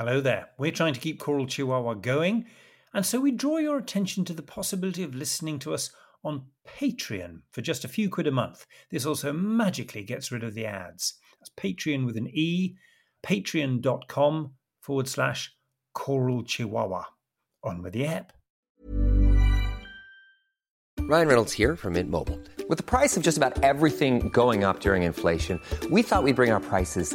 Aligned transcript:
Hello 0.00 0.22
there. 0.22 0.48
We're 0.56 0.72
trying 0.72 0.94
to 0.94 1.00
keep 1.00 1.18
Choral 1.18 1.46
Chihuahua 1.46 1.92
going, 1.92 2.46
and 2.94 3.04
so 3.04 3.20
we 3.20 3.32
draw 3.32 3.58
your 3.58 3.76
attention 3.76 4.24
to 4.24 4.32
the 4.32 4.40
possibility 4.40 5.02
of 5.02 5.14
listening 5.14 5.58
to 5.58 5.74
us 5.74 5.90
on 6.24 6.46
Patreon 6.66 7.42
for 7.52 7.60
just 7.60 7.84
a 7.84 7.88
few 7.88 8.08
quid 8.08 8.26
a 8.26 8.30
month. 8.30 8.64
This 8.90 9.04
also 9.04 9.30
magically 9.30 10.02
gets 10.02 10.32
rid 10.32 10.42
of 10.42 10.54
the 10.54 10.64
ads. 10.64 11.18
That's 11.38 11.50
Patreon 11.50 12.06
with 12.06 12.16
an 12.16 12.28
E, 12.28 12.76
patreon.com 13.22 14.52
forward 14.80 15.06
slash 15.06 15.54
Choral 15.92 16.44
Chihuahua. 16.44 17.04
On 17.62 17.82
with 17.82 17.92
the 17.92 18.06
app. 18.06 18.32
Ryan 21.00 21.28
Reynolds 21.28 21.52
here 21.52 21.76
from 21.76 21.92
Mint 21.92 22.08
Mobile. 22.08 22.40
With 22.70 22.78
the 22.78 22.84
price 22.84 23.18
of 23.18 23.22
just 23.22 23.36
about 23.36 23.62
everything 23.62 24.30
going 24.30 24.64
up 24.64 24.80
during 24.80 25.02
inflation, 25.02 25.60
we 25.90 26.00
thought 26.00 26.22
we'd 26.22 26.36
bring 26.36 26.52
our 26.52 26.60
prices 26.60 27.14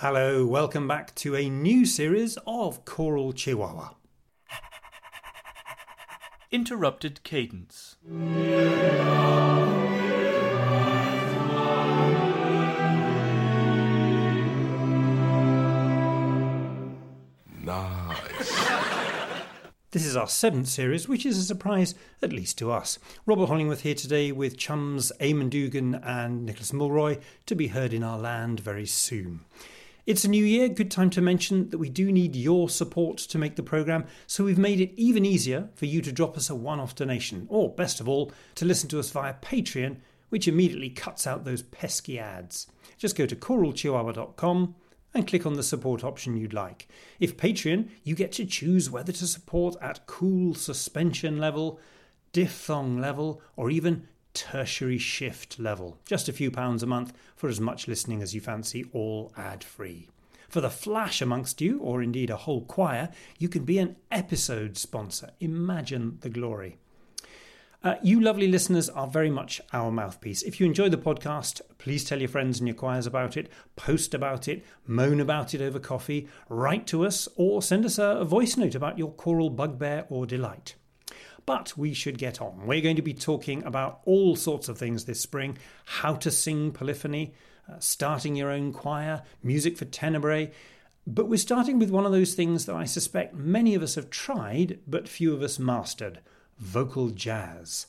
Hello, 0.00 0.44
welcome 0.44 0.86
back 0.86 1.14
to 1.14 1.34
a 1.34 1.48
new 1.48 1.86
series 1.86 2.36
of 2.46 2.84
Choral 2.84 3.32
Chihuahua. 3.32 3.94
Interrupted 6.52 7.22
cadence. 7.22 7.96
Nice. 8.04 8.36
This 19.92 20.04
is 20.04 20.14
our 20.14 20.28
seventh 20.28 20.68
series, 20.68 21.08
which 21.08 21.24
is 21.24 21.38
a 21.38 21.42
surprise, 21.42 21.94
at 22.20 22.34
least 22.34 22.58
to 22.58 22.70
us. 22.70 22.98
Robert 23.24 23.48
Hollingworth 23.48 23.80
here 23.80 23.94
today 23.94 24.30
with 24.30 24.58
chums 24.58 25.10
Eamonn 25.22 25.48
Dougan 25.48 25.98
and 26.06 26.44
Nicholas 26.44 26.74
Mulroy 26.74 27.16
to 27.46 27.54
be 27.54 27.68
heard 27.68 27.94
in 27.94 28.02
our 28.02 28.18
land 28.18 28.60
very 28.60 28.84
soon. 28.84 29.40
It's 30.06 30.24
a 30.24 30.28
new 30.28 30.44
year, 30.44 30.68
good 30.68 30.92
time 30.92 31.10
to 31.10 31.20
mention 31.20 31.70
that 31.70 31.78
we 31.78 31.90
do 31.90 32.12
need 32.12 32.36
your 32.36 32.68
support 32.68 33.18
to 33.18 33.38
make 33.38 33.56
the 33.56 33.64
programme, 33.64 34.06
so 34.28 34.44
we've 34.44 34.56
made 34.56 34.80
it 34.80 34.92
even 34.94 35.26
easier 35.26 35.68
for 35.74 35.86
you 35.86 36.00
to 36.00 36.12
drop 36.12 36.36
us 36.36 36.48
a 36.48 36.54
one 36.54 36.78
off 36.78 36.94
donation, 36.94 37.48
or 37.50 37.74
best 37.74 37.98
of 37.98 38.08
all, 38.08 38.30
to 38.54 38.64
listen 38.64 38.88
to 38.90 39.00
us 39.00 39.10
via 39.10 39.34
Patreon, 39.42 39.96
which 40.28 40.46
immediately 40.46 40.90
cuts 40.90 41.26
out 41.26 41.44
those 41.44 41.62
pesky 41.62 42.20
ads. 42.20 42.68
Just 42.96 43.16
go 43.16 43.26
to 43.26 43.34
choralchihuahua.com 43.34 44.76
and 45.12 45.26
click 45.26 45.44
on 45.44 45.54
the 45.54 45.64
support 45.64 46.04
option 46.04 46.36
you'd 46.36 46.54
like. 46.54 46.86
If 47.18 47.36
Patreon, 47.36 47.88
you 48.04 48.14
get 48.14 48.30
to 48.32 48.46
choose 48.46 48.88
whether 48.88 49.10
to 49.10 49.26
support 49.26 49.74
at 49.82 50.06
cool 50.06 50.54
suspension 50.54 51.38
level, 51.38 51.80
diphthong 52.32 53.00
level, 53.00 53.42
or 53.56 53.70
even 53.70 54.06
tertiary 54.36 54.98
shift 54.98 55.58
level. 55.58 55.98
Just 56.04 56.28
a 56.28 56.32
few 56.32 56.50
pounds 56.50 56.82
a 56.82 56.86
month 56.86 57.14
for 57.34 57.48
as 57.48 57.58
much 57.58 57.88
listening 57.88 58.22
as 58.22 58.34
you 58.34 58.40
fancy, 58.40 58.84
all 58.92 59.32
ad 59.34 59.64
free. 59.64 60.08
For 60.50 60.60
the 60.60 60.70
flash 60.70 61.22
amongst 61.22 61.60
you, 61.62 61.80
or 61.80 62.02
indeed 62.02 62.28
a 62.28 62.36
whole 62.36 62.60
choir, 62.60 63.08
you 63.38 63.48
can 63.48 63.64
be 63.64 63.78
an 63.78 63.96
episode 64.12 64.76
sponsor. 64.76 65.30
Imagine 65.40 66.18
the 66.20 66.28
glory. 66.28 66.76
Uh, 67.82 67.94
you 68.02 68.20
lovely 68.20 68.46
listeners 68.46 68.88
are 68.90 69.06
very 69.06 69.30
much 69.30 69.60
our 69.72 69.90
mouthpiece. 69.90 70.42
If 70.42 70.60
you 70.60 70.66
enjoy 70.66 70.90
the 70.90 70.96
podcast, 70.98 71.62
please 71.78 72.04
tell 72.04 72.18
your 72.18 72.28
friends 72.28 72.58
and 72.58 72.68
your 72.68 72.74
choirs 72.74 73.06
about 73.06 73.36
it, 73.36 73.48
post 73.74 74.12
about 74.12 74.48
it, 74.48 74.64
moan 74.86 75.20
about 75.20 75.54
it 75.54 75.62
over 75.62 75.78
coffee, 75.78 76.28
write 76.48 76.86
to 76.88 77.06
us, 77.06 77.26
or 77.36 77.62
send 77.62 77.86
us 77.86 77.98
a, 77.98 78.04
a 78.04 78.24
voice 78.24 78.56
note 78.56 78.74
about 78.74 78.98
your 78.98 79.12
choral 79.12 79.50
bugbear 79.50 80.04
or 80.10 80.26
delight. 80.26 80.74
But 81.46 81.76
we 81.76 81.94
should 81.94 82.18
get 82.18 82.42
on. 82.42 82.66
We're 82.66 82.80
going 82.80 82.96
to 82.96 83.02
be 83.02 83.14
talking 83.14 83.64
about 83.64 84.00
all 84.04 84.34
sorts 84.34 84.68
of 84.68 84.76
things 84.76 85.04
this 85.04 85.20
spring 85.20 85.56
how 85.84 86.14
to 86.16 86.30
sing 86.30 86.72
polyphony, 86.72 87.34
uh, 87.70 87.76
starting 87.78 88.34
your 88.34 88.50
own 88.50 88.72
choir, 88.72 89.22
music 89.42 89.76
for 89.76 89.84
tenebrae. 89.84 90.50
But 91.06 91.28
we're 91.28 91.36
starting 91.36 91.78
with 91.78 91.90
one 91.90 92.04
of 92.04 92.10
those 92.10 92.34
things 92.34 92.66
that 92.66 92.74
I 92.74 92.84
suspect 92.84 93.34
many 93.34 93.76
of 93.76 93.82
us 93.82 93.94
have 93.94 94.10
tried, 94.10 94.80
but 94.88 95.08
few 95.08 95.32
of 95.32 95.42
us 95.42 95.58
mastered 95.58 96.18
vocal 96.58 97.10
jazz. 97.10 97.86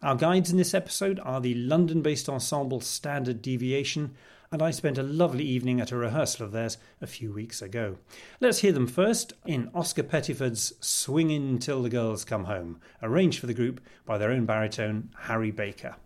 Our 0.00 0.14
guides 0.14 0.50
in 0.50 0.56
this 0.56 0.74
episode 0.74 1.20
are 1.24 1.40
the 1.40 1.54
London 1.54 2.02
based 2.02 2.28
ensemble 2.28 2.80
Standard 2.80 3.42
Deviation, 3.42 4.14
and 4.52 4.60
I 4.60 4.70
spent 4.70 4.98
a 4.98 5.02
lovely 5.02 5.44
evening 5.44 5.80
at 5.80 5.90
a 5.90 5.96
rehearsal 5.96 6.44
of 6.44 6.52
theirs 6.52 6.76
a 7.00 7.06
few 7.06 7.32
weeks 7.32 7.62
ago. 7.62 7.96
Let's 8.38 8.58
hear 8.58 8.72
them 8.72 8.86
first 8.86 9.32
in 9.46 9.70
Oscar 9.74 10.02
Pettiford's 10.02 10.74
Swingin' 10.80 11.58
Till 11.58 11.82
the 11.82 11.88
Girls 11.88 12.24
Come 12.26 12.44
Home, 12.44 12.78
arranged 13.02 13.40
for 13.40 13.46
the 13.46 13.54
group 13.54 13.80
by 14.04 14.18
their 14.18 14.30
own 14.30 14.44
baritone 14.44 15.10
Harry 15.22 15.50
Baker. 15.50 15.96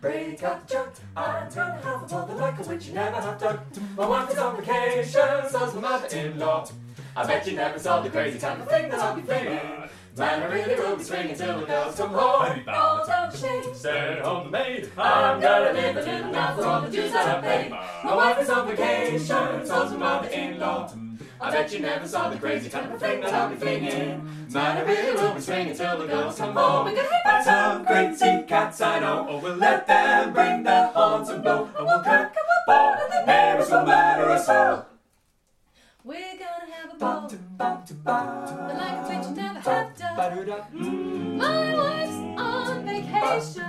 Break 0.00 0.42
up, 0.42 0.70
have 1.16 2.36
like 2.36 2.58
a 2.58 2.68
witch 2.68 2.86
you 2.88 2.94
never 2.94 3.20
have 3.20 3.38
done. 3.40 3.58
My 3.96 4.06
wife 4.06 4.30
is 4.30 4.38
on 4.38 4.56
vacation, 4.56 5.50
so's 5.50 5.74
my 5.74 5.80
mother-in-law. 5.80 6.68
I 7.16 7.26
bet 7.26 7.46
you 7.46 7.56
never 7.56 7.78
saw 7.78 8.02
the 8.02 8.10
crazy 8.10 8.38
type 8.38 8.60
of 8.60 8.68
thing 8.68 8.90
that 8.90 9.00
I'll 9.00 9.16
be 9.16 9.22
flinging. 9.22 9.58
Man, 10.18 10.42
I 10.42 10.46
really 10.52 10.74
will 10.74 10.96
be 10.96 11.02
swinging 11.02 11.34
till 11.34 11.60
the 11.60 11.64
girls 11.64 11.96
come 11.96 12.10
home. 12.10 12.62
Oh, 12.68 13.04
don't 13.06 13.34
shake, 13.34 13.74
Stay 13.74 14.20
home 14.22 14.44
the 14.44 14.50
maid. 14.50 14.90
I'm 14.98 15.40
gonna 15.40 15.72
live 15.72 15.96
a 15.96 16.00
little 16.02 16.30
now 16.30 16.54
for 16.54 16.64
all 16.66 16.82
the 16.82 16.90
dues 16.90 17.12
that 17.12 17.38
I 17.38 17.40
paid. 17.40 17.70
My 18.04 18.14
wife 18.14 18.38
is 18.38 18.50
on 18.50 18.68
vacation, 18.68 19.66
so's 19.66 19.92
my 19.92 19.96
mother-in-law. 19.96 20.92
I 21.40 21.50
bet 21.50 21.72
you 21.72 21.80
never 21.80 22.06
saw 22.06 22.28
the 22.28 22.38
crazy 22.38 22.68
type 22.68 22.92
of 22.92 23.00
thing 23.00 23.22
that 23.22 23.32
I'll 23.32 23.48
be 23.48 23.56
flinging. 23.56 24.48
Man, 24.52 24.76
I 24.76 24.80
really 24.82 25.18
will 25.18 25.34
be 25.34 25.40
swinging 25.40 25.74
till 25.74 25.98
the 25.98 26.06
girls 26.06 26.36
come 26.36 26.54
home. 26.54 26.94
But 27.24 27.44
some 27.44 27.86
crazy 27.86 28.44
cats 28.46 28.82
I 28.82 29.00
know, 29.00 29.26
oh, 29.28 29.38
we'll 29.38 29.56
let 29.56 29.86
them 29.86 30.34
bring 30.34 30.62
their 30.64 30.88
horns 30.88 31.30
and 31.30 31.42
blow, 31.42 31.64
and 31.78 31.86
we'll 31.86 32.02
crack 32.02 32.34
a 32.34 32.70
ball, 32.70 32.96
and 33.00 33.12
the 33.12 33.24
neighbors 33.26 33.70
will 33.70 33.86
matter 33.86 34.30
us 34.30 34.48
all. 34.50 34.86
We're 36.04 36.38
gonna 36.38 36.44
have 36.44 36.55
a 36.55 36.55
ball, 36.98 37.30
but 37.56 37.90
like 38.76 39.08
never 39.36 39.60
have. 39.60 39.86
My 40.74 41.74
wife's 41.74 42.16
on 42.40 42.84
vacation. 42.86 43.62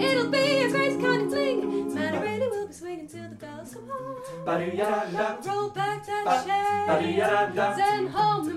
It'll 0.00 0.30
be 0.30 0.62
a 0.62 0.70
crazy 0.70 0.98
kind 1.02 1.22
of 1.22 1.28
fling. 1.30 1.94
Man, 1.94 2.14
I 2.14 2.20
really 2.22 2.48
will 2.48 2.66
be 2.66 2.72
swinging 2.72 3.08
till 3.08 3.28
the 3.28 3.34
girls 3.36 3.74
come 3.74 3.88
home. 3.88 4.16
Roll 5.46 5.68
back 5.70 6.06
that 6.06 6.24
chair, 6.46 6.86
send 7.76 8.08
home 8.10 8.44
the 8.48 8.54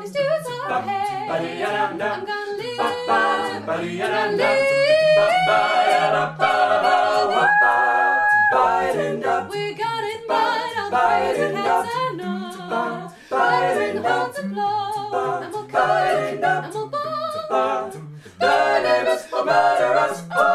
these 0.00 0.12
dudes 0.12 0.48
are 0.68 0.82
paid. 0.82 1.28
I'm 2.12 2.24
gonna 2.26 2.56
leave, 2.58 2.80
I'm 2.80 4.36
gonna 4.36 4.36
leave. 7.50 7.63
Let's 10.94 11.38
bring 13.78 14.00
the 14.00 14.08
horns 14.08 14.38
and 14.38 14.54
blow, 14.54 15.42
and 15.42 15.52
we'll 15.52 15.64
cut 15.64 16.44
and 16.44 16.72
we'll 16.72 16.86
ball. 16.86 17.90
The 18.38 18.80
neighbors 18.80 19.26
will 19.32 19.44
murder 19.44 19.98
us 19.98 20.22
all. 20.30 20.54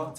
mother-in-law. 0.00 0.14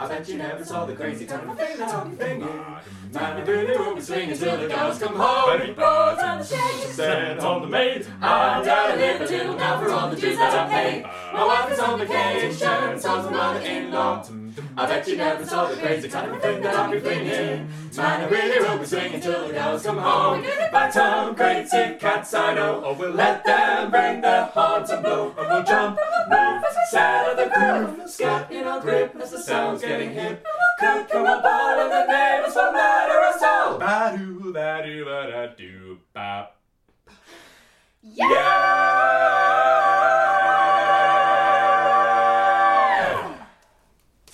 I 0.00 0.06
bet 0.06 0.28
you 0.28 0.36
never 0.36 0.64
saw 0.64 0.84
the 0.84 0.94
crazy 0.94 1.26
kind 1.26 1.50
of 1.50 1.58
thing 1.58 1.78
that 1.78 1.88
I'll 1.88 2.08
be 2.08 2.16
thinking. 2.16 2.64
Man, 3.12 3.38
you 3.38 3.52
really 3.52 3.76
will 3.78 3.96
be 3.96 4.00
swinging 4.00 4.36
till 4.38 4.56
the 4.56 4.68
girls 4.68 4.98
come 4.98 5.16
home. 5.16 5.74
Balls 5.74 6.18
on 6.20 6.38
the 6.38 6.44
shade, 6.44 6.90
Send 6.90 7.40
home 7.40 7.62
the 7.62 7.68
maid. 7.68 8.06
I'm 8.20 8.64
gotta 8.64 8.96
live 8.96 9.20
a 9.20 9.24
little 9.24 9.56
now 9.56 9.80
for 9.80 9.90
all 9.90 10.10
the 10.10 10.16
dues 10.16 10.36
that 10.36 10.54
I 10.54 10.70
pay. 10.70 11.02
My 11.32 11.44
wife 11.44 11.72
is 11.72 11.78
on 11.80 11.98
vacation, 11.98 13.00
so's 13.00 13.24
my 13.24 13.30
mother-in-law. 13.32 14.37
I 14.78 14.86
bet 14.86 15.08
you 15.08 15.16
never 15.16 15.44
saw 15.44 15.66
the 15.66 15.74
crazy 15.74 16.08
kind 16.08 16.30
of 16.30 16.40
thing 16.40 16.62
that 16.62 16.72
I'll 16.72 16.88
be 16.88 17.00
flinging. 17.00 17.68
Man, 17.96 18.20
I 18.22 18.28
really 18.28 18.60
will 18.60 18.78
be 18.78 18.86
swinging 18.86 19.20
till 19.20 19.48
the 19.48 19.52
girls 19.52 19.82
come 19.82 19.98
home. 19.98 20.44
By 20.70 20.88
some 20.88 21.34
crazy 21.34 21.96
cats 21.98 22.32
I 22.32 22.54
know, 22.54 22.84
or 22.84 22.94
we'll 22.94 23.10
let 23.10 23.44
them 23.44 23.90
bring 23.90 24.20
their 24.20 24.44
horns 24.44 24.90
and 24.90 25.02
blow, 25.02 25.34
and 25.36 25.48
we'll 25.48 25.64
jump, 25.64 25.98
move, 26.30 26.62
set 26.90 27.28
of 27.28 27.36
the 27.36 27.50
groove, 27.52 28.08
scat 28.08 28.52
in 28.52 28.68
our 28.68 28.80
grip 28.80 29.16
as 29.20 29.32
the 29.32 29.42
sound's 29.42 29.82
getting 29.82 30.12
hip. 30.12 30.46
Could 30.78 31.08
come 31.08 31.26
a 31.26 31.42
ball 31.42 31.80
and 31.80 31.90
the 31.90 32.06
neighbors 32.06 32.54
will 32.54 32.72
matter 32.72 33.18
us 33.18 33.42
all. 33.42 33.78
Ba-doo, 33.80 34.52
ba-doo, 34.52 35.04
ba-da-doo, 35.04 35.98
ba. 36.14 36.50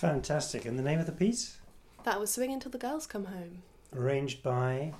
Fantastic. 0.04 0.66
And 0.66 0.78
the 0.78 0.82
name 0.82 1.00
of 1.00 1.06
the 1.06 1.12
piece? 1.12 1.56
That 2.02 2.20
was 2.20 2.30
Swing 2.30 2.52
Until 2.52 2.70
the 2.70 2.76
Girls 2.76 3.06
Come 3.06 3.24
Home. 3.24 3.62
Arranged 3.96 4.42
by. 4.42 4.92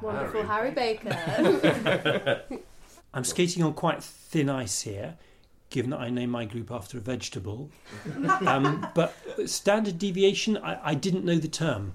Wonderful 0.00 0.42
Harry, 0.44 0.70
Baker. 0.70 2.42
I'm 3.14 3.24
skating 3.24 3.62
on 3.62 3.74
quite 3.74 4.02
thin 4.02 4.48
ice 4.48 4.80
here, 4.80 5.16
given 5.68 5.90
that 5.90 6.00
I 6.00 6.08
name 6.08 6.30
my 6.30 6.46
group 6.46 6.70
after 6.70 6.96
a 6.96 7.00
vegetable. 7.02 7.70
um, 8.46 8.86
but 8.94 9.14
standard 9.44 9.98
deviation, 9.98 10.56
I, 10.56 10.80
I 10.82 10.94
didn't 10.94 11.26
know 11.26 11.36
the 11.36 11.46
term. 11.46 11.92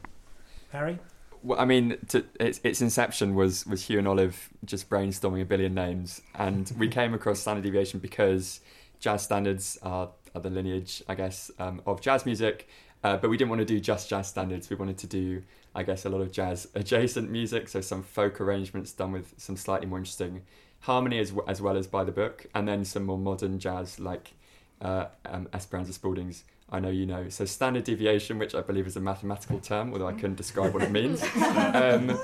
Harry? 0.71 0.99
Well, 1.41 1.59
I 1.59 1.65
mean, 1.65 1.97
to, 2.09 2.23
its, 2.39 2.59
its 2.63 2.83
inception 2.83 3.33
was 3.33 3.65
was 3.65 3.85
Hugh 3.85 3.97
and 3.97 4.07
Olive 4.07 4.49
just 4.63 4.91
brainstorming 4.91 5.41
a 5.41 5.45
billion 5.45 5.73
names, 5.73 6.21
and 6.35 6.71
we 6.77 6.87
came 6.99 7.15
across 7.15 7.39
standard 7.39 7.63
deviation 7.63 7.99
because 7.99 8.61
jazz 8.99 9.23
standards 9.23 9.79
are, 9.81 10.11
the 10.39 10.49
lineage, 10.49 11.03
I 11.07 11.15
guess, 11.15 11.51
um, 11.59 11.81
of 11.85 12.01
jazz 12.01 12.25
music. 12.25 12.67
Uh, 13.03 13.17
but 13.17 13.29
we 13.29 13.37
didn't 13.37 13.49
want 13.49 13.59
to 13.59 13.65
do 13.65 13.79
just 13.79 14.09
jazz 14.09 14.27
standards. 14.27 14.69
We 14.69 14.75
wanted 14.75 14.97
to 14.99 15.07
do, 15.07 15.43
I 15.73 15.83
guess, 15.83 16.05
a 16.05 16.09
lot 16.09 16.21
of 16.21 16.31
jazz 16.31 16.67
adjacent 16.75 17.29
music, 17.29 17.67
so 17.67 17.81
some 17.81 18.03
folk 18.03 18.39
arrangements 18.39 18.91
done 18.91 19.11
with 19.11 19.33
some 19.37 19.57
slightly 19.57 19.87
more 19.87 19.97
interesting 19.97 20.43
harmony 20.81 21.19
as, 21.19 21.33
as 21.47 21.61
well 21.61 21.77
as 21.77 21.87
by 21.87 22.03
the 22.03 22.11
book, 22.11 22.45
and 22.53 22.67
then 22.67 22.85
some 22.85 23.03
more 23.03 23.17
modern 23.17 23.59
jazz 23.59 23.99
like 23.99 24.33
uh, 24.81 25.05
um, 25.25 25.47
Esperanza 25.53 25.93
Spalding's 25.93 26.43
I 26.73 26.79
Know 26.79 26.89
You 26.89 27.05
Know. 27.05 27.27
So 27.27 27.43
standard 27.43 27.83
deviation, 27.83 28.39
which 28.39 28.55
I 28.55 28.61
believe 28.61 28.87
is 28.87 28.95
a 28.95 29.01
mathematical 29.01 29.59
term, 29.59 29.91
although 29.91 30.07
I 30.07 30.13
couldn't 30.13 30.35
describe 30.35 30.73
what 30.73 30.83
it 30.83 30.91
means. 30.91 31.21
um, 31.35 32.17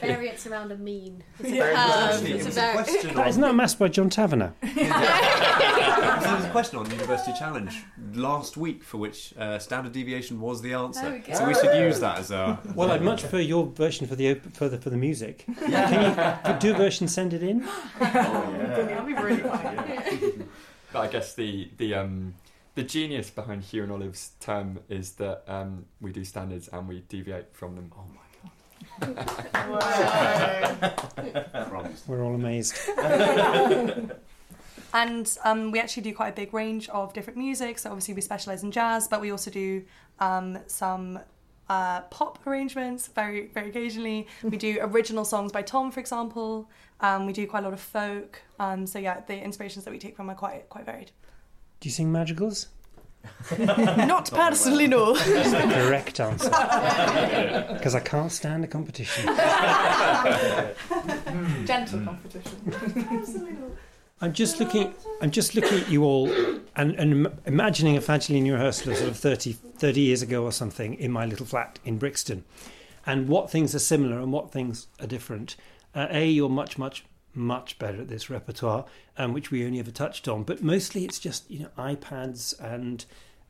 Variance 0.00 0.46
around 0.46 0.72
a 0.72 0.76
mean. 0.78 1.22
It's 1.38 1.50
a, 1.50 1.54
Yeah, 1.54 1.64
um, 1.64 2.08
actually, 2.10 2.32
it's 2.32 2.40
it 2.40 2.42
a 2.42 2.46
was 2.46 2.56
a 2.56 2.60
very- 2.60 2.72
question 2.72 3.14
That, 3.14 3.28
isn't 3.28 3.42
that 3.42 3.50
a 3.50 3.54
mass 3.54 3.74
by 3.74 3.88
John 3.88 4.08
Taverner? 4.08 4.54
There 6.24 6.36
was 6.36 6.44
a 6.46 6.50
question 6.50 6.78
on 6.78 6.84
the 6.86 6.92
University 6.94 7.32
Challenge 7.38 7.84
last 8.14 8.56
week 8.56 8.82
for 8.82 8.96
which 8.98 9.34
uh, 9.36 9.58
standard 9.58 9.92
deviation 9.92 10.40
was 10.40 10.62
the 10.62 10.72
answer. 10.72 11.02
There 11.02 11.12
we 11.12 11.18
go. 11.18 11.34
So 11.34 11.46
we 11.46 11.54
should 11.54 11.76
use 11.78 12.00
that 12.00 12.18
as 12.18 12.30
a. 12.30 12.58
Well, 12.74 12.90
I'd 12.90 13.02
much 13.02 13.20
prefer 13.20 13.40
your 13.40 13.66
version 13.66 14.06
for 14.06 14.14
the 14.16 14.32
op- 14.32 14.54
for 14.56 14.68
the, 14.68 14.78
for 14.78 14.90
the 14.90 14.96
music. 14.96 15.44
Can 15.58 16.54
you 16.54 16.60
do 16.60 16.74
a 16.74 16.76
version? 16.78 17.08
Send 17.08 17.34
it 17.34 17.42
in. 17.42 17.66
That'd 18.00 19.06
be 19.06 19.12
really 19.14 19.42
funny. 19.42 20.44
But 20.92 21.00
I 21.00 21.06
guess 21.08 21.34
the 21.34 21.68
the 21.76 21.94
um 21.94 22.34
the 22.74 22.82
genius 22.82 23.30
behind 23.30 23.62
Hugh 23.62 23.84
and 23.84 23.92
Olive's 23.92 24.32
term 24.40 24.80
is 24.88 25.12
that 25.12 25.44
um, 25.46 25.86
we 26.00 26.12
do 26.12 26.24
standards 26.24 26.68
and 26.68 26.88
we 26.88 27.00
deviate 27.08 27.54
from 27.54 27.76
them. 27.76 27.92
Oh 27.96 28.04
my 28.08 29.12
god! 29.12 29.30
We're 32.06 32.22
all 32.24 32.34
amazed. 32.34 32.76
And 34.94 35.36
um, 35.42 35.72
we 35.72 35.80
actually 35.80 36.04
do 36.04 36.14
quite 36.14 36.28
a 36.28 36.36
big 36.36 36.54
range 36.54 36.88
of 36.88 37.12
different 37.12 37.36
music. 37.36 37.80
So 37.80 37.90
obviously 37.90 38.14
we 38.14 38.20
specialise 38.20 38.62
in 38.62 38.70
jazz, 38.70 39.08
but 39.08 39.20
we 39.20 39.32
also 39.32 39.50
do 39.50 39.82
um, 40.20 40.56
some 40.68 41.18
uh, 41.68 42.02
pop 42.02 42.38
arrangements 42.46 43.08
very 43.08 43.48
very 43.48 43.70
occasionally. 43.70 44.28
We 44.44 44.56
do 44.56 44.78
original 44.80 45.24
songs 45.24 45.50
by 45.50 45.62
Tom, 45.62 45.90
for 45.90 45.98
example. 45.98 46.70
Um, 47.00 47.26
we 47.26 47.32
do 47.32 47.44
quite 47.44 47.60
a 47.60 47.62
lot 47.62 47.72
of 47.72 47.80
folk. 47.80 48.40
Um, 48.60 48.86
so 48.86 49.00
yeah, 49.00 49.20
the 49.26 49.36
inspirations 49.36 49.84
that 49.84 49.90
we 49.90 49.98
take 49.98 50.14
from 50.14 50.30
are 50.30 50.36
quite 50.36 50.68
quite 50.68 50.86
varied. 50.86 51.10
Do 51.84 51.88
you 51.88 51.92
sing 51.92 52.10
madrigals? 52.10 52.68
Not 53.58 54.30
personally, 54.30 54.86
no. 54.86 55.12
That's 55.12 55.50
the 55.50 55.74
correct 55.74 56.18
answer. 56.18 56.48
Because 57.74 57.94
I 57.94 58.00
can't 58.00 58.32
stand 58.32 58.64
a 58.64 58.66
competition. 58.66 59.26
Gentle 61.66 62.00
competition. 62.00 63.76
I'm 64.22 64.32
just 64.32 64.58
looking. 64.58 64.94
I'm 65.20 65.30
just 65.30 65.54
looking 65.54 65.80
at 65.80 65.90
you 65.90 66.04
all, 66.04 66.32
and, 66.74 66.94
and 66.94 67.38
imagining 67.44 67.98
a 67.98 68.00
Fagiolini 68.00 68.50
rehearsal 68.50 68.92
of 68.92 68.96
sort 68.96 69.10
of 69.10 69.18
30, 69.18 69.52
30 69.52 70.00
years 70.00 70.22
ago 70.22 70.42
or 70.42 70.52
something 70.52 70.94
in 70.94 71.12
my 71.12 71.26
little 71.26 71.44
flat 71.44 71.78
in 71.84 71.98
Brixton, 71.98 72.44
and 73.04 73.28
what 73.28 73.50
things 73.50 73.74
are 73.74 73.78
similar 73.78 74.20
and 74.20 74.32
what 74.32 74.50
things 74.50 74.86
are 75.00 75.06
different. 75.06 75.56
Uh, 75.94 76.06
a, 76.08 76.26
you're 76.26 76.48
much, 76.48 76.78
much, 76.78 77.04
much 77.34 77.78
better 77.78 78.02
at 78.02 78.08
this 78.08 78.30
repertoire, 78.30 78.84
um, 79.18 79.32
which 79.32 79.50
we 79.50 79.64
only 79.64 79.78
ever 79.78 79.90
touched 79.90 80.28
on. 80.28 80.42
But 80.42 80.62
mostly, 80.62 81.04
it's 81.04 81.18
just 81.18 81.50
you 81.50 81.60
know 81.60 81.70
iPads 81.78 82.58
and. 82.60 83.04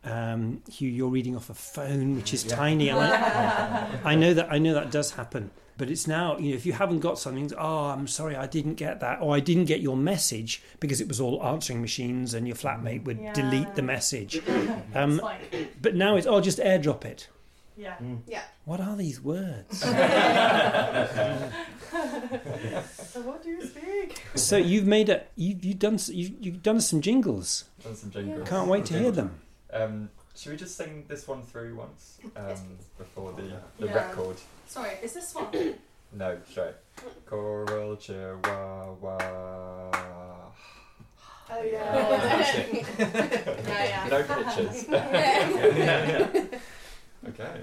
Um, 0.07 0.61
Hugh, 0.71 0.91
you're 0.91 1.09
reading 1.09 1.35
off 1.35 1.49
a 1.49 1.55
phone, 1.55 2.14
which 2.14 2.35
is 2.35 2.45
tiny. 2.45 2.91
And 2.91 2.99
I, 2.99 4.00
I 4.05 4.14
know 4.14 4.35
that 4.35 4.53
I 4.53 4.59
know 4.59 4.75
that 4.75 4.91
does 4.91 5.12
happen, 5.12 5.50
but 5.79 5.88
it's 5.88 6.07
now 6.07 6.37
you 6.37 6.50
know 6.50 6.57
if 6.57 6.67
you 6.67 6.75
haven't 6.75 7.00
got 7.00 7.19
something, 7.19 7.50
oh, 7.57 7.87
I'm 7.87 8.07
sorry, 8.07 8.37
I 8.37 8.47
didn't 8.47 8.75
get 8.75 9.00
that, 9.00 9.23
or 9.23 9.35
I 9.35 9.41
didn't 9.41 9.64
get 9.64 9.81
your 9.81 9.97
message 9.97 10.62
because 10.79 11.00
it 11.00 11.09
was 11.09 11.23
all 11.23 11.43
answering 11.43 11.81
machines, 11.81 12.35
and 12.35 12.47
your 12.47 12.55
flatmate 12.55 13.05
would 13.05 13.33
delete 13.33 13.75
the 13.76 13.83
message. 13.83 14.43
Um, 14.95 15.21
but 15.81 15.97
now 15.97 16.17
it's 16.17 16.26
oh, 16.26 16.41
just 16.41 16.59
airdrop 16.59 17.05
it. 17.05 17.29
Yeah. 17.76 17.97
Yeah. 18.26 18.43
What 18.64 18.81
are 18.81 18.97
these 18.97 19.21
words? 19.21 19.85
So 22.97 23.21
what 23.23 23.43
do 23.43 23.50
you 23.50 23.64
speak? 23.64 24.21
so 24.35 24.57
you've 24.57 24.87
made 24.87 25.09
a 25.09 25.23
you 25.37 25.57
you've 25.61 25.78
done 25.78 25.95
s- 25.95 26.09
you 26.09 26.35
you've 26.40 26.62
done 26.62 26.81
some 26.81 27.00
jingles. 27.00 27.64
Done 27.83 27.95
some 27.97 28.11
jingles. 28.11 28.49
Can't 28.49 28.69
wait 28.69 28.85
to 28.87 28.99
hear 28.99 29.11
them. 29.12 29.38
Um, 29.73 30.11
should 30.37 30.50
we 30.52 30.57
just 30.59 30.76
sing 30.76 31.04
this 31.09 31.26
one 31.28 31.43
through 31.43 31.76
once 31.76 32.19
um, 32.37 32.57
before 32.99 33.33
the, 33.33 33.43
the 33.78 33.87
Yeah. 33.87 33.95
record? 33.95 34.37
Sorry, 34.66 34.93
is 35.02 35.12
this 35.12 35.35
one? 35.35 35.47
No, 36.16 36.38
sorry. 36.52 36.73
Choral 37.26 37.97
chihuahua. 37.97 39.90
Oh 41.50 41.62
yeah. 41.62 42.09
yeah, 42.99 42.99
yeah. 43.69 44.09
No 44.09 44.23
pictures. 44.23 44.87
Okay. 47.28 47.61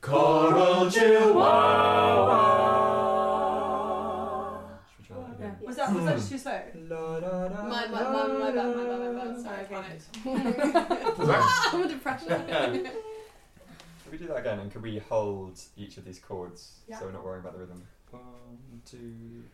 Choral 0.00 0.90
chihuahua. 0.90 2.38
Should 4.88 4.98
we 4.98 5.04
try 5.06 5.16
that 5.22 5.32
again? 5.36 5.56
Was 5.66 5.76
that 5.76 5.92
was 5.92 6.04
that 6.06 6.16
just 6.16 6.30
too 6.30 6.38
slow? 6.38 6.58
My, 7.68 7.68
my, 7.68 7.86
my, 7.88 8.26
my 8.26 8.50
bad, 8.50 8.76
my 8.76 8.84
bad, 8.84 9.00
my 9.14 9.24
bad. 9.24 9.40
Sorry, 9.42 9.60
I 9.60 9.64
panicked. 9.64 10.04
I'm 11.74 11.82
under 11.82 11.96
pressure. 11.98 12.28
Should 14.02 14.12
we 14.12 14.18
do 14.18 14.26
that 14.28 14.38
again? 14.38 14.58
And 14.60 14.72
could 14.72 14.82
we 14.82 14.98
hold 14.98 15.60
each 15.76 15.98
of 15.98 16.04
these 16.06 16.18
chords 16.18 16.72
Yeah. 16.88 16.98
so 16.98 17.04
we're 17.06 17.12
not 17.12 17.22
worrying 17.24 17.42
about 17.42 17.52
the 17.52 17.58
rhythm? 17.60 17.82
One, 18.10 18.22
two. 18.90 19.44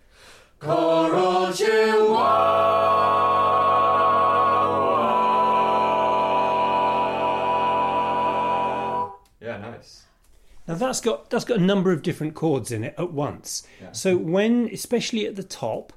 Choral 0.60 1.52
chihuahua. 1.52 3.85
Nice. 9.76 10.02
Now 10.68 10.74
that's 10.74 11.00
got 11.00 11.30
that's 11.30 11.44
got 11.44 11.58
a 11.58 11.62
number 11.62 11.92
of 11.92 12.02
different 12.02 12.34
chords 12.34 12.72
in 12.72 12.82
it 12.84 12.94
at 12.98 13.12
once. 13.12 13.66
Yeah. 13.80 13.92
So 13.92 14.16
when, 14.16 14.68
especially 14.72 15.26
at 15.26 15.36
the 15.36 15.44
top, 15.44 15.92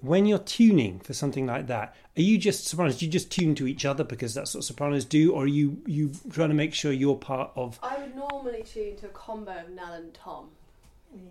when 0.00 0.26
you're 0.26 0.38
tuning 0.38 1.00
for 1.00 1.12
something 1.12 1.46
like 1.46 1.66
that, 1.66 1.94
are 2.16 2.22
you 2.22 2.38
just 2.38 2.66
sopranos? 2.66 2.98
Do 2.98 3.04
you 3.06 3.12
just 3.12 3.30
tune 3.30 3.54
to 3.56 3.66
each 3.66 3.84
other 3.84 4.04
because 4.04 4.32
that's 4.32 4.54
what 4.54 4.64
sopranos 4.64 5.04
do, 5.04 5.32
or 5.32 5.44
are 5.44 5.48
you 5.48 5.82
you 5.86 6.12
trying 6.30 6.48
to 6.48 6.54
make 6.54 6.72
sure 6.72 6.92
you're 6.92 7.16
part 7.16 7.50
of? 7.56 7.78
I 7.82 7.98
would 7.98 8.16
normally 8.16 8.62
tune 8.62 8.96
to 8.96 9.06
a 9.06 9.10
combo 9.10 9.52
of 9.52 9.68
Nell 9.70 9.92
and 9.92 10.14
Tom. 10.14 10.48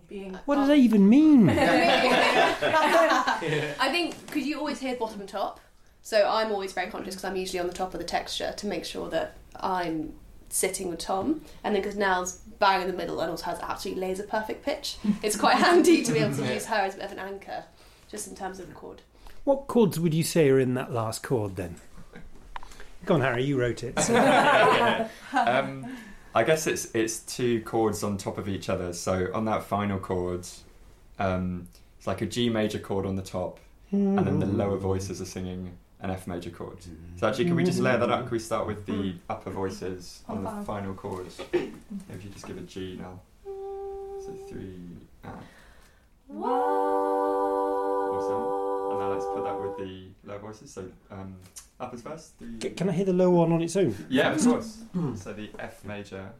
Being 0.08 0.34
What 0.46 0.56
does 0.56 0.66
that 0.68 0.78
even 0.78 1.08
mean? 1.08 1.48
I 1.50 1.58
think 3.90 4.26
because 4.26 4.44
you 4.44 4.58
always 4.58 4.80
hear 4.80 4.96
bottom 4.96 5.20
and 5.20 5.28
top, 5.28 5.60
so 6.02 6.28
I'm 6.28 6.50
always 6.50 6.72
very 6.72 6.90
conscious 6.90 7.14
because 7.14 7.24
I'm 7.24 7.36
usually 7.36 7.60
on 7.60 7.68
the 7.68 7.72
top 7.72 7.94
of 7.94 8.00
the 8.00 8.06
texture 8.06 8.52
to 8.56 8.66
make 8.66 8.84
sure 8.84 9.08
that 9.10 9.36
I'm 9.56 10.14
sitting 10.48 10.88
with 10.90 10.98
Tom, 11.00 11.42
and 11.64 11.74
then 11.74 11.82
because 11.82 11.96
Nell's 11.96 12.38
bang 12.58 12.82
in 12.82 12.86
the 12.86 12.96
middle 12.96 13.20
and 13.20 13.30
also 13.30 13.44
has 13.46 13.58
absolutely 13.60 14.00
laser 14.00 14.22
perfect 14.24 14.64
pitch, 14.64 14.96
it's 15.22 15.36
quite 15.36 15.56
handy 15.56 16.02
to 16.02 16.12
be 16.12 16.18
able 16.20 16.34
to 16.36 16.52
use 16.54 16.66
her 16.66 16.76
as 16.76 16.94
a 16.94 16.98
bit 16.98 17.06
of 17.06 17.12
an 17.12 17.18
anchor, 17.18 17.64
just 18.10 18.28
in 18.28 18.34
terms 18.36 18.58
of 18.60 18.68
the 18.68 18.74
chord. 18.74 19.02
What 19.44 19.66
chords 19.66 20.00
would 20.00 20.14
you 20.14 20.24
say 20.24 20.48
are 20.50 20.58
in 20.58 20.74
that 20.74 20.92
last 20.92 21.22
chord 21.22 21.56
then? 21.56 21.76
Go 23.04 23.14
on, 23.14 23.20
Harry. 23.20 23.44
You 23.44 23.58
wrote 23.60 23.84
it. 23.84 23.98
so- 24.00 25.08
um, 25.32 25.86
I 26.34 26.42
guess 26.44 26.66
it's 26.66 26.94
it's 26.94 27.20
two 27.20 27.62
chords 27.62 28.02
on 28.02 28.18
top 28.18 28.36
of 28.36 28.48
each 28.48 28.68
other. 28.68 28.92
So 28.92 29.28
on 29.32 29.44
that 29.46 29.62
final 29.62 29.98
chord, 29.98 30.46
um, 31.18 31.68
it's 31.96 32.06
like 32.06 32.20
a 32.20 32.26
G 32.26 32.50
major 32.50 32.78
chord 32.78 33.06
on 33.06 33.16
the 33.16 33.22
top, 33.22 33.58
and 33.90 34.18
then 34.18 34.38
the 34.40 34.46
lower 34.46 34.76
voices 34.76 35.20
are 35.22 35.24
singing 35.26 35.78
an 36.06 36.12
F 36.14 36.26
major 36.28 36.50
chord. 36.50 36.78
So 37.16 37.26
actually, 37.26 37.46
can 37.46 37.56
we 37.56 37.64
just 37.64 37.80
layer 37.80 37.98
that 37.98 38.10
up? 38.10 38.20
Can 38.22 38.30
we 38.30 38.38
start 38.38 38.66
with 38.66 38.86
the 38.86 39.14
upper 39.28 39.50
voices 39.50 40.22
on 40.28 40.44
the 40.44 40.50
final 40.64 40.94
chord? 40.94 41.26
If 41.52 42.24
you 42.24 42.30
just 42.30 42.46
give 42.46 42.56
a 42.58 42.62
G 42.62 42.96
now. 43.00 43.20
So 43.44 44.32
three. 44.48 44.78
Ah. 45.24 45.34
Awesome. 48.14 48.42
And 48.90 48.98
now 49.00 49.08
let's 49.12 49.24
put 49.24 49.42
that 49.44 49.60
with 49.60 49.76
the 49.78 50.08
lower 50.24 50.38
voices. 50.38 50.70
So 50.72 50.88
um, 51.10 51.36
uppers 51.80 52.02
first. 52.02 52.38
Three. 52.38 52.58
Can 52.70 52.88
I 52.88 52.92
hear 52.92 53.04
the 53.04 53.12
low 53.12 53.30
one 53.30 53.52
on 53.52 53.62
its 53.62 53.76
own? 53.76 53.94
Yeah, 54.08 54.32
of 54.32 54.42
course. 54.42 54.78
so 55.16 55.32
the 55.32 55.50
F 55.58 55.84
major, 55.84 56.30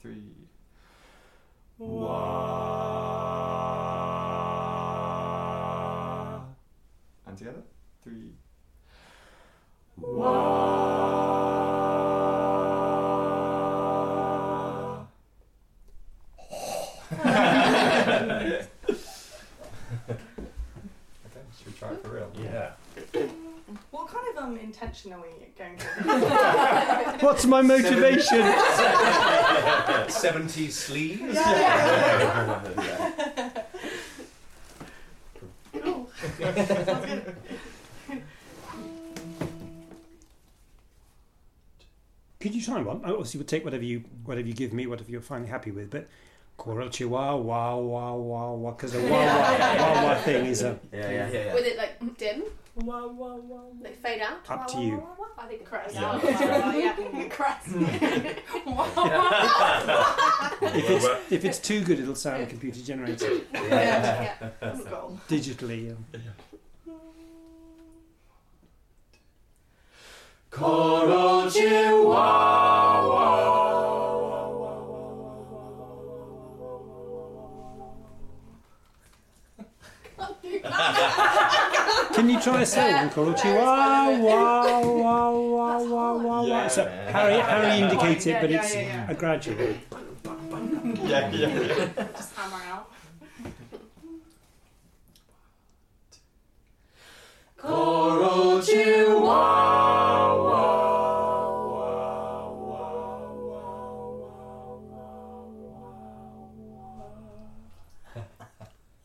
three. 0.00 0.22
Wah. 1.78 2.34
And 7.26 7.36
together, 7.38 7.62
three. 7.62 7.73
Wah. 10.00 11.54
okay, 17.12 18.66
should 21.56 21.66
we 21.66 21.72
try 21.78 21.90
it 21.90 22.02
for 22.02 22.08
real? 22.08 22.30
Yeah. 22.42 22.72
What 23.90 24.08
kind 24.08 24.26
of 24.36 24.42
um 24.42 24.56
intention 24.58 25.12
are 25.12 25.20
we 25.20 25.28
going 25.56 25.78
for? 25.78 25.86
What's 27.26 27.46
my 27.46 27.62
motivation? 27.62 28.40
70s 30.08 30.72
sleeves. 30.72 31.38
Could 42.54 42.60
you 42.60 42.66
try 42.72 42.82
one? 42.82 43.00
Obviously, 43.04 43.38
we'll 43.38 43.48
take 43.48 43.64
whatever 43.64 43.82
you 43.82 44.04
whatever 44.24 44.46
you 44.46 44.54
give 44.54 44.72
me, 44.72 44.86
whatever 44.86 45.10
you're 45.10 45.20
finally 45.20 45.50
happy 45.50 45.72
with. 45.72 45.90
But 45.90 46.06
Choral 46.56 46.88
Chihuahua, 46.88 47.34
wow, 47.36 47.78
wow, 47.80 48.14
wow, 48.14 48.54
wow, 48.54 48.70
because 48.70 48.92
the 48.92 49.00
wow, 49.00 49.10
wow, 49.10 49.58
wow, 49.58 50.04
wow 50.04 50.20
thing 50.22 50.46
is 50.46 50.62
a 50.62 50.78
Yeah, 50.92 51.10
yeah, 51.10 51.30
yeah. 51.32 51.52
With 51.54 51.64
it 51.66 51.76
like 51.76 51.98
dim, 52.16 52.44
like 53.82 54.00
fade 54.00 54.22
out. 54.22 54.48
up 54.48 54.68
to 54.68 54.78
you. 54.80 55.04
I 55.36 55.46
think 55.46 55.62
it's 55.62 55.68
Crest. 55.68 55.96
fade 55.96 56.04
Yeah. 56.04 56.92
out. 56.92 57.30
Crest. 57.30 57.66
If 60.76 60.90
it's 60.90 61.06
if 61.32 61.44
it's 61.44 61.58
too 61.58 61.82
good, 61.82 61.98
it'll 61.98 62.14
sound 62.14 62.48
computer 62.48 62.80
generated 62.82 63.46
Yeah. 63.52 64.34
Goal. 64.88 65.18
digitally. 65.28 65.90
Um, 65.90 66.04
Choral 70.54 71.50
Can 82.14 82.30
you 82.30 82.40
try 82.40 82.62
a 82.62 82.66
second 82.66 83.10
Choral 83.10 83.34
Chihuahua, 83.34 84.20
wow, 84.22 84.80
wow, 84.80 85.32
wow, 85.36 85.82
wow, 85.82 86.16
wow, 86.18 86.46
wow. 86.46 86.68
So 86.68 86.86
Harry, 86.86 87.40
Harry 87.40 87.82
indicates 87.82 88.26
it, 88.26 88.40
but 88.40 88.50
Yeah, 88.50 88.62
it's 88.62 88.74
yeah, 88.76 88.80
yeah. 88.80 89.10
a 89.10 89.14
gradual. 89.14 89.56
Yeah, 89.58 91.30
yeah, 91.32 91.48
yeah. 91.48 92.06
Just 92.14 92.32
hammer 92.36 92.62
out. 92.70 92.93
Choral 97.64 98.60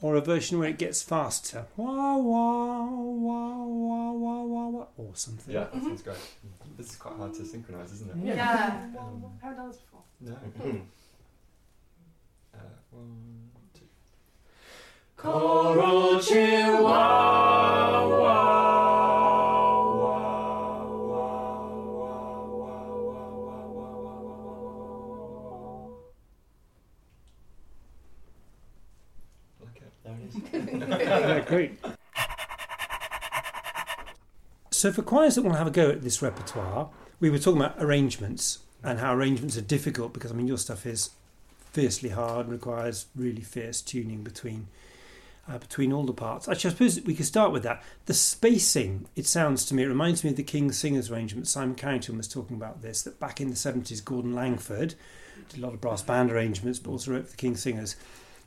Or 0.02 0.16
a 0.16 0.22
version 0.22 0.60
where 0.60 0.70
it 0.70 0.78
gets 0.78 1.02
faster. 1.02 1.66
Wow, 1.78 2.18
wow, 2.20 2.90
wow, 2.90 3.66
wow, 3.66 4.14
wow, 4.14 4.44
wow, 4.44 4.70
wow, 4.70 4.88
or 4.98 5.12
something. 5.14 5.54
Yeah, 5.54 5.62
that 5.62 5.74
mm-hmm. 5.74 5.88
sounds 5.88 6.02
great. 6.02 6.18
This 6.78 6.90
is 6.92 6.96
quite 6.96 7.16
hard 7.16 7.34
to 7.36 7.46
synchronise, 7.46 7.92
isn't 7.94 8.10
it? 8.12 8.18
Yeah. 8.36 8.88
Um, 8.98 9.26
i 9.42 9.46
Haven't 9.46 9.58
done 9.58 9.68
this 9.70 9.78
before. 9.78 10.04
No. 10.22 10.32
Mm-hmm. 10.32 10.78
uh, 12.54 12.60
one, 12.92 13.50
two. 13.54 13.59
Choral 15.22 16.22
Chihuahua. 16.22 17.50
great. 31.48 31.80
So, 34.72 34.94
for 34.94 35.02
choirs 35.02 35.36
that 35.36 35.42
want 35.42 35.56
to 35.56 35.58
have 35.58 35.68
a 35.68 35.72
go 35.72 35.90
at 35.90 36.02
this 36.02 36.22
repertoire, 36.22 36.90
we 37.20 37.30
were 37.30 37.40
talking 37.40 37.60
about 37.60 37.76
arrangements 37.84 38.60
and 38.82 39.00
how 39.00 39.14
arrangements 39.14 39.58
are 39.58 39.62
difficult 39.62 40.14
because 40.14 40.32
I 40.32 40.36
mean 40.36 40.48
your 40.48 40.58
stuff 40.58 40.86
is 40.86 41.10
fiercely 41.72 42.10
hard 42.10 42.46
and 42.46 42.54
requires 42.54 43.08
really 43.16 43.42
fierce 43.42 43.82
tuning 43.82 44.24
between 44.24 44.68
uh, 45.50 45.58
between 45.58 45.92
all 45.92 46.04
the 46.04 46.14
parts. 46.14 46.48
Actually, 46.48 46.70
I 46.70 46.74
suppose 46.74 47.02
we 47.02 47.16
could 47.16 47.26
start 47.26 47.52
with 47.52 47.64
that. 47.64 47.84
The 48.06 48.14
spacing, 48.14 49.08
it 49.16 49.26
sounds 49.26 49.66
to 49.66 49.76
me, 49.76 49.84
it 49.84 49.88
reminds 49.88 50.24
me 50.24 50.30
of 50.30 50.36
the 50.36 50.44
King's 50.44 50.78
Singers 50.78 51.10
arrangement. 51.10 51.48
Simon 51.48 51.76
Carrington 51.76 52.18
was 52.18 52.28
talking 52.28 52.56
about 52.56 52.82
this. 52.82 53.02
That 53.02 53.20
back 53.20 53.42
in 53.42 53.50
the 53.50 53.56
seventies, 53.56 54.02
Gordon 54.02 54.34
Langford 54.34 54.96
did 55.50 55.60
a 55.60 55.64
lot 55.64 55.74
of 55.74 55.82
brass 55.82 56.02
band 56.02 56.32
arrangements, 56.32 56.80
but 56.80 56.92
also 56.92 57.12
wrote 57.12 57.26
for 57.26 57.32
the 57.32 57.38
King's 57.38 57.62
Singers 57.62 57.96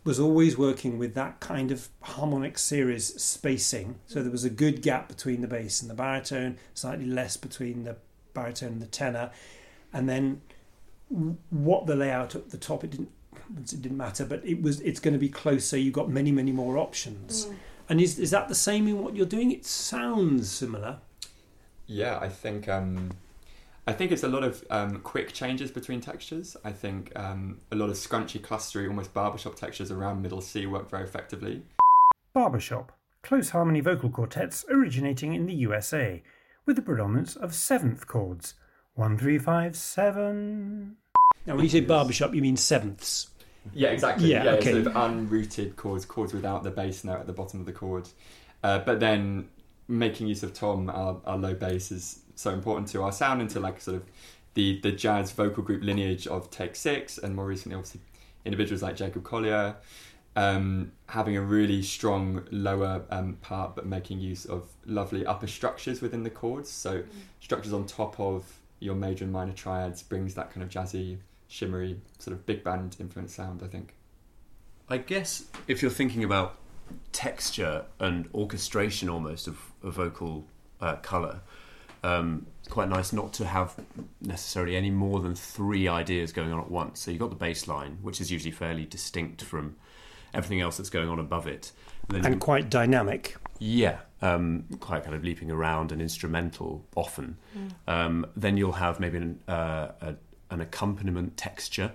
was 0.04 0.18
always 0.18 0.58
working 0.58 0.98
with 0.98 1.14
that 1.14 1.38
kind 1.38 1.70
of 1.70 1.88
harmonic 2.02 2.58
series 2.58 3.22
spacing. 3.22 4.00
So 4.06 4.20
there 4.22 4.32
was 4.32 4.44
a 4.44 4.50
good 4.50 4.82
gap 4.82 5.08
between 5.08 5.42
the 5.42 5.46
bass 5.46 5.80
and 5.80 5.88
the 5.88 5.94
baritone, 5.94 6.58
slightly 6.74 7.06
less 7.06 7.36
between 7.36 7.84
the 7.84 7.96
baritone 8.34 8.72
and 8.72 8.82
the 8.82 8.86
tenor, 8.86 9.30
and 9.92 10.08
then 10.08 10.42
what 11.50 11.86
the 11.86 11.94
layout 11.94 12.34
at 12.34 12.50
the 12.50 12.56
top 12.56 12.82
it 12.82 12.90
didn't 12.90 13.12
it 13.56 13.82
didn't 13.82 13.96
matter, 13.96 14.24
but 14.24 14.44
it 14.44 14.62
was 14.62 14.80
it's 14.80 15.00
going 15.00 15.14
to 15.14 15.18
be 15.18 15.28
closer. 15.28 15.76
You've 15.78 15.94
got 15.94 16.08
many 16.08 16.32
many 16.32 16.52
more 16.52 16.78
options. 16.78 17.48
And 17.88 18.00
is 18.00 18.18
is 18.18 18.30
that 18.30 18.48
the 18.48 18.54
same 18.54 18.86
in 18.88 19.02
what 19.02 19.16
you're 19.16 19.26
doing? 19.26 19.52
It 19.52 19.66
sounds 19.66 20.50
similar. 20.50 20.98
Yeah, 21.86 22.18
I 22.20 22.28
think 22.28 22.68
um, 22.68 23.10
I 23.86 23.92
think 23.92 24.12
it's 24.12 24.22
a 24.22 24.28
lot 24.28 24.44
of 24.44 24.64
um, 24.70 25.00
quick 25.00 25.32
changes 25.32 25.70
between 25.70 26.00
textures. 26.00 26.56
I 26.64 26.70
think 26.70 27.12
um, 27.16 27.58
a 27.72 27.76
lot 27.76 27.90
of 27.90 27.96
scrunchy, 27.96 28.40
clustery, 28.40 28.86
almost 28.88 29.12
barbershop 29.12 29.56
textures 29.56 29.90
around 29.90 30.22
middle 30.22 30.40
C 30.40 30.66
work 30.66 30.88
very 30.88 31.04
effectively. 31.04 31.62
Barbershop, 32.32 32.92
close 33.22 33.50
harmony 33.50 33.80
vocal 33.80 34.08
quartets 34.08 34.64
originating 34.70 35.34
in 35.34 35.46
the 35.46 35.54
USA, 35.54 36.22
with 36.64 36.76
the 36.76 36.82
predominance 36.82 37.34
of 37.34 37.54
seventh 37.54 38.06
chords. 38.06 38.54
One, 38.94 39.18
three, 39.18 39.38
five, 39.38 39.74
seven. 39.74 40.96
Now, 41.46 41.54
when 41.56 41.64
you 41.64 41.70
say 41.70 41.80
barbershop, 41.80 42.34
you 42.34 42.42
mean 42.42 42.56
sevenths. 42.56 43.30
Yeah, 43.72 43.88
exactly. 43.90 44.30
Yeah, 44.30 44.44
Yeah, 44.44 44.50
okay. 44.52 44.72
sort 44.72 44.86
of 44.86 44.92
unrooted 44.94 45.76
chords, 45.76 46.04
chords 46.04 46.32
without 46.32 46.62
the 46.62 46.70
bass 46.70 47.04
note 47.04 47.20
at 47.20 47.26
the 47.26 47.32
bottom 47.32 47.60
of 47.60 47.66
the 47.66 47.72
chord. 47.72 48.08
Uh, 48.62 48.78
but 48.80 49.00
then 49.00 49.48
making 49.88 50.28
use 50.28 50.42
of 50.42 50.54
tom, 50.54 50.88
our, 50.90 51.20
our 51.24 51.36
low 51.36 51.54
bass, 51.54 51.90
is 51.90 52.20
so 52.34 52.50
important 52.50 52.88
to 52.88 53.02
our 53.02 53.12
sound 53.12 53.40
and 53.40 53.50
to 53.50 53.60
like 53.60 53.80
sort 53.80 53.96
of 53.96 54.04
the 54.54 54.80
the 54.80 54.92
jazz 54.92 55.32
vocal 55.32 55.62
group 55.62 55.82
lineage 55.82 56.26
of 56.26 56.50
Take 56.50 56.76
Six, 56.76 57.18
and 57.18 57.34
more 57.34 57.46
recently, 57.46 57.76
obviously, 57.76 58.00
individuals 58.44 58.82
like 58.82 58.96
Jacob 58.96 59.24
Collier. 59.24 59.76
Um, 60.34 60.92
having 61.08 61.36
a 61.36 61.42
really 61.42 61.82
strong 61.82 62.46
lower 62.50 63.04
um, 63.10 63.34
part, 63.42 63.76
but 63.76 63.84
making 63.84 64.20
use 64.20 64.46
of 64.46 64.66
lovely 64.86 65.26
upper 65.26 65.46
structures 65.46 66.00
within 66.00 66.22
the 66.22 66.30
chords. 66.30 66.70
So 66.70 67.02
structures 67.40 67.74
on 67.74 67.84
top 67.84 68.18
of 68.18 68.50
your 68.80 68.94
major 68.94 69.24
and 69.24 69.32
minor 69.32 69.52
triads 69.52 70.02
brings 70.02 70.34
that 70.34 70.50
kind 70.50 70.62
of 70.62 70.70
jazzy, 70.70 71.18
shimmery, 71.56 72.00
sort 72.18 72.34
of 72.34 72.46
big 72.46 72.64
band 72.64 72.96
influence 72.98 73.34
sound. 73.34 73.62
I 73.62 73.66
think. 73.68 73.94
I 74.88 74.96
guess 74.98 75.44
if 75.68 75.82
you're 75.82 75.90
thinking 75.90 76.24
about 76.24 76.56
texture 77.12 77.84
and 78.00 78.28
orchestration 78.34 79.08
almost 79.08 79.46
of, 79.46 79.58
of 79.82 79.94
vocal 79.94 80.44
uh, 80.80 80.96
colour, 80.96 81.40
um, 82.02 82.46
it's 82.58 82.68
quite 82.68 82.88
nice 82.88 83.12
not 83.12 83.32
to 83.34 83.46
have 83.46 83.74
necessarily 84.20 84.76
any 84.76 84.90
more 84.90 85.20
than 85.20 85.34
three 85.34 85.88
ideas 85.88 86.32
going 86.32 86.52
on 86.52 86.60
at 86.60 86.70
once. 86.70 87.00
So 87.00 87.10
you've 87.10 87.20
got 87.20 87.30
the 87.30 87.36
bass 87.36 87.68
line, 87.68 87.98
which 88.02 88.20
is 88.20 88.30
usually 88.32 88.50
fairly 88.50 88.84
distinct 88.84 89.42
from 89.42 89.76
everything 90.34 90.60
else 90.60 90.78
that's 90.78 90.90
going 90.90 91.08
on 91.08 91.18
above 91.18 91.46
it. 91.46 91.72
then 92.08 92.24
And 92.24 92.34
you- 92.34 92.40
quite 92.40 92.68
dynamic. 92.70 93.36
yeah, 93.60 93.98
um, 94.20 94.64
quite 94.80 95.04
kind 95.04 95.14
of 95.14 95.22
leaping 95.22 95.50
around 95.50 95.92
and 95.92 96.02
instrumental 96.02 96.84
often. 96.96 97.36
Um, 97.86 98.26
then 98.36 98.56
you'll 98.56 98.72
have 98.72 98.98
maybe 99.00 99.18
an, 99.18 99.38
uh, 99.48 99.88
a, 100.00 100.14
an 100.52 100.60
accompaniment 100.60 101.36
texture 101.36 101.92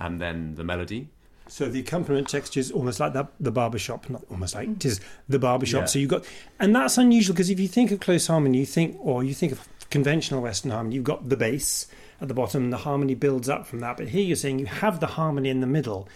and 0.00 0.20
then 0.20 0.54
the 0.54 0.64
melody. 0.64 1.08
So 1.48 1.68
the 1.68 1.80
accompaniment 1.80 2.28
texture 2.28 2.60
is 2.60 2.72
almost 2.72 2.98
like 2.98 3.12
that, 3.12 3.28
the 3.38 3.52
barbershop, 3.52 4.10
not 4.10 4.24
almost 4.30 4.54
like 4.54 4.68
it 4.68 4.84
is 4.84 5.00
the 5.28 5.38
barbershop. 5.38 5.82
Yeah. 5.82 5.86
So 5.86 5.98
you've 5.98 6.10
got, 6.10 6.24
and 6.58 6.74
that's 6.74 6.98
unusual 6.98 7.34
because 7.34 7.50
if 7.50 7.60
you 7.60 7.68
think 7.68 7.90
of 7.92 8.00
close 8.00 8.26
harmony, 8.26 8.58
you 8.58 8.66
think, 8.66 8.96
or 9.00 9.22
you 9.22 9.34
think 9.34 9.52
of 9.52 9.68
conventional 9.90 10.42
Western 10.42 10.72
harmony, 10.72 10.96
you've 10.96 11.04
got 11.04 11.28
the 11.28 11.36
bass 11.36 11.86
at 12.20 12.28
the 12.28 12.34
bottom, 12.34 12.64
and 12.64 12.72
the 12.72 12.78
harmony 12.78 13.14
builds 13.14 13.48
up 13.48 13.66
from 13.66 13.80
that. 13.80 13.96
But 13.96 14.08
here 14.08 14.24
you're 14.24 14.36
saying 14.36 14.58
you 14.58 14.66
have 14.66 15.00
the 15.00 15.06
harmony 15.06 15.50
in 15.50 15.60
the 15.60 15.66
middle, 15.66 16.08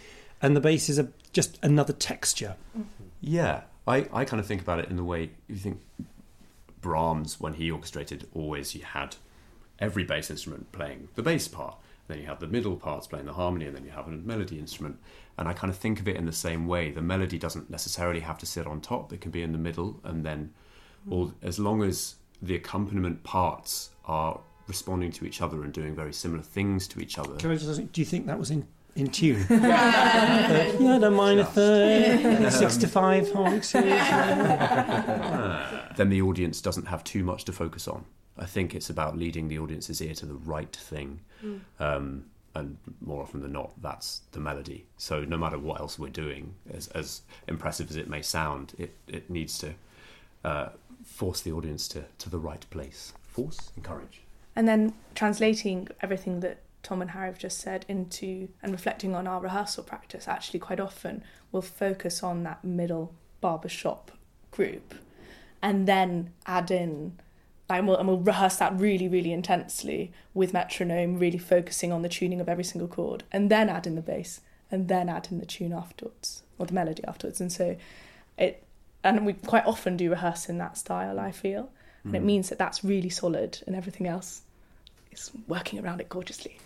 and 0.42 0.56
the 0.56 0.60
bass 0.60 0.88
is 0.88 0.98
a, 0.98 1.08
just 1.32 1.58
another 1.62 1.92
texture. 1.92 2.56
Yeah, 3.20 3.62
I, 3.86 4.08
I 4.12 4.24
kind 4.24 4.40
of 4.40 4.46
think 4.46 4.62
about 4.62 4.78
it 4.80 4.88
in 4.88 4.96
the 4.96 5.04
way 5.04 5.30
you 5.46 5.56
think 5.56 5.80
Brahms, 6.80 7.38
when 7.38 7.54
he 7.54 7.70
orchestrated, 7.70 8.26
always 8.34 8.74
you 8.74 8.82
had 8.82 9.16
every 9.80 10.04
bass 10.04 10.30
instrument 10.30 10.70
playing 10.72 11.08
the 11.14 11.22
bass 11.22 11.48
part. 11.48 11.76
Then 12.08 12.18
you 12.18 12.26
have 12.26 12.40
the 12.40 12.48
middle 12.48 12.76
parts 12.76 13.06
playing 13.06 13.26
the 13.26 13.32
harmony, 13.34 13.66
and 13.66 13.76
then 13.76 13.84
you 13.84 13.92
have 13.92 14.08
a 14.08 14.10
melody 14.10 14.58
instrument. 14.58 14.98
And 15.38 15.46
I 15.46 15.52
kind 15.52 15.70
of 15.70 15.78
think 15.78 16.00
of 16.00 16.08
it 16.08 16.16
in 16.16 16.26
the 16.26 16.32
same 16.32 16.66
way. 16.66 16.90
The 16.90 17.00
melody 17.00 17.38
doesn't 17.38 17.70
necessarily 17.70 18.20
have 18.20 18.38
to 18.38 18.46
sit 18.46 18.66
on 18.66 18.80
top; 18.80 19.12
it 19.12 19.20
can 19.20 19.30
be 19.30 19.42
in 19.42 19.52
the 19.52 19.58
middle, 19.58 20.00
and 20.02 20.24
then, 20.26 20.52
all 21.08 21.32
as 21.42 21.58
long 21.58 21.82
as 21.84 22.16
the 22.42 22.56
accompaniment 22.56 23.22
parts 23.22 23.90
are 24.06 24.40
responding 24.66 25.10
to 25.10 25.26
each 25.26 25.42
other 25.42 25.62
and 25.64 25.72
doing 25.72 25.94
very 25.94 26.12
similar 26.12 26.42
things 26.42 26.86
to 26.88 27.00
each 27.00 27.18
other. 27.18 27.34
Can 27.34 27.50
I 27.50 27.56
just, 27.56 27.92
do 27.92 28.00
you 28.00 28.04
think 28.04 28.26
that 28.26 28.38
was 28.38 28.50
in, 28.50 28.66
in 28.94 29.08
tune? 29.08 29.44
yeah, 29.50 30.72
uh, 30.78 30.82
yeah 30.82 30.98
the 30.98 31.10
minor 31.10 31.44
third, 31.44 32.52
six 32.62 32.76
to 32.78 32.88
five 32.88 33.30
harmonic 33.32 33.64
series. 33.64 33.92
Ah. 34.02 35.92
then 35.96 36.08
the 36.08 36.22
audience 36.22 36.60
doesn't 36.60 36.86
have 36.86 37.02
too 37.04 37.24
much 37.24 37.44
to 37.44 37.52
focus 37.52 37.88
on. 37.88 38.04
I 38.40 38.46
think 38.46 38.74
it's 38.74 38.90
about 38.90 39.16
leading 39.16 39.48
the 39.48 39.58
audience's 39.58 40.00
ear 40.00 40.14
to 40.14 40.26
the 40.26 40.34
right 40.34 40.74
thing. 40.74 41.20
Um, 41.78 42.24
and 42.54 42.76
more 43.00 43.22
often 43.22 43.42
than 43.42 43.52
not, 43.52 43.70
that's 43.80 44.22
the 44.32 44.40
melody. 44.40 44.86
So 44.96 45.24
no 45.24 45.36
matter 45.36 45.58
what 45.58 45.78
else 45.80 45.98
we're 45.98 46.08
doing, 46.08 46.54
as, 46.72 46.88
as 46.88 47.22
impressive 47.46 47.90
as 47.90 47.96
it 47.96 48.08
may 48.08 48.22
sound, 48.22 48.72
it, 48.76 48.96
it 49.06 49.30
needs 49.30 49.56
to 49.58 49.74
uh, 50.44 50.70
force 51.04 51.42
the 51.42 51.52
audience 51.52 51.86
to, 51.88 52.04
to 52.18 52.28
the 52.28 52.38
right 52.38 52.64
place. 52.70 53.12
Force, 53.22 53.70
encourage. 53.76 54.22
And 54.56 54.66
then 54.66 54.94
translating 55.14 55.88
everything 56.00 56.40
that 56.40 56.62
Tom 56.82 57.02
and 57.02 57.12
Harry 57.12 57.26
have 57.26 57.38
just 57.38 57.58
said 57.58 57.84
into 57.88 58.48
and 58.62 58.72
reflecting 58.72 59.14
on 59.14 59.26
our 59.26 59.40
rehearsal 59.40 59.84
practice, 59.84 60.26
actually, 60.26 60.58
quite 60.58 60.80
often 60.80 61.22
we'll 61.52 61.62
focus 61.62 62.22
on 62.22 62.42
that 62.42 62.64
middle 62.64 63.14
barbershop 63.40 64.10
group 64.50 64.94
and 65.62 65.86
then 65.86 66.32
add 66.46 66.70
in. 66.70 67.18
And, 67.78 67.88
we'll, 67.88 67.96
and 67.96 68.08
we'll 68.08 68.18
rehearse 68.18 68.56
that 68.56 68.78
really, 68.78 69.08
really 69.08 69.32
intensely 69.32 70.12
with 70.34 70.52
metronome, 70.52 71.18
really 71.18 71.38
focusing 71.38 71.92
on 71.92 72.02
the 72.02 72.08
tuning 72.08 72.40
of 72.40 72.48
every 72.48 72.64
single 72.64 72.88
chord, 72.88 73.22
and 73.32 73.50
then 73.50 73.68
add 73.68 73.86
in 73.86 73.94
the 73.94 74.00
bass, 74.02 74.40
and 74.70 74.88
then 74.88 75.08
add 75.08 75.28
in 75.30 75.38
the 75.38 75.46
tune 75.46 75.72
afterwards, 75.72 76.42
or 76.58 76.66
the 76.66 76.74
melody 76.74 77.02
afterwards. 77.04 77.40
And 77.40 77.52
so 77.52 77.76
it, 78.38 78.62
and 79.04 79.24
we 79.24 79.32
quite 79.34 79.64
often 79.66 79.96
do 79.96 80.10
rehearse 80.10 80.48
in 80.48 80.58
that 80.58 80.76
style, 80.76 81.18
I 81.18 81.30
feel. 81.32 81.70
And 82.04 82.16
it 82.16 82.22
Mm. 82.22 82.26
means 82.26 82.48
that 82.48 82.58
that's 82.58 82.82
really 82.82 83.10
solid, 83.10 83.62
and 83.66 83.76
everything 83.76 84.06
else 84.06 84.42
is 85.12 85.30
working 85.48 85.78
around 85.78 86.00
it 86.00 86.08
gorgeously. 86.08 86.56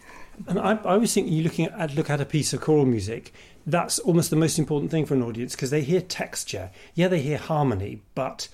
And 0.47 0.59
I, 0.59 0.73
I 0.73 0.95
always 0.95 1.13
think 1.15 1.29
you 1.31 1.43
looking 1.43 1.67
at 1.67 1.95
look 1.95 2.11
at 2.11 2.21
a 2.21 2.25
piece 2.25 2.53
of 2.53 2.61
choral 2.61 2.87
music, 2.87 3.33
that's 3.67 3.99
almost 4.01 4.31
the 4.31 4.37
most 4.37 4.59
important 4.59 4.91
thing 4.91 5.07
for 5.07 5.15
an 5.15 5.23
audience 5.23 5.55
because 5.55 5.71
they 5.71 5.83
hear 5.83 6.01
texture. 6.01 6.71
Yeah, 6.95 7.09
they 7.09 7.21
hear 7.21 7.39
harmony, 7.39 8.01
but 8.15 8.49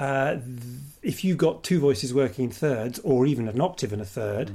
uh, 0.00 0.32
th- 0.32 0.44
if 1.02 1.22
you've 1.22 1.38
got 1.38 1.62
two 1.62 1.78
voices 1.78 2.12
working 2.12 2.46
in 2.46 2.50
thirds, 2.50 2.98
or 3.00 3.26
even 3.26 3.46
an 3.46 3.60
octave 3.60 3.92
and 3.92 4.02
a 4.02 4.06
third, 4.06 4.50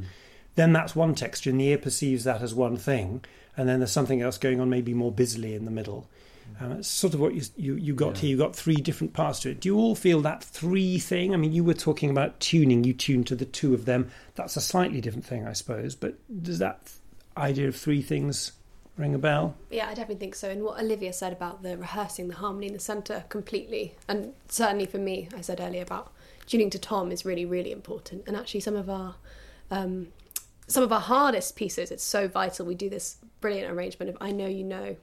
then 0.55 0.73
that's 0.73 0.95
one 0.95 1.15
texture, 1.15 1.51
and 1.51 1.60
the 1.60 1.67
ear 1.67 1.77
perceives 1.77 2.23
that 2.23 2.41
as 2.41 2.53
one 2.53 2.75
thing. 2.75 3.23
And 3.55 3.69
then 3.69 3.79
there's 3.79 3.91
something 3.91 4.21
else 4.21 4.38
going 4.38 4.60
on, 4.60 4.69
maybe 4.69 4.93
more 4.93 5.12
busily 5.12 5.55
in 5.55 5.63
the 5.63 5.71
middle. 5.71 6.10
Um, 6.60 6.73
it's 6.73 6.88
sort 6.88 7.13
of 7.13 7.19
what 7.19 7.34
you 7.34 7.41
you, 7.58 7.75
you 7.75 7.93
got 7.93 8.17
here. 8.17 8.29
You 8.29 8.38
got 8.38 8.55
three 8.55 8.75
different 8.75 9.13
parts 9.13 9.39
to 9.41 9.51
it. 9.51 9.60
Do 9.60 9.69
you 9.69 9.77
all 9.77 9.95
feel 9.95 10.21
that 10.21 10.43
three 10.43 10.99
thing? 10.99 11.34
I 11.34 11.38
mean, 11.38 11.53
you 11.53 11.63
were 11.63 11.73
talking 11.73 12.10
about 12.10 12.39
tuning. 12.39 12.84
You 12.84 12.93
tune 12.93 13.23
to 13.25 13.36
the 13.36 13.45
two 13.45 13.73
of 13.73 13.86
them. 13.86 14.12
That's 14.36 14.55
a 14.55 14.62
slightly 14.62 15.01
different 15.01 15.25
thing, 15.25 15.47
I 15.47 15.53
suppose. 15.53 15.95
But 15.95 16.15
does 16.43 16.60
that 16.60 16.91
idea 17.38 17.67
of 17.67 17.75
three 17.75 18.01
things 18.01 18.51
ring 18.97 19.13
a 19.13 19.17
bell? 19.17 19.55
Yeah, 19.69 19.86
I 19.86 19.89
definitely 19.89 20.15
think 20.15 20.36
so. 20.36 20.49
And 20.49 20.63
what 20.63 20.79
Olivia 20.79 21.13
said 21.13 21.34
about 21.34 21.63
the 21.63 21.77
rehearsing 21.77 22.27
the 22.27 22.36
harmony 22.36 22.67
in 22.67 22.73
the 22.73 22.79
centre 22.79 23.25
completely, 23.29 23.95
and 24.08 24.34
certainly 24.47 24.86
for 24.86 24.97
me, 24.97 25.29
I 25.36 25.41
said 25.41 25.60
earlier 25.60 25.81
about 25.81 26.12
tuning 26.45 26.69
to 26.69 26.79
Tom 26.79 27.12
is 27.12 27.25
really, 27.25 27.45
really 27.45 27.71
important. 27.71 28.23
And 28.27 28.36
actually, 28.36 28.62
some 28.62 28.75
of 28.75 28.89
our 28.89 29.15
um, 29.71 30.08
some 30.67 30.84
of 30.84 30.91
our 30.91 31.01
hardest 31.01 31.55
pieces, 31.55 31.91
it's 31.91 32.03
so 32.03 32.27
vital. 32.27 32.65
We 32.65 32.75
do 32.75 32.89
this 32.89 33.17
brilliant 33.41 33.71
arrangement 33.71 34.10
of 34.10 34.17
"I 34.21 34.31
Know 34.31 34.47
You 34.47 34.63
Know" 34.63 34.95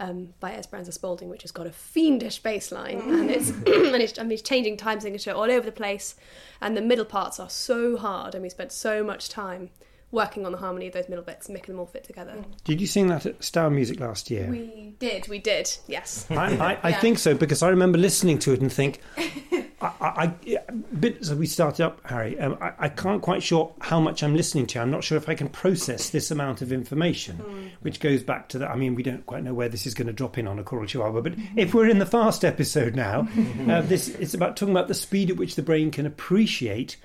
um, 0.00 0.34
by 0.40 0.52
Esperanza 0.52 0.92
Spalding, 0.92 1.28
which 1.28 1.42
has 1.42 1.52
got 1.52 1.66
a 1.66 1.72
fiendish 1.72 2.40
bass 2.40 2.72
line, 2.72 3.00
and 3.00 3.30
it's 3.30 3.50
and 3.50 3.66
it's, 4.02 4.18
I 4.18 4.22
mean, 4.22 4.32
it's 4.32 4.42
changing 4.42 4.76
time 4.76 5.00
signature 5.00 5.32
all 5.32 5.50
over 5.50 5.64
the 5.64 5.72
place, 5.72 6.16
and 6.60 6.76
the 6.76 6.82
middle 6.82 7.04
parts 7.04 7.38
are 7.38 7.50
so 7.50 7.96
hard, 7.96 8.34
and 8.34 8.42
we 8.42 8.50
spent 8.50 8.72
so 8.72 9.04
much 9.04 9.28
time 9.28 9.70
working 10.12 10.46
on 10.46 10.52
the 10.52 10.58
harmony 10.58 10.86
of 10.86 10.92
those 10.94 11.08
middle 11.08 11.24
bits, 11.24 11.48
making 11.48 11.74
them 11.74 11.80
all 11.80 11.86
fit 11.86 12.04
together. 12.04 12.34
Did 12.64 12.80
you 12.80 12.86
sing 12.86 13.08
that 13.08 13.26
at 13.26 13.42
Stour 13.42 13.70
Music 13.70 13.98
last 14.00 14.30
year? 14.30 14.48
We 14.48 14.94
did, 14.98 15.28
we 15.28 15.38
did, 15.40 15.76
yes. 15.88 16.26
I, 16.30 16.34
I, 16.56 16.78
I 16.82 16.88
Yeah. 16.90 17.00
think 17.00 17.18
so 17.18 17.34
because 17.34 17.62
I 17.62 17.68
remember 17.68 17.98
listening 17.98 18.38
to 18.40 18.52
it 18.52 18.60
and 18.60 18.72
think, 18.72 19.00
I, 19.18 19.66
I, 19.80 19.90
I 20.00 20.34
yeah, 20.44 20.62
bit 20.98 21.18
as 21.20 21.34
we 21.34 21.46
started 21.46 21.84
up, 21.84 22.00
Harry. 22.06 22.38
Um, 22.38 22.56
I, 22.60 22.72
I 22.78 22.88
can't 22.88 23.20
quite 23.20 23.42
sure 23.42 23.74
how 23.80 24.00
much 24.00 24.22
I'm 24.22 24.34
listening 24.34 24.66
to. 24.68 24.78
I'm 24.80 24.90
not 24.90 25.04
sure 25.04 25.18
if 25.18 25.28
I 25.28 25.34
can 25.34 25.48
process 25.48 26.08
this 26.10 26.30
amount 26.30 26.62
of 26.62 26.72
information, 26.72 27.72
which 27.82 28.00
goes 28.00 28.22
back 28.22 28.48
to 28.50 28.58
that. 28.58 28.70
I 28.70 28.76
mean, 28.76 28.94
we 28.94 29.02
don't 29.02 29.26
quite 29.26 29.42
know 29.44 29.52
where 29.54 29.68
this 29.68 29.86
is 29.86 29.92
going 29.94 30.06
to 30.06 30.12
drop 30.14 30.38
in 30.38 30.46
on 30.48 30.58
a 30.58 30.62
choral 30.62 30.86
chihuahua, 30.86 31.20
but 31.20 31.34
if 31.56 31.74
we're 31.74 31.88
in 31.88 31.98
the 31.98 32.06
fast 32.06 32.44
episode 32.44 32.94
now, 32.94 33.28
uh, 33.68 33.82
this 33.82 34.08
it's 34.08 34.34
about 34.34 34.56
talking 34.56 34.72
about 34.72 34.88
the 34.88 34.94
speed 34.94 35.30
at 35.30 35.36
which 35.36 35.56
the 35.56 35.62
brain 35.62 35.90
can 35.90 36.06
appreciate 36.06 36.96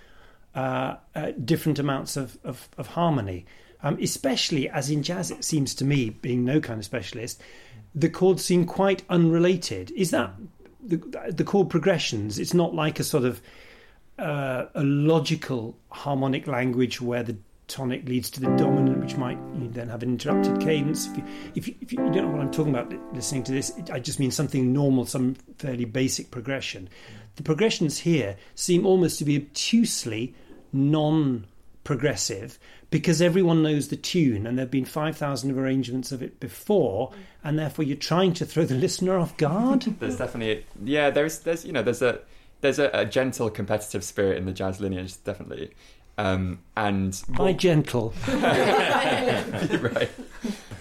uh, 0.55 0.95
uh, 1.15 1.31
different 1.43 1.79
amounts 1.79 2.17
of, 2.17 2.37
of, 2.43 2.69
of 2.77 2.87
harmony. 2.87 3.45
Um, 3.83 3.97
especially 3.99 4.69
as 4.69 4.91
in 4.91 5.01
jazz, 5.01 5.31
it 5.31 5.43
seems 5.43 5.73
to 5.75 5.85
me, 5.85 6.11
being 6.11 6.45
no 6.45 6.59
kind 6.59 6.77
of 6.77 6.85
specialist, 6.85 7.41
the 7.95 8.09
chords 8.09 8.45
seem 8.45 8.65
quite 8.65 9.03
unrelated. 9.09 9.91
Is 9.91 10.11
that 10.11 10.33
the, 10.83 10.97
the 11.29 11.43
chord 11.43 11.69
progressions? 11.69 12.37
It's 12.37 12.53
not 12.53 12.75
like 12.75 12.99
a 12.99 13.03
sort 13.03 13.23
of 13.23 13.41
uh, 14.19 14.65
a 14.75 14.83
logical 14.83 15.75
harmonic 15.89 16.45
language 16.47 17.01
where 17.01 17.23
the 17.23 17.37
tonic 17.71 18.07
leads 18.07 18.29
to 18.31 18.41
the 18.41 18.47
dominant, 18.57 18.99
which 18.99 19.17
might 19.17 19.37
you 19.57 19.69
then 19.69 19.89
have 19.89 20.03
an 20.03 20.09
interrupted 20.09 20.59
cadence. 20.59 21.07
If 21.07 21.17
you, 21.17 21.23
if 21.55 21.67
you, 21.67 21.75
if 21.81 21.91
you 21.91 21.97
don't 21.97 22.15
know 22.15 22.27
what 22.27 22.41
I'm 22.41 22.51
talking 22.51 22.75
about 22.75 22.93
listening 23.13 23.43
to 23.43 23.51
this, 23.51 23.71
I 23.91 23.99
just 23.99 24.19
mean 24.19 24.31
something 24.31 24.73
normal, 24.73 25.05
some 25.05 25.35
fairly 25.57 25.85
basic 25.85 26.31
progression. 26.31 26.89
The 27.37 27.43
progressions 27.43 27.99
here 27.99 28.35
seem 28.55 28.85
almost 28.85 29.17
to 29.19 29.25
be 29.25 29.37
obtusely 29.37 30.35
non 30.73 31.47
progressive 31.83 32.59
because 32.89 33.21
everyone 33.21 33.63
knows 33.63 33.87
the 33.87 33.95
tune 33.95 34.45
and 34.45 34.57
there 34.57 34.63
have 34.63 34.71
been 34.71 34.85
5,000 34.85 35.57
arrangements 35.57 36.11
of 36.11 36.21
it 36.21 36.39
before, 36.39 37.13
and 37.43 37.57
therefore 37.57 37.85
you're 37.85 37.97
trying 37.97 38.33
to 38.33 38.45
throw 38.45 38.65
the 38.65 38.75
listener 38.75 39.17
off 39.17 39.35
guard. 39.37 39.81
There's 39.99 40.17
definitely 40.17 40.65
yeah. 40.83 41.09
There's 41.09 41.39
there's 41.39 41.65
you 41.65 41.71
know 41.71 41.81
there's 41.81 42.01
a 42.01 42.19
there's 42.59 42.79
a, 42.79 42.89
a 42.93 43.05
gentle 43.05 43.49
competitive 43.49 44.03
spirit 44.03 44.37
in 44.37 44.45
the 44.45 44.51
jazz 44.51 44.79
lineage 44.79 45.15
definitely, 45.23 45.71
um, 46.17 46.59
and 46.75 47.21
By 47.29 47.53
gentle. 47.53 48.13
right. 48.27 50.09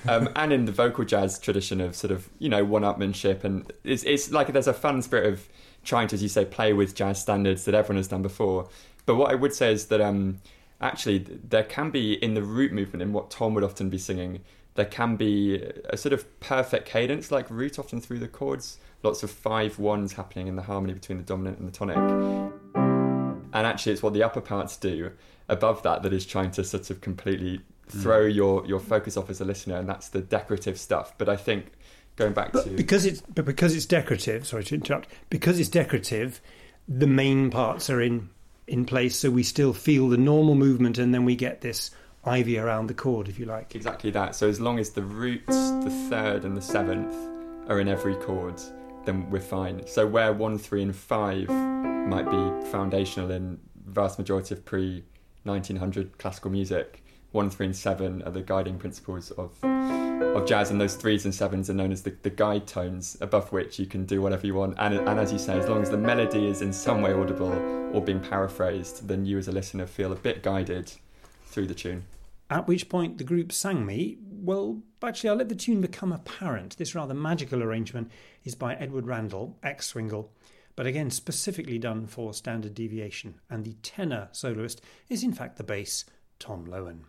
Um, 0.09 0.31
and 0.35 0.53
in 0.53 0.65
the 0.65 0.73
vocal 0.73 1.05
jazz 1.05 1.39
tradition 1.39 1.81
of 1.81 1.95
sort 1.95 2.11
of 2.11 2.29
you 2.39 2.49
know 2.49 2.65
one-upmanship, 2.65 3.45
and 3.45 3.71
it's 3.85 4.03
it's 4.05 4.31
like 4.31 4.53
there's 4.53 4.67
a 4.67 4.75
fun 4.75 5.03
spirit 5.03 5.33
of 5.33 5.49
trying 5.85 6.09
to, 6.09 6.15
as 6.15 6.23
you 6.23 6.29
say, 6.29 6.45
play 6.45 6.73
with 6.73 6.95
jazz 6.95 7.21
standards 7.21 7.65
that 7.65 7.75
everyone 7.75 7.97
has 7.97 8.09
done 8.09 8.23
before. 8.23 8.69
But 9.07 9.17
what 9.17 9.31
I 9.31 9.35
would 9.35 9.55
say 9.55 9.73
is 9.73 9.87
that 9.87 10.01
um, 10.01 10.41
actually 10.81 11.19
there 11.19 11.65
can 11.65 11.91
be 11.91 12.15
in 12.15 12.35
the 12.35 12.43
root 12.43 12.73
movement, 12.73 13.03
in 13.03 13.13
what 13.13 13.31
Tom 13.31 13.55
would 13.55 13.65
often 13.65 13.91
be 13.91 13.99
singing, 13.99 14.41
there 14.75 14.85
can 14.85 15.17
be 15.17 15.63
a 15.89 15.97
sort 15.97 16.13
of 16.13 16.41
perfect 16.41 16.87
cadence, 16.87 17.31
like 17.31 17.51
root 17.51 17.79
often 17.79 18.01
through 18.01 18.19
the 18.19 18.29
chords. 18.29 18.79
Lots 19.03 19.23
of 19.23 19.31
five 19.31 19.79
ones 19.79 20.13
happening 20.13 20.47
in 20.47 20.57
the 20.57 20.63
harmony 20.63 20.93
between 20.93 21.19
the 21.19 21.25
dominant 21.25 21.59
and 21.59 21.67
the 21.67 21.73
tonic. 21.73 22.53
And 23.53 23.67
actually, 23.67 23.93
it's 23.93 24.03
what 24.03 24.15
the 24.15 24.23
upper 24.23 24.41
parts 24.41 24.77
do 24.77 25.13
above 25.49 25.83
that 25.83 26.03
that 26.03 26.13
is 26.13 26.25
trying 26.25 26.51
to 26.53 26.65
sort 26.65 26.91
of 26.91 27.01
completely 27.01 27.61
throw 27.89 28.23
mm. 28.23 28.35
your, 28.35 28.67
your 28.67 28.81
focus 28.81 29.17
off 29.17 29.31
as 29.31 29.41
a 29.41 29.45
listener, 29.45 29.77
and 29.77 29.89
that's 29.89 30.09
the 30.09 30.21
decorative 30.21 30.79
stuff. 30.79 31.13
But 31.19 31.29
I 31.29 31.37
think 31.37 31.73
going 32.17 32.33
back 32.33 32.53
to 32.53 32.63
because 32.71 33.05
it's 33.05 33.21
but 33.21 33.45
because 33.45 33.75
it's 33.75 33.87
decorative. 33.87 34.47
Sorry 34.47 34.65
to 34.65 34.75
interrupt. 34.75 35.09
Because 35.29 35.59
it's 35.59 35.69
decorative, 35.69 36.41
the 36.89 37.07
main 37.07 37.51
parts 37.51 37.91
are 37.91 38.01
in 38.01 38.31
in 38.67 38.85
place, 38.85 39.17
so 39.17 39.31
we 39.31 39.43
still 39.43 39.73
feel 39.73 40.09
the 40.09 40.17
normal 40.17 40.55
movement, 40.55 40.99
and 40.99 41.13
then 41.13 41.25
we 41.25 41.35
get 41.35 41.61
this 41.61 41.91
ivy 42.25 42.59
around 42.59 42.87
the 42.87 42.95
chord, 42.95 43.29
if 43.29 43.39
you 43.39 43.47
like. 43.47 43.75
Exactly 43.75 44.11
that. 44.13 44.37
So 44.37 44.49
as 44.49 44.61
long 44.61 44.79
as 44.79 44.91
the 44.91 45.03
roots, 45.03 45.47
the 45.47 46.07
third, 46.09 46.45
and 46.45 46.57
the 46.57 46.63
seventh 46.63 47.15
are 47.69 47.81
in 47.81 47.89
every 47.89 48.15
chord, 48.17 48.61
then 49.05 49.31
we're 49.31 49.41
fine. 49.41 49.87
So 49.87 50.07
where 50.07 50.33
one, 50.33 50.59
three, 50.59 50.83
and 50.83 50.95
five 50.95 51.49
might 51.49 52.31
be 52.31 52.71
foundational 52.71 53.31
in 53.31 53.59
vast 53.87 54.19
majority 54.19 54.55
of 54.55 54.65
pre 54.65 55.05
1900 55.45 56.19
classical 56.19 56.51
music, 56.51 57.03
one, 57.33 57.49
three, 57.49 57.67
and 57.67 57.77
seven 57.77 58.23
are 58.23 58.31
the 58.31 58.43
guiding 58.43 58.79
principles 58.79 59.31
of 59.33 59.53
of 59.63 60.47
jazz, 60.47 60.71
and 60.71 60.81
those 60.81 60.95
threes 60.95 61.25
and 61.25 61.35
sevens 61.35 61.71
are 61.71 61.75
known 61.75 61.93
as 61.93 62.03
the, 62.03 62.15
the 62.23 62.31
guide 62.31 62.67
tones 62.67 63.17
above 63.21 63.53
which 63.53 63.79
you 63.79 63.87
can 63.87 64.05
do 64.05 64.23
whatever 64.23 64.47
you 64.47 64.55
want. 64.55 64.75
And, 64.79 64.95
and 64.95 65.19
as 65.19 65.33
you 65.33 65.39
say, 65.39 65.59
as 65.59 65.69
long 65.69 65.83
as 65.83 65.91
the 65.91 65.97
melody 65.97 66.47
is 66.47 66.63
in 66.63 66.73
some 66.73 67.03
way 67.03 67.13
audible 67.13 67.53
or 67.93 68.01
being 68.01 68.21
paraphrased, 68.21 69.09
then 69.09 69.25
you 69.25 69.39
as 69.39 69.49
a 69.49 69.53
listener 69.53 69.87
feel 69.87 70.13
a 70.13 70.17
bit 70.17 70.43
guided 70.43 70.93
through 71.47 71.67
the 71.67 71.75
tune. 71.75 72.05
At 72.49 72.67
which 72.67 72.89
point 72.89 73.19
the 73.19 73.25
group 73.25 73.53
sang 73.53 73.87
me, 73.87 74.19
well, 74.43 74.83
actually, 75.03 75.31
I'll 75.31 75.37
let 75.37 75.49
the 75.49 75.55
tune 75.55 75.81
become 75.81 76.13
apparent. 76.13 76.77
This 76.77 76.95
rather 76.95 77.15
magical 77.15 77.63
arrangement 77.63 78.11
is 78.45 78.55
by 78.55 78.75
Edward 78.75 79.07
Randell, 79.07 79.57
ex 79.63 79.87
Swingle, 79.87 80.31
but 80.77 80.87
again 80.87 81.11
specifically 81.11 81.79
done 81.79 82.07
for 82.07 82.33
standard 82.33 82.75
deviation, 82.75 83.41
and 83.49 83.65
the 83.65 83.75
tenor 83.83 84.29
soloist 84.33 84.81
is 85.09 85.23
in 85.23 85.33
fact 85.33 85.57
the 85.57 85.65
bass, 85.65 86.05
Tom 86.39 86.67
Lowen. 86.67 87.05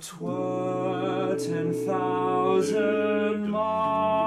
'twere 0.00 1.36
ten 1.38 1.72
thousand 1.86 3.50
miles. 3.50 4.23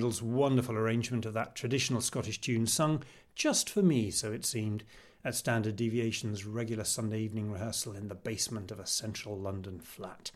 Randell's 0.00 0.22
wonderful 0.22 0.78
arrangement 0.78 1.26
of 1.26 1.34
that 1.34 1.54
traditional 1.54 2.00
Scottish 2.00 2.40
tune 2.40 2.66
sung 2.66 3.02
just 3.34 3.68
for 3.68 3.82
me, 3.82 4.10
so 4.10 4.32
it 4.32 4.46
seemed, 4.46 4.82
at 5.26 5.34
Standard 5.34 5.76
Deviation's 5.76 6.46
regular 6.46 6.84
Sunday 6.84 7.20
evening 7.20 7.52
rehearsal 7.52 7.94
in 7.94 8.08
the 8.08 8.14
basement 8.14 8.70
of 8.70 8.80
a 8.80 8.86
central 8.86 9.38
London 9.38 9.78
flat. 9.78 10.30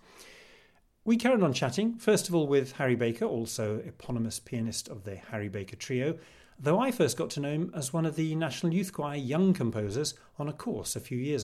We 1.06 1.16
carried 1.16 1.42
on 1.42 1.54
chatting, 1.54 1.94
first 1.94 2.28
of 2.28 2.34
all 2.34 2.46
with 2.46 2.72
Harry 2.72 2.94
Baker, 2.94 3.24
also 3.24 3.78
eponymous 3.78 4.38
pianist 4.38 4.86
of 4.88 5.04
the 5.04 5.16
Harry 5.16 5.48
Baker 5.48 5.76
Trio, 5.76 6.18
though 6.60 6.78
I 6.78 6.90
first 6.90 7.16
got 7.16 7.30
to 7.30 7.40
know 7.40 7.52
him 7.52 7.72
as 7.74 7.90
one 7.90 8.04
of 8.04 8.16
the 8.16 8.34
National 8.34 8.74
Youth 8.74 8.92
Choir 8.92 9.16
young 9.16 9.54
composers 9.54 10.12
on 10.38 10.46
a 10.46 10.52
course 10.52 10.94
a 10.94 11.00
few 11.00 11.16
years 11.16 11.43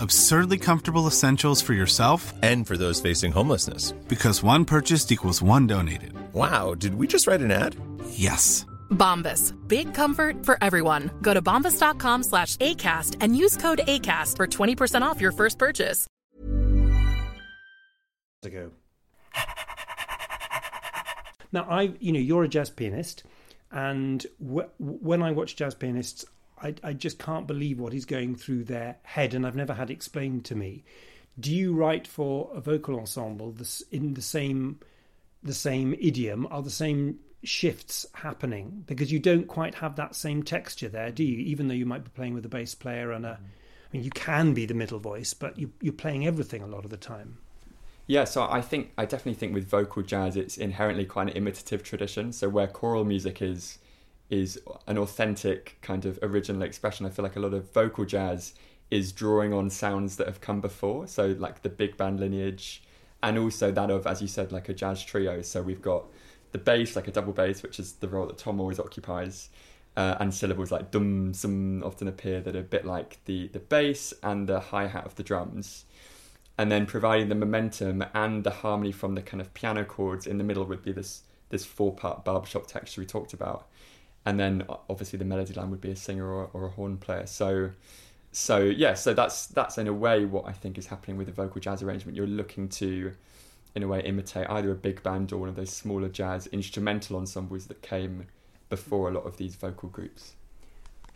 Absurdly 0.00 0.58
comfortable 0.58 1.06
essentials 1.06 1.62
for 1.62 1.72
yourself 1.74 2.32
and 2.42 2.66
for 2.66 2.76
those 2.76 3.00
facing 3.00 3.32
homelessness. 3.32 3.92
Because 4.08 4.42
one 4.42 4.64
purchased 4.64 5.12
equals 5.12 5.40
one 5.42 5.66
donated. 5.66 6.12
Wow, 6.32 6.74
did 6.74 6.94
we 6.94 7.06
just 7.06 7.26
write 7.26 7.40
an 7.40 7.50
ad? 7.50 7.76
Yes. 8.10 8.66
Bombas. 8.90 9.52
Big 9.68 9.94
comfort 9.94 10.44
for 10.44 10.58
everyone. 10.62 11.10
Go 11.22 11.34
to 11.34 11.42
bombas.com 11.42 12.22
slash 12.24 12.56
ACAST 12.56 13.16
and 13.20 13.36
use 13.36 13.56
code 13.56 13.80
ACAST 13.86 14.36
for 14.36 14.46
20% 14.46 15.02
off 15.02 15.20
your 15.20 15.32
first 15.32 15.58
purchase. 15.58 16.06
ago. 18.44 18.70
Now, 21.52 21.66
I, 21.68 21.92
you 21.98 22.12
know, 22.12 22.20
you're 22.20 22.44
a 22.44 22.48
jazz 22.48 22.70
pianist, 22.70 23.24
and 23.72 24.24
w- 24.40 24.68
when 24.78 25.20
I 25.22 25.32
watch 25.32 25.56
jazz 25.56 25.74
pianists, 25.74 26.24
I, 26.62 26.74
I 26.82 26.92
just 26.92 27.18
can't 27.18 27.46
believe 27.46 27.78
what 27.78 27.94
is 27.94 28.04
going 28.04 28.36
through 28.36 28.64
their 28.64 28.96
head, 29.02 29.34
and 29.34 29.46
I've 29.46 29.56
never 29.56 29.74
had 29.74 29.90
explained 29.90 30.44
to 30.46 30.54
me. 30.54 30.84
Do 31.38 31.54
you 31.54 31.74
write 31.74 32.06
for 32.06 32.50
a 32.54 32.60
vocal 32.60 32.98
ensemble 32.98 33.54
in 33.90 34.14
the 34.14 34.22
same 34.22 34.80
the 35.42 35.54
same 35.54 35.94
idiom? 36.00 36.46
Are 36.50 36.62
the 36.62 36.70
same 36.70 37.18
shifts 37.44 38.06
happening? 38.14 38.84
Because 38.86 39.12
you 39.12 39.18
don't 39.18 39.46
quite 39.46 39.76
have 39.76 39.96
that 39.96 40.14
same 40.14 40.42
texture 40.42 40.88
there, 40.88 41.12
do 41.12 41.22
you? 41.22 41.38
Even 41.38 41.68
though 41.68 41.74
you 41.74 41.86
might 41.86 42.04
be 42.04 42.10
playing 42.10 42.34
with 42.34 42.46
a 42.46 42.48
bass 42.48 42.74
player 42.74 43.12
and 43.12 43.26
a, 43.26 43.38
I 43.38 43.88
mean, 43.92 44.02
you 44.02 44.10
can 44.10 44.54
be 44.54 44.66
the 44.66 44.74
middle 44.74 44.98
voice, 44.98 45.34
but 45.34 45.58
you, 45.58 45.70
you're 45.80 45.92
playing 45.92 46.26
everything 46.26 46.62
a 46.62 46.66
lot 46.66 46.84
of 46.84 46.90
the 46.90 46.96
time. 46.96 47.38
Yeah, 48.06 48.24
so 48.24 48.46
I 48.48 48.60
think 48.62 48.92
I 48.96 49.04
definitely 49.04 49.34
think 49.34 49.52
with 49.52 49.68
vocal 49.68 50.02
jazz, 50.02 50.36
it's 50.36 50.56
inherently 50.56 51.04
quite 51.04 51.28
an 51.28 51.36
imitative 51.36 51.82
tradition. 51.82 52.32
So 52.32 52.48
where 52.48 52.68
choral 52.68 53.04
music 53.04 53.42
is 53.42 53.78
is 54.30 54.58
an 54.86 54.98
authentic 54.98 55.78
kind 55.82 56.04
of 56.04 56.18
original 56.22 56.62
expression, 56.62 57.06
I 57.06 57.10
feel 57.10 57.22
like 57.22 57.36
a 57.36 57.40
lot 57.40 57.54
of 57.54 57.72
vocal 57.72 58.04
jazz 58.04 58.54
is 58.90 59.12
drawing 59.12 59.52
on 59.52 59.70
sounds 59.70 60.16
that 60.16 60.26
have 60.26 60.40
come 60.40 60.60
before. 60.60 61.06
So 61.06 61.36
like 61.38 61.62
the 61.62 61.68
big 61.68 61.96
band 61.96 62.20
lineage, 62.20 62.82
and 63.22 63.38
also 63.38 63.72
that 63.72 63.90
of, 63.90 64.06
as 64.06 64.22
you 64.22 64.28
said, 64.28 64.52
like 64.52 64.68
a 64.68 64.74
jazz 64.74 65.02
trio. 65.02 65.42
So 65.42 65.62
we've 65.62 65.82
got 65.82 66.04
the 66.52 66.58
bass, 66.58 66.96
like 66.96 67.08
a 67.08 67.10
double 67.12 67.32
bass, 67.32 67.62
which 67.62 67.80
is 67.80 67.94
the 67.94 68.08
role 68.08 68.26
that 68.26 68.38
Tom 68.38 68.60
always 68.60 68.78
occupies. 68.78 69.50
Uh, 69.96 70.14
and 70.20 70.34
syllables 70.34 70.70
like 70.70 70.90
dum 70.90 71.32
some 71.32 71.82
often 71.82 72.06
appear 72.06 72.42
that 72.42 72.54
are 72.54 72.58
a 72.58 72.62
bit 72.62 72.84
like 72.84 73.18
the 73.24 73.48
the 73.54 73.58
bass 73.58 74.12
and 74.22 74.46
the 74.46 74.60
hi 74.60 74.86
hat 74.86 75.06
of 75.06 75.14
the 75.14 75.22
drums 75.22 75.86
and 76.58 76.70
then 76.70 76.84
providing 76.84 77.30
the 77.30 77.34
momentum 77.34 78.04
and 78.12 78.44
the 78.44 78.50
harmony 78.50 78.92
from 78.92 79.14
the 79.14 79.22
kind 79.22 79.40
of 79.40 79.54
piano 79.54 79.86
chords 79.86 80.26
in 80.26 80.36
the 80.36 80.44
middle 80.44 80.66
would 80.66 80.82
be 80.82 80.92
this 80.92 81.22
this 81.48 81.64
four 81.64 81.94
part 81.94 82.26
barbershop 82.26 82.66
texture 82.66 83.00
we 83.00 83.06
talked 83.06 83.32
about 83.32 83.68
and 84.26 84.38
then 84.38 84.64
obviously 84.90 85.18
the 85.18 85.24
melody 85.24 85.54
line 85.54 85.70
would 85.70 85.80
be 85.80 85.90
a 85.90 85.96
singer 85.96 86.26
or, 86.26 86.50
or 86.52 86.66
a 86.66 86.70
horn 86.70 86.98
player 86.98 87.26
so 87.26 87.70
so 88.32 88.58
yeah 88.58 88.92
so 88.92 89.14
that's 89.14 89.46
that's 89.46 89.78
in 89.78 89.86
a 89.86 89.92
way 89.92 90.24
what 90.26 90.46
i 90.46 90.52
think 90.52 90.76
is 90.76 90.86
happening 90.86 91.16
with 91.16 91.28
the 91.28 91.32
vocal 91.32 91.60
jazz 91.60 91.82
arrangement 91.82 92.16
you're 92.16 92.26
looking 92.26 92.68
to 92.68 93.12
in 93.74 93.82
a 93.82 93.88
way 93.88 94.00
imitate 94.00 94.46
either 94.50 94.70
a 94.70 94.74
big 94.74 95.02
band 95.02 95.32
or 95.32 95.38
one 95.38 95.48
of 95.48 95.56
those 95.56 95.70
smaller 95.70 96.08
jazz 96.08 96.46
instrumental 96.48 97.16
ensembles 97.16 97.66
that 97.66 97.80
came 97.80 98.26
before 98.68 99.08
a 99.08 99.12
lot 99.12 99.24
of 99.24 99.38
these 99.38 99.54
vocal 99.54 99.88
groups 99.88 100.34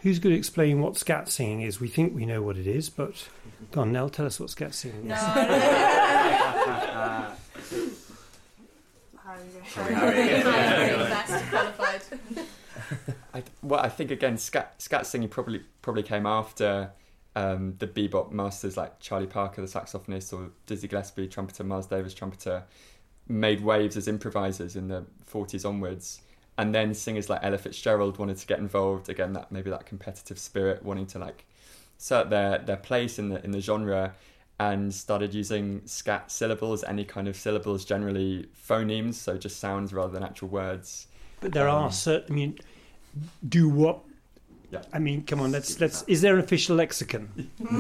Who's 0.03 0.19
going 0.19 0.33
to 0.33 0.39
explain 0.39 0.81
what 0.81 0.97
scat 0.97 1.29
singing 1.29 1.61
is? 1.61 1.79
We 1.79 1.89
think 1.89 2.15
we 2.15 2.25
know 2.25 2.41
what 2.41 2.57
it 2.57 2.67
is, 2.67 2.89
but 2.89 3.29
go 3.71 3.83
on, 3.83 3.93
Nell, 3.93 4.09
tell 4.09 4.25
us 4.25 4.41
what 4.41 4.49
scat 4.49 4.75
singing 4.75 5.11
is. 5.11 5.23
No. 5.23 5.27
I, 13.33 13.45
well, 13.63 13.81
I 13.81 13.89
think 13.89 14.11
again, 14.11 14.37
scat, 14.39 14.81
scat 14.83 15.07
singing 15.07 15.29
probably 15.29 15.61
probably 15.83 16.03
came 16.03 16.27
after 16.27 16.93
um, 17.37 17.75
the 17.79 17.87
bebop 17.87 18.33
masters 18.33 18.77
like 18.77 18.99
Charlie 19.01 19.27
Parker, 19.27 19.61
the 19.63 19.69
saxophonist, 19.69 20.33
or 20.33 20.51
Dizzy 20.67 20.89
Gillespie, 20.89 21.29
trumpeter, 21.29 21.65
Miles 21.65 21.87
Davis, 21.87 22.15
trumpeter, 22.15 22.65
made 23.29 23.63
waves 23.63 23.97
as 23.97 24.09
improvisers 24.09 24.77
in 24.77 24.89
the 24.89 25.05
40s 25.27 25.65
onwards. 25.65 26.23
And 26.59 26.75
then 26.75 26.93
singers 26.95 27.31
like 27.31 27.41
Ella 27.43 27.59
Fitzgerald 27.59 28.19
wanted 28.19 28.37
to 28.39 28.47
get 28.47 28.59
involved 28.59 29.09
again. 29.09 29.33
That 29.33 29.53
maybe 29.53 29.71
that 29.71 29.87
competitive 29.87 30.39
spirit, 30.39 30.83
wanting 30.85 31.07
to 31.09 31.19
like 31.19 31.47
assert 31.99 32.31
their 32.31 32.59
their 32.59 32.77
place 32.77 33.19
in 33.19 33.29
the 33.31 33.43
in 33.45 33.53
the 33.53 33.61
genre, 33.61 34.15
and 34.59 34.93
started 34.93 35.33
using 35.35 35.83
scat 35.87 36.31
syllables, 36.31 36.85
any 36.85 37.05
kind 37.05 37.29
of 37.29 37.37
syllables, 37.37 37.85
generally 37.85 38.49
phonemes, 38.69 39.15
so 39.15 39.39
just 39.39 39.59
sounds 39.61 39.93
rather 39.93 40.13
than 40.13 40.23
actual 40.25 40.49
words. 40.49 41.07
But 41.41 41.53
there 41.53 41.69
Um, 41.69 41.69
are 41.69 41.91
certain. 41.93 42.33
I 42.33 42.37
mean, 42.37 42.59
do 43.47 43.69
what? 43.69 44.01
Yeah. 44.71 44.83
I 44.93 45.01
mean, 45.01 45.25
come 45.25 45.41
on. 45.41 45.51
Let's 45.51 45.81
let's. 45.81 46.03
Is 46.07 46.21
there 46.21 46.35
an 46.35 46.41
official 46.41 46.77
lexicon? 46.77 47.51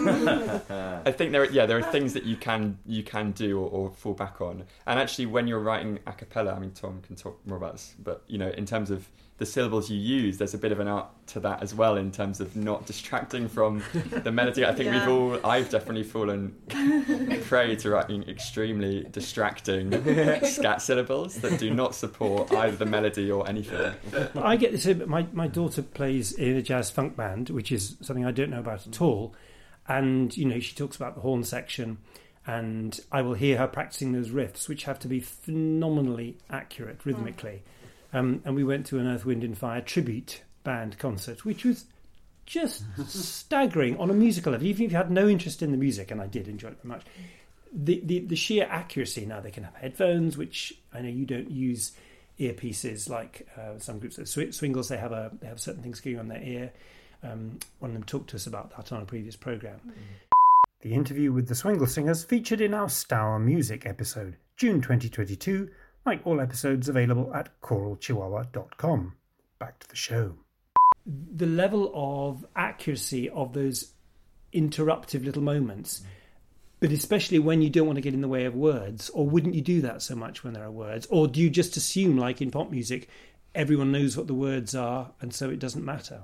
I 1.06 1.12
think 1.12 1.30
there, 1.30 1.42
are, 1.42 1.50
yeah, 1.50 1.64
there 1.66 1.78
are 1.78 1.92
things 1.92 2.14
that 2.14 2.24
you 2.24 2.36
can 2.36 2.78
you 2.84 3.04
can 3.04 3.30
do 3.30 3.60
or, 3.60 3.68
or 3.68 3.90
fall 3.90 4.14
back 4.14 4.40
on. 4.40 4.64
And 4.86 4.98
actually, 4.98 5.26
when 5.26 5.46
you're 5.46 5.60
writing 5.60 6.00
a 6.06 6.12
cappella, 6.12 6.52
I 6.52 6.58
mean, 6.58 6.72
Tom 6.72 7.00
can 7.02 7.14
talk 7.14 7.38
more 7.46 7.56
about 7.56 7.72
this, 7.72 7.94
but 8.02 8.24
you 8.26 8.38
know, 8.38 8.48
in 8.48 8.66
terms 8.66 8.90
of 8.90 9.08
the 9.40 9.46
syllables 9.46 9.90
you 9.90 9.98
use, 9.98 10.38
there's 10.38 10.54
a 10.54 10.58
bit 10.58 10.70
of 10.70 10.78
an 10.78 10.86
art 10.86 11.08
to 11.28 11.40
that 11.40 11.62
as 11.62 11.74
well, 11.74 11.96
in 11.96 12.12
terms 12.12 12.40
of 12.40 12.54
not 12.54 12.86
distracting 12.86 13.48
from 13.48 13.82
the 14.22 14.30
melody. 14.30 14.64
I 14.64 14.72
think 14.72 14.86
Yeah. 14.92 15.06
we've 15.06 15.08
all, 15.42 15.46
I've 15.50 15.68
definitely 15.70 16.04
fallen 16.04 16.54
prey 17.46 17.74
to 17.76 17.90
writing 17.90 18.22
extremely 18.28 19.04
distracting 19.10 19.90
scat 20.44 20.82
syllables 20.82 21.36
that 21.36 21.58
do 21.58 21.72
not 21.74 21.94
support 21.94 22.52
either 22.52 22.76
the 22.76 22.86
melody 22.86 23.30
or 23.30 23.48
anything. 23.48 23.92
I 24.36 24.56
get 24.56 24.72
this. 24.72 24.86
Uh, 24.86 24.94
my 25.06 25.26
my 25.32 25.48
daughter 25.48 25.82
plays 25.82 26.32
in 26.32 26.56
a 26.56 26.62
jazz 26.62 26.90
funk 26.90 27.16
band, 27.16 27.50
which 27.50 27.72
is 27.72 27.96
something 28.02 28.24
I 28.26 28.30
don't 28.30 28.50
know 28.50 28.60
about 28.60 28.86
at 28.86 29.00
all. 29.00 29.34
And 29.88 30.36
you 30.36 30.44
know, 30.44 30.60
she 30.60 30.74
talks 30.76 30.94
about 30.96 31.14
the 31.16 31.22
horn 31.22 31.42
section, 31.44 31.98
and 32.46 33.00
I 33.10 33.22
will 33.22 33.34
hear 33.34 33.58
her 33.58 33.66
practicing 33.66 34.12
those 34.12 34.28
riffs, 34.28 34.68
which 34.68 34.84
have 34.84 34.98
to 35.00 35.08
be 35.08 35.20
phenomenally 35.20 36.36
accurate 36.50 37.00
rhythmically. 37.04 37.62
Um, 38.12 38.42
and 38.44 38.54
we 38.54 38.64
went 38.64 38.86
to 38.86 38.98
an 38.98 39.06
Earth, 39.06 39.24
Wind 39.24 39.44
and 39.44 39.56
Fire 39.56 39.80
tribute 39.80 40.42
band 40.64 40.98
concert, 40.98 41.44
which 41.44 41.64
was 41.64 41.84
just 42.46 42.84
staggering 43.06 43.96
on 43.98 44.10
a 44.10 44.14
musical 44.14 44.52
level. 44.52 44.66
Even 44.66 44.86
if 44.86 44.90
you 44.92 44.96
had 44.96 45.10
no 45.10 45.28
interest 45.28 45.62
in 45.62 45.70
the 45.70 45.76
music, 45.76 46.10
and 46.10 46.20
I 46.20 46.26
did 46.26 46.48
enjoy 46.48 46.68
it 46.68 46.78
very 46.82 46.96
much, 46.96 47.04
the, 47.72 48.00
the, 48.04 48.20
the 48.20 48.36
sheer 48.36 48.66
accuracy. 48.68 49.26
Now 49.26 49.40
they 49.40 49.50
can 49.50 49.64
have 49.64 49.76
headphones, 49.76 50.36
which 50.36 50.74
I 50.92 51.00
know 51.00 51.08
you 51.08 51.24
don't 51.24 51.50
use 51.50 51.92
earpieces 52.38 53.08
like 53.08 53.46
uh, 53.56 53.78
some 53.78 53.98
groups. 53.98 54.18
Sw- 54.28 54.54
Swingles 54.54 54.88
they 54.88 54.96
have 54.96 55.12
a 55.12 55.30
they 55.40 55.46
have 55.46 55.60
certain 55.60 55.82
things 55.82 56.00
going 56.00 56.18
on 56.18 56.28
their 56.28 56.42
ear. 56.42 56.72
Um, 57.22 57.58
one 57.78 57.90
of 57.90 57.94
them 57.94 58.04
talked 58.04 58.30
to 58.30 58.36
us 58.36 58.46
about 58.46 58.74
that 58.76 58.92
on 58.92 59.02
a 59.02 59.04
previous 59.04 59.36
program. 59.36 59.78
The 60.80 60.94
interview 60.94 61.32
with 61.32 61.48
the 61.48 61.54
Swingle 61.54 61.86
Singers 61.86 62.24
featured 62.24 62.62
in 62.62 62.72
our 62.72 62.88
Stour 62.88 63.38
Music 63.38 63.84
episode, 63.84 64.36
June 64.56 64.80
2022, 64.80 65.68
like 66.06 66.20
all 66.24 66.40
episodes 66.40 66.88
available 66.88 67.32
at 67.34 67.60
choralchihuahua.com. 67.60 69.14
Back 69.58 69.78
to 69.80 69.88
the 69.88 69.96
show. 69.96 70.34
The 71.06 71.46
level 71.46 71.90
of 71.94 72.46
accuracy 72.56 73.28
of 73.30 73.52
those 73.52 73.92
interruptive 74.52 75.24
little 75.24 75.42
moments, 75.42 76.02
but 76.80 76.92
especially 76.92 77.38
when 77.38 77.62
you 77.62 77.70
don't 77.70 77.86
want 77.86 77.96
to 77.96 78.02
get 78.02 78.14
in 78.14 78.20
the 78.20 78.28
way 78.28 78.44
of 78.44 78.54
words, 78.54 79.10
or 79.10 79.28
wouldn't 79.28 79.54
you 79.54 79.60
do 79.60 79.80
that 79.82 80.02
so 80.02 80.14
much 80.14 80.42
when 80.42 80.54
there 80.54 80.64
are 80.64 80.70
words? 80.70 81.06
Or 81.10 81.28
do 81.28 81.40
you 81.40 81.50
just 81.50 81.76
assume, 81.76 82.16
like 82.16 82.40
in 82.40 82.50
pop 82.50 82.70
music, 82.70 83.08
everyone 83.54 83.92
knows 83.92 84.16
what 84.16 84.26
the 84.26 84.34
words 84.34 84.74
are 84.74 85.12
and 85.20 85.34
so 85.34 85.50
it 85.50 85.58
doesn't 85.58 85.84
matter? 85.84 86.22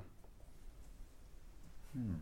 Hmm. 1.95 2.13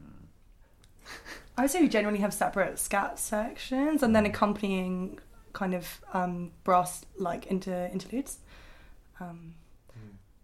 I 1.58 1.62
would 1.62 1.72
say 1.72 1.82
we 1.82 1.88
generally 1.88 2.20
have 2.20 2.34
separate 2.34 2.78
scat 2.80 3.18
sections 3.18 4.04
and 4.04 4.16
then 4.16 4.26
hmm. 4.26 4.32
accompanying 4.32 5.20
kind 5.56 5.74
of 5.74 6.02
um, 6.14 6.52
brass 6.64 7.04
like 7.18 7.48
inter 7.48 7.90
interludes. 7.92 8.38
Um, 9.20 9.56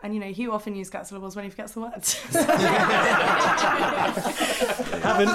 and 0.04 0.16
you 0.16 0.20
know, 0.20 0.32
Hugh 0.32 0.52
often 0.52 0.76
uses 0.76 0.88
scat 0.88 1.08
syllables 1.08 1.36
when 1.36 1.46
he 1.46 1.52
forgets 1.52 1.74
the 1.74 1.82
words. 1.82 2.14
haven't 5.04 5.28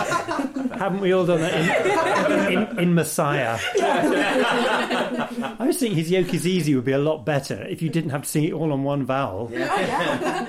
haven't 0.72 1.00
we 1.00 1.12
all 1.12 1.24
done 1.24 1.40
that 1.40 2.50
in, 2.50 2.58
in, 2.58 2.78
in 2.80 2.94
Messiah? 2.94 3.60
I 5.42 5.66
was 5.66 5.78
thinking 5.78 5.98
his 5.98 6.10
yoke 6.10 6.32
is 6.34 6.46
easy 6.46 6.74
would 6.74 6.84
be 6.84 6.92
a 6.92 6.98
lot 6.98 7.24
better 7.26 7.62
if 7.66 7.82
you 7.82 7.88
didn't 7.90 8.10
have 8.10 8.22
to 8.22 8.28
sing 8.28 8.44
it 8.44 8.52
all 8.52 8.72
on 8.72 8.82
one 8.84 9.04
vowel. 9.04 9.48
Yeah. 9.52 10.46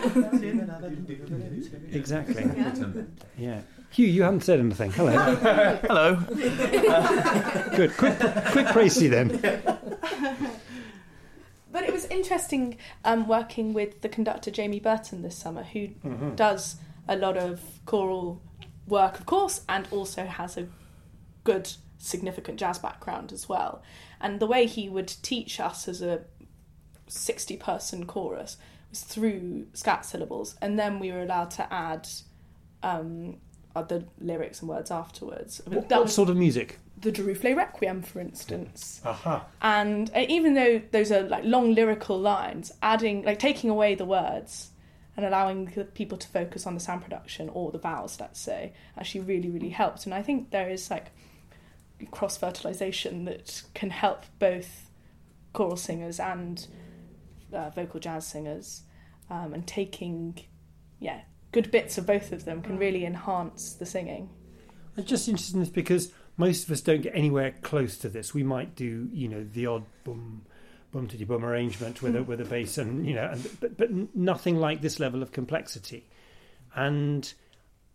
Exactly. 1.91 2.43
Yeah. 3.37 3.61
Hugh, 3.91 4.05
you 4.07 4.23
haven't 4.23 4.41
said 4.43 4.59
anything. 4.59 4.91
Hello. 4.91 5.11
Hello. 5.87 6.15
Good. 7.75 7.95
Quick, 7.97 8.17
quick 8.17 8.67
précis 8.67 9.09
then. 9.09 9.39
But 11.71 11.83
it 11.83 11.93
was 11.93 12.05
interesting 12.05 12.77
um, 13.05 13.27
working 13.27 13.73
with 13.73 14.01
the 14.01 14.09
conductor 14.09 14.49
Jamie 14.51 14.79
Burton 14.79 15.21
this 15.21 15.35
summer, 15.37 15.63
who 15.63 15.89
Mhm. 16.03 16.35
does 16.35 16.77
a 17.07 17.15
lot 17.15 17.37
of 17.37 17.61
choral 17.85 18.41
work, 18.87 19.19
of 19.19 19.25
course, 19.25 19.61
and 19.69 19.87
also 19.91 20.25
has 20.25 20.57
a 20.57 20.67
good, 21.43 21.71
significant 21.97 22.59
jazz 22.59 22.79
background 22.79 23.31
as 23.31 23.47
well. 23.49 23.81
And 24.19 24.39
the 24.39 24.47
way 24.47 24.65
he 24.65 24.89
would 24.89 25.07
teach 25.21 25.59
us 25.59 25.87
as 25.87 26.01
a 26.01 26.21
60 27.07 27.57
person 27.57 28.05
chorus 28.05 28.57
was 28.89 29.01
through 29.01 29.67
scat 29.73 30.05
syllables, 30.05 30.55
and 30.61 30.77
then 30.77 30.99
we 30.99 31.11
were 31.11 31.21
allowed 31.21 31.51
to 31.51 31.73
add 31.73 32.07
um, 32.83 33.37
other 33.75 34.03
lyrics 34.19 34.61
and 34.61 34.69
words 34.69 34.91
afterwards. 34.91 35.61
What, 35.65 35.89
That 35.89 35.97
what 35.97 36.05
was 36.05 36.15
sort 36.15 36.29
of 36.29 36.37
music? 36.37 36.79
the 37.01 37.11
Duruflé 37.11 37.55
Requiem, 37.55 38.01
for 38.01 38.19
instance. 38.19 39.01
Aha. 39.05 39.45
And 39.61 40.09
uh, 40.15 40.25
even 40.27 40.55
though 40.55 40.81
those 40.91 41.11
are 41.11 41.21
like 41.23 41.43
long 41.43 41.75
lyrical 41.75 42.19
lines, 42.19 42.71
adding 42.81 43.23
like 43.23 43.39
taking 43.39 43.69
away 43.69 43.95
the 43.95 44.05
words 44.05 44.71
and 45.15 45.25
allowing 45.25 45.67
people 45.93 46.17
to 46.17 46.27
focus 46.27 46.65
on 46.65 46.73
the 46.73 46.79
sound 46.79 47.01
production 47.01 47.49
or 47.49 47.71
the 47.71 47.77
vowels, 47.77 48.19
let's 48.19 48.39
say, 48.39 48.73
actually 48.97 49.21
really 49.21 49.49
really 49.49 49.69
helped. 49.69 50.05
And 50.05 50.13
I 50.13 50.21
think 50.21 50.49
there 50.51 50.69
is 50.69 50.89
like 50.89 51.11
cross 52.11 52.37
fertilization 52.37 53.25
that 53.25 53.63
can 53.73 53.89
help 53.89 54.25
both 54.39 54.89
choral 55.53 55.77
singers 55.77 56.19
and 56.19 56.67
uh, 57.53 57.69
vocal 57.71 57.99
jazz 57.99 58.27
singers, 58.27 58.83
um, 59.29 59.53
and 59.53 59.65
taking 59.65 60.37
yeah 60.99 61.21
good 61.51 61.71
bits 61.71 61.97
of 61.97 62.05
both 62.05 62.31
of 62.31 62.45
them 62.45 62.61
can 62.61 62.77
really 62.77 63.05
enhance 63.05 63.73
the 63.73 63.85
singing. 63.85 64.29
I'm 64.97 65.05
just 65.05 65.27
interested 65.27 65.55
in 65.55 65.61
this 65.61 65.69
because 65.69 66.11
most 66.37 66.65
of 66.65 66.71
us 66.71 66.81
don't 66.81 67.01
get 67.01 67.15
anywhere 67.15 67.55
close 67.61 67.97
to 67.97 68.09
this. 68.09 68.33
We 68.33 68.43
might 68.43 68.75
do, 68.75 69.09
you 69.11 69.27
know, 69.27 69.43
the 69.43 69.65
odd 69.67 69.85
boom, 70.03 70.45
boom 70.91 71.07
titty 71.07 71.23
boom 71.23 71.43
arrangement 71.43 72.01
with 72.01 72.15
a 72.15 72.23
with 72.23 72.41
a 72.41 72.45
bass, 72.45 72.77
and 72.77 73.05
you 73.05 73.15
know, 73.15 73.29
and, 73.31 73.49
but 73.59 73.77
but 73.77 73.89
nothing 74.15 74.57
like 74.57 74.81
this 74.81 74.99
level 74.99 75.21
of 75.21 75.31
complexity. 75.31 76.07
And 76.75 77.31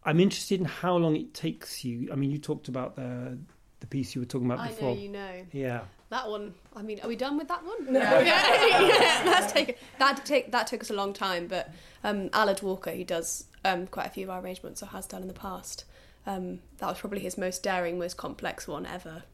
I'm 0.05 0.19
interested 0.19 0.59
in 0.59 0.67
how 0.67 0.97
long 0.97 1.15
it 1.17 1.35
takes 1.35 1.85
you. 1.85 2.09
I 2.13 2.17
mean, 2.17 2.31
you 2.31 2.39
talked 2.39 2.69
about 2.69 2.97
the 2.97 3.39
the 3.83 3.87
piece 3.89 4.15
you 4.15 4.23
were 4.23 4.27
talking 4.27 4.47
about 4.47 4.61
I 4.61 4.69
before. 4.69 4.95
know 4.95 5.01
you 5.01 5.09
know. 5.11 5.47
Yeah. 5.53 5.83
That 6.09 6.29
one. 6.31 6.55
I 6.75 6.83
mean, 6.83 7.01
are 7.03 7.09
we 7.09 7.17
done 7.17 7.37
with 7.37 7.49
that 7.49 7.65
one? 7.65 7.93
No. 7.93 8.01
yeah, 8.01 8.21
yeah, 8.81 9.25
that's 9.25 9.53
taken. 9.53 9.75
That 9.99 10.25
take 10.25 10.53
that 10.53 10.67
took 10.67 10.81
us 10.81 10.91
a 10.91 10.95
long 10.95 11.13
time, 11.13 11.47
but 11.47 11.71
um, 12.05 12.29
Aled 12.31 12.63
Walker, 12.63 12.91
who 12.91 13.05
does 13.05 13.47
um, 13.65 13.87
quite 13.87 14.07
a 14.07 14.11
few 14.11 14.25
of 14.25 14.31
our 14.31 14.41
arrangements 14.41 14.83
or 14.83 14.87
has 14.87 15.07
done 15.07 15.23
in 15.23 15.29
the 15.29 15.35
past, 15.35 15.85
um, 16.27 16.61
that 16.79 16.87
was 16.87 16.99
probably 16.99 17.21
his 17.21 17.37
most 17.37 17.63
daring, 17.63 17.99
most 17.99 18.17
complex 18.17 18.69
one 18.69 18.87
ever. 18.87 19.25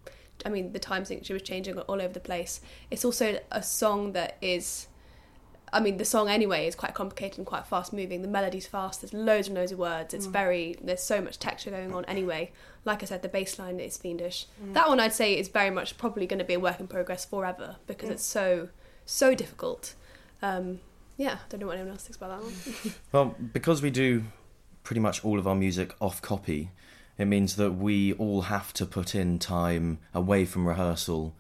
I 0.47 0.51
mean, 0.51 0.73
the 0.73 0.79
time 0.79 1.05
signature 1.05 1.35
was 1.35 1.43
changing 1.43 1.79
all 1.79 2.01
over 2.01 2.13
the 2.13 2.21
place. 2.21 2.61
It's 2.91 3.05
also 3.05 3.39
a 3.51 3.63
song 3.63 4.13
that 4.13 4.37
is. 4.41 4.89
I 5.73 5.81
mean, 5.81 5.97
the 5.97 6.05
song 6.05 6.29
anyway 6.29 6.67
is 6.67 6.75
quite 6.75 6.95
complicated 6.95 7.39
and 7.39 7.47
quite 7.47 7.67
fast 7.67 7.93
moving. 7.93 8.23
The 8.23 8.29
melody's 8.29 8.67
fast. 8.67 9.01
There's 9.03 9.13
loads 9.13 9.49
and 9.49 9.57
loads 9.57 9.73
of 9.73 9.79
words. 9.79 10.15
It's 10.15 10.27
Mm. 10.27 10.33
very. 10.33 10.77
There's 10.83 11.03
so 11.03 11.21
much 11.21 11.39
texture 11.39 11.71
going 11.71 11.93
on 11.95 12.05
anyway. 12.07 12.53
Like 12.85 13.03
I 13.03 13.07
said, 13.07 13.23
the 13.23 13.29
bass 13.29 13.59
line 13.59 13.81
is 13.81 13.97
fiendish. 13.97 14.47
Mm. 14.63 14.75
That 14.75 14.89
one 14.89 15.01
I'd 15.01 15.13
say 15.13 15.37
is 15.39 15.49
very 15.49 15.71
much 15.71 15.99
probably 15.99 16.27
going 16.27 16.39
to 16.39 16.45
be 16.45 16.55
a 16.55 16.61
work 16.61 16.81
in 16.81 16.87
progress 16.89 17.25
forever 17.25 17.77
because 17.87 18.09
Mm. 18.09 18.13
it's 18.13 18.25
so 18.25 18.69
so 19.05 19.35
difficult. 19.35 19.95
Um, 20.43 20.81
yeah, 21.17 21.33
I 21.35 21.39
don't 21.49 21.61
know 21.61 21.67
what 21.67 21.77
anyone 21.77 21.93
else 21.93 22.05
thinks 22.05 22.17
about 22.19 22.41
that 22.41 22.45
one. 22.45 22.95
Well, 23.13 23.35
because 23.53 23.83
we 23.83 23.91
do 23.91 24.25
pretty 24.85 25.01
much 25.01 25.25
all 25.25 25.39
of 25.39 25.47
our 25.49 25.55
music 25.55 25.95
off 26.01 26.23
copy, 26.23 26.71
it 27.19 27.25
means 27.25 27.57
that 27.57 27.73
we 27.73 28.13
all 28.15 28.43
have 28.43 28.73
to 28.75 28.87
put 28.87 29.15
in 29.15 29.39
time 29.39 29.99
away 30.15 30.45
from 30.45 30.69
rehearsal 30.69 31.35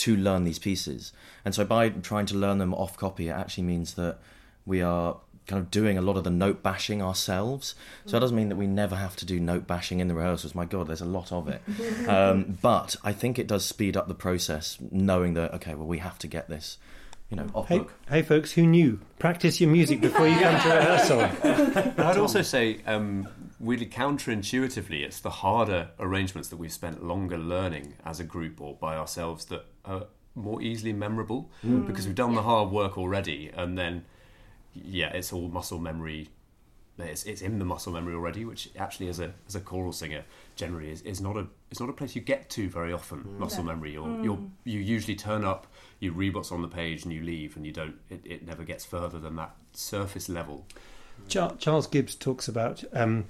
to 0.00 0.16
learn 0.16 0.44
these 0.44 0.58
pieces. 0.58 1.12
And 1.44 1.54
so 1.54 1.64
by 1.64 1.88
trying 1.88 2.26
to 2.26 2.34
learn 2.36 2.58
them 2.58 2.74
off 2.74 2.96
copy, 2.96 3.28
it 3.28 3.32
actually 3.32 3.64
means 3.64 3.94
that 3.94 4.18
we 4.66 4.82
are 4.82 5.16
kind 5.46 5.60
of 5.60 5.70
doing 5.70 5.98
a 5.98 6.02
lot 6.02 6.16
of 6.16 6.24
the 6.24 6.30
note 6.30 6.62
bashing 6.62 7.02
ourselves. 7.02 7.74
So 8.04 8.12
that 8.12 8.20
doesn't 8.20 8.36
mean 8.36 8.50
that 8.50 8.56
we 8.56 8.66
never 8.66 8.94
have 8.94 9.16
to 9.16 9.26
do 9.26 9.40
note 9.40 9.66
bashing 9.66 9.98
in 10.00 10.06
the 10.08 10.14
rehearsals. 10.14 10.54
My 10.54 10.64
God, 10.64 10.86
there's 10.86 11.00
a 11.00 11.06
lot 11.06 11.32
of 11.32 11.48
it. 11.48 11.60
Um, 12.08 12.58
but 12.62 12.96
I 13.04 13.12
think 13.12 13.38
it 13.38 13.46
does 13.46 13.64
speed 13.64 13.96
up 13.96 14.08
the 14.08 14.14
process, 14.14 14.78
knowing 14.90 15.34
that, 15.34 15.54
okay, 15.54 15.74
well, 15.74 15.86
we 15.86 15.98
have 15.98 16.18
to 16.20 16.26
get 16.26 16.48
this 16.48 16.78
you 17.30 17.36
know, 17.36 17.46
off 17.54 17.68
Hey, 17.68 17.78
book. 17.78 17.92
hey, 18.08 18.22
folks, 18.22 18.52
who 18.52 18.66
knew? 18.66 18.98
Practice 19.20 19.60
your 19.60 19.70
music 19.70 20.00
before 20.00 20.26
you 20.26 20.38
come 20.38 20.60
to 20.60 20.68
rehearsal. 20.76 21.28
But 21.96 22.00
I'd 22.06 22.16
also 22.18 22.42
say, 22.42 22.80
um, 22.86 23.28
really 23.60 23.86
counterintuitively, 23.86 25.02
it's 25.04 25.20
the 25.20 25.30
harder 25.30 25.90
arrangements 25.98 26.48
that 26.48 26.56
we've 26.56 26.72
spent 26.72 27.04
longer 27.04 27.38
learning 27.38 27.94
as 28.04 28.18
a 28.20 28.24
group 28.24 28.60
or 28.60 28.74
by 28.74 28.96
ourselves 28.96 29.44
that 29.46 29.66
are 29.84 30.04
more 30.34 30.62
easily 30.62 30.92
memorable 30.92 31.50
Mm. 31.64 31.86
because 31.86 32.06
we've 32.06 32.14
done 32.14 32.34
the 32.34 32.42
hard 32.42 32.70
work 32.70 32.96
already, 32.96 33.50
and 33.54 33.76
then 33.76 34.04
yeah, 34.74 35.08
it's 35.12 35.32
all 35.32 35.48
muscle 35.48 35.78
memory. 35.78 36.28
It's, 36.98 37.24
it's 37.24 37.40
in 37.40 37.58
the 37.58 37.64
muscle 37.64 37.92
memory 37.94 38.14
already, 38.14 38.44
which 38.44 38.68
actually, 38.78 39.08
as 39.08 39.18
a 39.20 39.32
as 39.48 39.54
a 39.54 39.60
choral 39.60 39.92
singer, 39.92 40.22
generally 40.54 40.90
is, 40.90 41.00
is 41.02 41.20
not 41.20 41.36
a 41.36 41.46
it's 41.70 41.80
not 41.80 41.88
a 41.88 41.92
place 41.94 42.14
you 42.14 42.20
get 42.20 42.50
to 42.50 42.68
very 42.68 42.92
often. 42.92 43.38
Muscle 43.38 43.64
No. 43.64 43.72
memory, 43.72 43.92
you're, 43.92 44.06
Mm. 44.06 44.24
you're 44.24 44.38
you 44.64 44.80
usually 44.80 45.16
turn 45.16 45.44
up, 45.44 45.66
you 45.98 46.12
read 46.12 46.34
what's 46.34 46.52
on 46.52 46.60
the 46.62 46.68
page, 46.68 47.04
and 47.04 47.12
you 47.12 47.22
leave, 47.22 47.56
and 47.56 47.64
you 47.66 47.72
don't. 47.72 47.96
It, 48.10 48.20
it 48.24 48.46
never 48.46 48.64
gets 48.64 48.84
further 48.84 49.18
than 49.18 49.36
that 49.36 49.56
surface 49.72 50.28
level. 50.28 50.66
Char- 51.28 51.56
Charles 51.56 51.86
Gibbs 51.86 52.14
talks 52.14 52.46
about 52.48 52.84
um, 52.92 53.24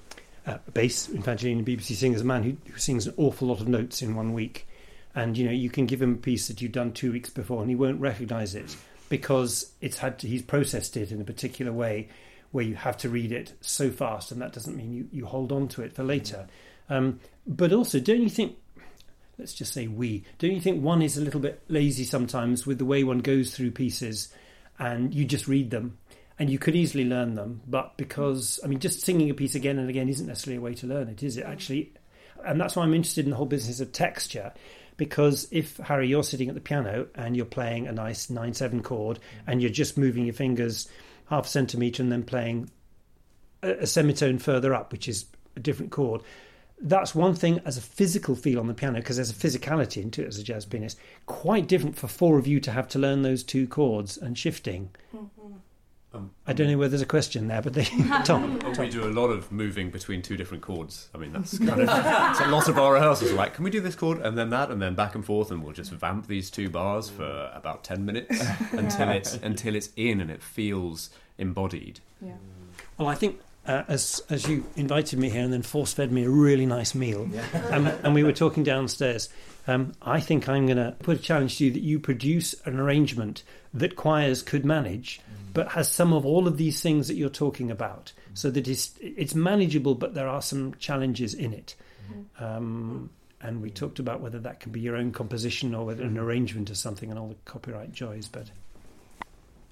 uh, 0.47 0.59
bass. 0.73 1.09
In 1.09 1.23
BBC 1.23 1.95
Singers, 1.95 2.23
a 2.23 2.25
man 2.25 2.43
who, 2.43 2.57
who 2.71 2.79
sings 2.79 3.07
an 3.07 3.15
awful 3.17 3.49
lot 3.49 3.61
of 3.61 3.69
notes 3.69 4.03
in 4.03 4.15
one 4.15 4.33
week, 4.33 4.67
and 5.15 5.37
you 5.37 5.45
know 5.45 5.53
you 5.53 5.71
can 5.71 5.87
give 5.87 6.01
him 6.01 6.15
a 6.15 6.19
piece 6.19 6.49
that 6.49 6.61
you've 6.61 6.73
done 6.73 6.93
two 6.93 7.13
weeks 7.13 7.31
before, 7.31 7.61
and 7.61 7.71
he 7.71 7.77
won't 7.77 8.01
recognise 8.01 8.55
it 8.55 8.77
because 9.09 9.73
it's 9.81 9.99
had 9.99 10.19
to, 10.21 10.29
he's 10.29 10.43
processed 10.43 10.97
it 10.97 11.13
in 11.13 11.21
a 11.21 11.25
particular 11.25 11.73
way 11.73 12.09
where 12.53 12.65
you 12.65 12.75
have 12.75 12.97
to 12.97 13.09
read 13.09 13.33
it 13.33 13.53
so 13.61 13.91
fast, 13.91 14.33
and 14.33 14.41
that 14.41 14.53
doesn't 14.53 14.77
mean 14.77 14.93
you, 14.93 15.09
you 15.13 15.27
hold 15.27 15.53
on 15.53 15.69
to 15.69 15.83
it 15.83 15.93
for 15.93 16.03
later. 16.03 16.47
Um, 16.89 17.21
but 17.47 17.73
also, 17.73 18.01
don't 18.01 18.23
you 18.23 18.31
think? 18.31 18.57
Let's 19.39 19.55
just 19.55 19.73
say 19.73 19.87
we. 19.87 20.25
Don't 20.39 20.53
you 20.53 20.61
think 20.61 20.83
one 20.83 21.01
is 21.01 21.17
a 21.17 21.23
little 21.23 21.41
bit 21.41 21.63
lazy 21.69 22.05
sometimes 22.05 22.67
with 22.67 22.79
the 22.79 22.85
way 22.85 23.05
one 23.05 23.21
goes 23.21 23.55
through 23.55 23.71
pieces, 23.71 24.33
and 24.79 25.15
you 25.15 25.25
just 25.25 25.49
read 25.49 25.71
them, 25.71 25.99
and 26.41 26.49
you 26.49 26.59
could 26.59 26.75
easily 26.75 27.05
learn 27.05 27.35
them, 27.35 27.61
but 27.69 27.99
because 27.99 28.59
I 28.65 28.67
mean, 28.67 28.79
just 28.79 29.03
singing 29.03 29.29
a 29.29 29.35
piece 29.35 29.55
again 29.55 29.79
and 29.79 29.91
again 29.91 30.09
isn't 30.09 30.27
necessarily 30.27 30.57
a 30.57 30.63
way 30.63 30.75
to 30.77 30.87
learn 30.87 31.09
it, 31.09 31.23
is 31.23 31.37
it? 31.37 31.45
Actually, 31.45 31.93
and 32.45 32.59
that's 32.59 32.75
why 32.75 32.83
I'm 32.83 32.95
interested 32.95 33.27
in 33.27 33.31
the 33.31 33.37
whole 33.37 33.47
business 33.47 33.79
of 33.81 33.93
texture. 33.93 34.53
Because 34.97 35.47
if 35.51 35.77
Harry, 35.77 36.09
you're 36.09 36.25
sitting 36.25 36.49
at 36.49 36.55
the 36.55 36.61
piano 36.61 37.09
and 37.15 37.37
you're 37.37 37.45
playing 37.45 37.87
a 37.87 37.93
nice 37.93 38.31
nine 38.31 38.55
seven 38.55 38.83
chord, 38.83 39.19
and 39.47 39.61
you're 39.61 39.71
just 39.71 39.99
moving 39.99 40.25
your 40.25 40.33
fingers 40.33 40.89
half 41.29 41.45
a 41.45 41.49
centimeter 41.49 42.03
and 42.03 42.11
then 42.11 42.23
playing 42.23 42.71
a, 43.63 43.73
a 43.73 43.87
semitone 43.87 44.39
further 44.39 44.75
up, 44.75 44.93
which 44.93 45.09
is 45.09 45.27
a 45.57 45.61
different 45.61 45.93
chord. 45.93 46.23
That's 46.81 47.15
one 47.15 47.35
thing 47.35 47.61
as 47.67 47.77
a 47.77 47.83
physical 47.83 48.35
feel 48.35 48.61
on 48.61 48.67
the 48.67 48.73
piano 48.73 49.01
because 49.01 49.17
there's 49.17 49.31
a 49.31 49.35
physicality 49.35 50.03
into 50.03 50.23
it 50.23 50.29
as 50.29 50.39
a 50.39 50.43
jazz 50.43 50.65
pianist. 50.65 50.99
Quite 51.27 51.69
different 51.69 51.99
for 51.99 52.09
four 52.09 52.39
of 52.39 52.47
you 52.47 52.61
to 52.61 52.71
have 52.71 52.89
to 52.89 52.99
learn 52.99 53.21
those 53.21 53.43
two 53.43 53.67
chords 53.67 54.17
and 54.17 54.39
shifting. 54.39 54.89
Mm-hmm. 55.15 55.53
Um, 56.13 56.33
I 56.45 56.53
don't 56.53 56.69
know 56.69 56.77
whether 56.77 56.91
there's 56.91 57.03
a 57.03 57.07
question 57.07 57.47
there, 57.47 57.63
but 57.63 57.75
they, 57.75 57.85
Tom, 58.25 58.59
Oh, 58.65 58.73
Tom. 58.75 58.85
we 58.85 58.91
do 58.91 59.05
a 59.05 59.13
lot 59.15 59.29
of 59.29 59.53
moving 59.53 59.91
between 59.91 60.23
two 60.23 60.37
different 60.37 60.61
chords. 60.63 61.09
I 61.15 61.19
mean, 61.19 61.33
that's 61.33 61.57
kind 61.67 61.71
of 61.71 61.89
it's 61.89 62.41
a 62.41 62.49
lot 62.49 62.69
of 62.69 62.79
our 62.79 62.95
rehearsals. 62.95 63.31
Are 63.31 63.35
like, 63.37 63.55
can 63.55 63.63
we 63.63 63.71
do 63.71 63.81
this 63.81 63.95
chord 63.95 64.19
and 64.19 64.37
then 64.37 64.51
that 64.51 64.71
and 64.73 64.83
then 64.83 64.95
back 64.97 65.15
and 65.15 65.25
forth, 65.25 65.53
and 65.53 65.63
we'll 65.63 65.73
just 65.73 65.93
vamp 65.93 66.27
these 66.27 66.51
two 66.51 66.69
bars 66.69 67.09
for 67.09 67.51
about 67.55 67.85
ten 67.85 68.05
minutes 68.05 68.43
until 68.73 69.09
it's 69.11 69.35
until 69.37 69.77
it's 69.77 69.91
in 69.97 70.21
and 70.21 70.31
it 70.33 70.43
feels 70.43 71.11
embodied. 71.39 72.01
Yeah. 72.21 72.33
Well, 72.99 73.07
I 73.07 73.15
think 73.15 73.39
uh, 73.67 73.85
as 73.87 74.21
as 74.29 74.49
you 74.49 74.65
invited 74.75 75.19
me 75.21 75.31
here 75.31 75.45
and 75.45 75.53
then 75.53 75.63
force 75.63 75.93
fed 75.93 76.11
me 76.11 76.25
a 76.25 76.29
really 76.31 76.67
nice 76.67 76.93
meal, 76.93 77.29
um, 77.71 77.87
and 77.87 78.15
we 78.15 78.25
were 78.25 78.33
talking 78.33 78.65
downstairs. 78.65 79.29
Um, 79.67 79.93
I 80.03 80.21
think 80.21 80.49
I'm 80.49 80.67
going 80.67 80.79
to 80.79 80.97
put 81.01 81.19
a 81.19 81.21
challenge 81.23 81.59
to 81.59 81.65
you 81.67 81.71
that 81.73 81.83
you 81.83 81.99
produce 81.99 82.55
an 82.65 82.79
arrangement 82.81 83.43
that 83.75 83.95
choirs 83.97 84.43
could 84.43 84.65
manage, 84.65 85.21
but 85.53 85.69
has 85.73 85.89
some 85.91 86.13
of 86.13 86.25
all 86.27 86.49
of 86.49 86.57
these 86.57 86.81
things 86.81 87.09
that 87.09 87.15
you're 87.15 87.29
talking 87.29 87.71
about, 87.71 88.13
so 88.35 88.51
that 88.51 88.67
it's 88.67 88.93
it's 89.01 89.35
manageable, 89.35 89.95
but 89.95 90.15
there 90.15 90.29
are 90.29 90.43
some 90.43 90.75
challenges 90.75 91.35
in 91.35 91.53
it. 91.53 91.75
Um, 92.39 93.11
and 93.43 93.63
we 93.63 93.71
talked 93.71 93.99
about 93.99 94.21
whether 94.21 94.39
that 94.41 94.61
can 94.61 94.73
be 94.73 94.81
your 94.81 94.97
own 94.97 95.13
composition 95.13 95.75
or 95.75 95.85
whether 95.87 96.03
an 96.05 96.19
arrangement 96.19 96.71
or 96.71 96.75
something, 96.75 97.11
and 97.11 97.19
all 97.19 97.29
the 97.29 97.37
copyright 97.45 97.93
joys. 97.93 98.29
But 98.29 98.51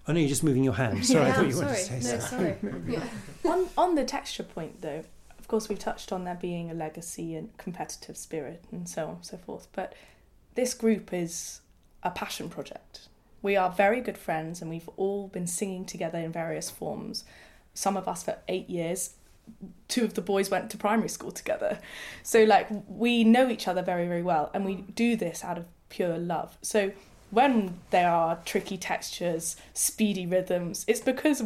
I 0.07 0.13
know 0.13 0.21
you're 0.21 0.29
just 0.29 0.45
moving 0.45 0.65
your 0.65 0.75
hand. 0.75 1.05
Sorry, 1.07 1.25
I 1.25 1.29
Yeah, 1.29 1.35
thought 1.35 1.45
I'm 1.45 1.51
you 1.51 1.57
wanted 1.57 1.69
to 1.71 1.77
say 1.77 1.95
No, 2.15 2.21
something. 2.21 2.81
sorry. 2.95 3.01
on 3.55 3.69
on 3.77 3.95
the 3.95 4.05
texture 4.05 4.43
point 4.43 4.81
though 4.81 5.05
of 5.49 5.51
course 5.51 5.71
we've 5.71 5.79
touched 5.79 6.13
on 6.13 6.25
there 6.25 6.35
being 6.39 6.71
a 6.71 6.75
legacy 6.75 7.35
and 7.35 7.57
competitive 7.57 8.19
spirit 8.19 8.63
and 8.71 8.87
so 8.87 9.05
on 9.05 9.15
and 9.15 9.25
so 9.25 9.39
forth 9.39 9.67
but 9.73 9.95
this 10.57 10.75
group 10.75 11.11
is 11.11 11.61
a 12.03 12.11
passion 12.11 12.51
project. 12.51 13.09
We 13.41 13.57
are 13.57 13.71
very 13.71 14.03
good 14.03 14.19
friends 14.19 14.61
and 14.61 14.69
we've 14.69 14.91
all 14.99 15.29
been 15.29 15.47
singing 15.47 15.87
together 15.87 16.19
in 16.19 16.33
various 16.33 16.69
forms. 16.69 17.25
Some 17.73 17.97
of 17.97 18.07
us 18.09 18.25
for 18.25 18.37
eight 18.47 18.69
years 18.69 19.15
two 19.89 20.05
of 20.05 20.13
the 20.13 20.21
boys 20.21 20.51
went 20.51 20.69
to 20.71 20.77
primary 20.77 21.09
school 21.09 21.31
together. 21.31 21.79
So 22.23 22.45
like 22.45 22.69
we 22.87 23.25
know 23.25 23.49
each 23.49 23.67
other 23.67 23.81
very 23.81 24.07
very 24.07 24.23
well 24.23 24.51
and 24.53 24.67
we 24.67 24.75
do 24.75 25.17
this 25.17 25.43
out 25.43 25.57
of 25.57 25.65
pure 25.89 26.19
love. 26.19 26.59
So 26.61 26.93
when 27.31 27.79
there 27.89 28.11
are 28.11 28.39
tricky 28.45 28.77
textures 28.77 29.57
speedy 29.73 30.27
rhythms 30.27 30.85
it's 30.87 31.01
because 31.01 31.43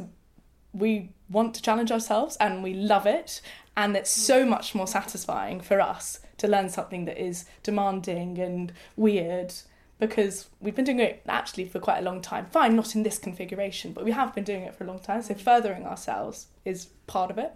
we 0.73 1.11
want 1.29 1.55
to 1.55 1.63
challenge 1.63 1.93
ourselves 1.93 2.37
and 2.41 2.63
we 2.63 2.73
love 2.73 3.07
it 3.07 3.41
and 3.77 3.97
it's 3.97 4.11
so 4.11 4.45
much 4.45 4.75
more 4.75 4.87
satisfying 4.87 5.61
for 5.61 5.81
us 5.81 6.21
to 6.39 6.49
learn 6.49 6.69
something 6.69 7.05
that 7.07 7.23
is 7.23 7.45
demanding 7.63 8.39
and 8.39 8.73
weird 8.97 9.55
because 9.99 10.49
we've 10.61 10.75
been 10.75 10.85
doing 10.85 10.99
it 10.99 11.23
actually 11.29 11.65
for 11.65 11.79
quite 11.79 11.99
a 11.99 12.03
long 12.03 12.21
time. 12.21 12.47
Fine 12.47 12.75
not 12.75 12.95
in 12.95 13.03
this 13.03 13.19
configuration 13.19 13.93
but 13.93 14.05
we 14.05 14.11
have 14.11 14.35
been 14.35 14.45
doing 14.45 14.63
it 14.63 14.75
for 14.75 14.85
a 14.85 14.87
long 14.87 14.99
time. 14.99 15.23
So 15.23 15.35
furthering 15.35 15.87
ourselves 15.87 16.49
is 16.65 16.87
part 17.07 17.31
of 17.31 17.39
it. 17.39 17.53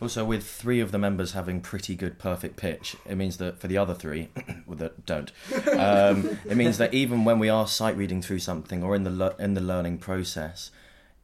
Also, 0.00 0.26
with 0.26 0.46
three 0.46 0.80
of 0.80 0.92
the 0.92 0.98
members 0.98 1.32
having 1.32 1.62
pretty 1.62 1.94
good 1.94 2.18
perfect 2.18 2.56
pitch, 2.56 2.96
it 3.06 3.14
means 3.16 3.38
that 3.38 3.58
for 3.58 3.66
the 3.66 3.78
other 3.78 3.94
three, 3.94 4.28
that 4.68 5.06
don't, 5.06 5.32
um, 5.72 6.38
it 6.44 6.54
means 6.54 6.76
that 6.76 6.92
even 6.92 7.24
when 7.24 7.38
we 7.38 7.48
are 7.48 7.66
sight 7.66 7.96
reading 7.96 8.20
through 8.20 8.40
something 8.40 8.82
or 8.82 8.94
in 8.94 9.04
the 9.04 9.10
le- 9.10 9.34
in 9.38 9.54
the 9.54 9.60
learning 9.60 9.96
process, 9.96 10.70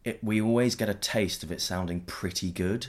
it, 0.05 0.24
we 0.24 0.40
always 0.40 0.74
get 0.74 0.88
a 0.88 0.95
taste 0.95 1.43
of 1.43 1.53
it 1.53 1.61
sounding 1.61 2.01
pretty 2.01 2.51
good. 2.51 2.86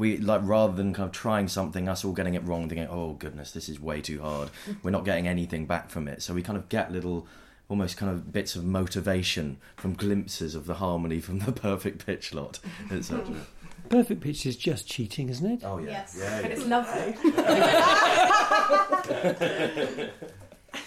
We 0.00 0.16
like 0.16 0.40
rather 0.44 0.72
than 0.72 0.94
kind 0.94 1.06
of 1.06 1.12
trying 1.12 1.46
something, 1.48 1.86
us 1.88 2.04
all 2.06 2.12
getting 2.12 2.32
it 2.34 2.42
wrong, 2.44 2.68
thinking, 2.70 2.88
"Oh 2.88 3.12
goodness, 3.12 3.50
this 3.52 3.68
is 3.68 3.78
way 3.78 4.00
too 4.00 4.22
hard." 4.22 4.48
We're 4.82 4.90
not 4.92 5.04
getting 5.04 5.28
anything 5.28 5.66
back 5.66 5.90
from 5.90 6.08
it, 6.08 6.22
so 6.22 6.32
we 6.32 6.42
kind 6.42 6.56
of 6.56 6.68
get 6.70 6.90
little, 6.90 7.26
almost 7.68 7.98
kind 7.98 8.10
of 8.10 8.32
bits 8.32 8.56
of 8.56 8.64
motivation 8.64 9.58
from 9.76 9.92
glimpses 9.92 10.54
of 10.54 10.64
the 10.66 10.76
harmony 10.76 11.20
from 11.20 11.40
the 11.40 11.52
perfect 11.68 12.06
pitch 12.06 12.32
lot, 12.32 12.60
etc. 12.90 13.26
Perfect 13.90 14.20
pitch 14.20 14.46
is 14.46 14.56
just 14.56 14.86
cheating, 14.86 15.28
isn't 15.30 15.50
it? 15.50 15.60
Oh 15.64 15.78
yeah, 15.78 15.90
Yes. 15.90 16.16
yeah, 16.18 16.40
But 16.42 16.50
yeah. 16.50 16.56
it's 16.56 16.66
lovely. 16.66 17.16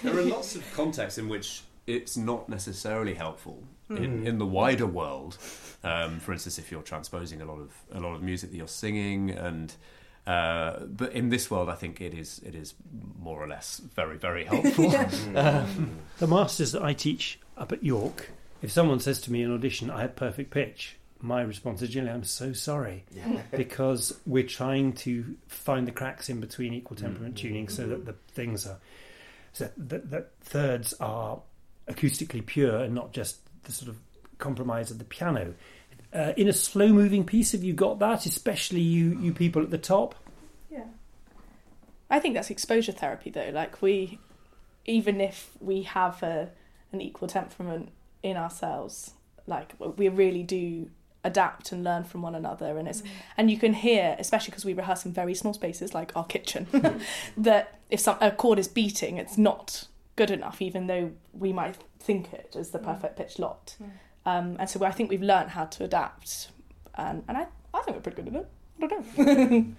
There 0.03 0.17
are 0.17 0.21
lots 0.23 0.55
of 0.55 0.63
contexts 0.73 1.17
in 1.17 1.27
which 1.29 1.63
it's 1.85 2.15
not 2.17 2.47
necessarily 2.49 3.13
helpful 3.13 3.57
in, 3.61 3.67
Mm. 3.89 4.25
in 4.25 4.37
the 4.37 4.45
wider 4.45 4.85
world. 4.87 5.37
Um, 5.83 6.19
for 6.19 6.31
instance, 6.31 6.57
if 6.57 6.71
you're 6.71 6.81
transposing 6.81 7.41
a 7.41 7.45
lot 7.45 7.59
of 7.59 7.71
a 7.91 7.99
lot 7.99 8.15
of 8.15 8.23
music 8.23 8.51
that 8.51 8.57
you're 8.57 8.67
singing, 8.67 9.31
and 9.31 9.73
uh, 10.25 10.79
but 10.85 11.11
in 11.11 11.29
this 11.29 11.51
world, 11.51 11.67
I 11.69 11.75
think 11.75 11.99
it 11.99 12.13
is 12.13 12.39
it 12.45 12.55
is 12.55 12.73
more 13.19 13.43
or 13.43 13.47
less 13.47 13.79
very 13.93 14.17
very 14.17 14.45
helpful. 14.51 14.95
Um, 15.37 15.97
the 16.19 16.27
masters 16.27 16.71
that 16.71 16.81
I 16.83 16.93
teach 16.93 17.39
up 17.57 17.71
at 17.73 17.83
York, 17.83 18.29
if 18.61 18.71
someone 18.71 18.99
says 18.99 19.19
to 19.21 19.31
me 19.31 19.43
in 19.43 19.53
audition, 19.53 19.89
I 19.91 20.01
have 20.01 20.15
perfect 20.15 20.51
pitch, 20.51 20.95
my 21.19 21.41
response 21.41 21.81
is 21.81 21.89
generally, 21.89 22.13
I'm 22.15 22.23
so 22.23 22.53
sorry. 22.53 23.03
Yeah. 23.13 23.41
because 23.51 24.17
we're 24.25 24.47
trying 24.47 24.93
to 24.93 25.35
find 25.47 25.85
the 25.87 25.91
cracks 25.91 26.29
in 26.29 26.39
between 26.39 26.73
equal 26.73 26.95
temperament 26.97 27.35
Mm-hmm. 27.35 27.47
tuning 27.47 27.69
so 27.69 27.85
that 27.87 28.05
the 28.05 28.15
things 28.31 28.65
are, 28.65 28.77
so 29.51 29.69
that, 29.75 30.09
that 30.11 30.31
thirds 30.41 30.93
are 31.01 31.41
acoustically 31.89 32.45
pure 32.45 32.77
and 32.77 32.95
not 32.95 33.11
just 33.11 33.39
the 33.63 33.71
sort 33.71 33.89
of 33.89 33.97
compromise 34.37 34.91
of 34.91 34.99
the 34.99 35.05
piano. 35.05 35.53
Uh, 36.13 36.33
in 36.37 36.47
a 36.47 36.53
slow 36.53 36.89
moving 36.89 37.23
piece, 37.23 37.53
have 37.53 37.63
you 37.63 37.73
got 37.73 37.99
that, 37.99 38.25
especially 38.25 38.81
you, 38.81 39.17
you 39.19 39.33
people 39.33 39.61
at 39.63 39.71
the 39.71 39.77
top? 39.77 40.15
Yeah. 40.69 40.85
I 42.09 42.19
think 42.19 42.35
that's 42.35 42.49
exposure 42.49 42.91
therapy 42.91 43.29
though. 43.29 43.51
Like 43.53 43.81
we 43.81 44.19
even 44.85 45.21
if 45.21 45.51
we 45.59 45.83
have 45.83 46.21
a 46.21 46.51
an 46.91 47.01
equal 47.01 47.27
temperament 47.27 47.91
in 48.21 48.37
ourselves, 48.37 49.13
like 49.47 49.73
we 49.79 50.07
really 50.09 50.43
do 50.43 50.89
adapt 51.23 51.71
and 51.71 51.83
learn 51.83 52.03
from 52.03 52.21
one 52.21 52.35
another 52.35 52.77
and 52.77 52.85
it's 52.85 53.01
and 53.37 53.49
you 53.49 53.57
can 53.57 53.73
hear 53.73 54.13
especially 54.19 54.51
because 54.51 54.65
we 54.65 54.73
rehearse 54.73 55.05
in 55.05 55.13
very 55.13 55.33
small 55.33 55.53
spaces 55.53 55.93
like 55.93 56.11
our 56.17 56.25
kitchen 56.25 56.67
that 57.37 57.79
if 57.89 58.01
some 58.01 58.17
a 58.19 58.29
chord 58.29 58.59
is 58.59 58.67
beating 58.67 59.15
it's 59.15 59.37
not 59.37 59.87
good 60.15 60.31
enough 60.31 60.61
even 60.61 60.87
though 60.87 61.11
we 61.33 61.51
might 61.51 61.77
think 61.99 62.33
it 62.33 62.55
as 62.57 62.71
the 62.71 62.79
perfect 62.79 63.17
pitch 63.17 63.39
lot 63.39 63.75
um, 64.25 64.55
and 64.59 64.69
so 64.69 64.83
I 64.85 64.91
think 64.91 65.09
we've 65.09 65.21
learned 65.21 65.51
how 65.51 65.65
to 65.65 65.83
adapt 65.83 66.49
and, 66.95 67.23
and 67.27 67.37
I, 67.37 67.47
I 67.73 67.81
think 67.81 67.97
we're 67.97 68.01
pretty 68.01 68.21
good 68.21 68.35
at 68.35 68.41
it 68.41 68.49
I 68.81 68.87
don't 68.87 69.17
know 69.17 69.65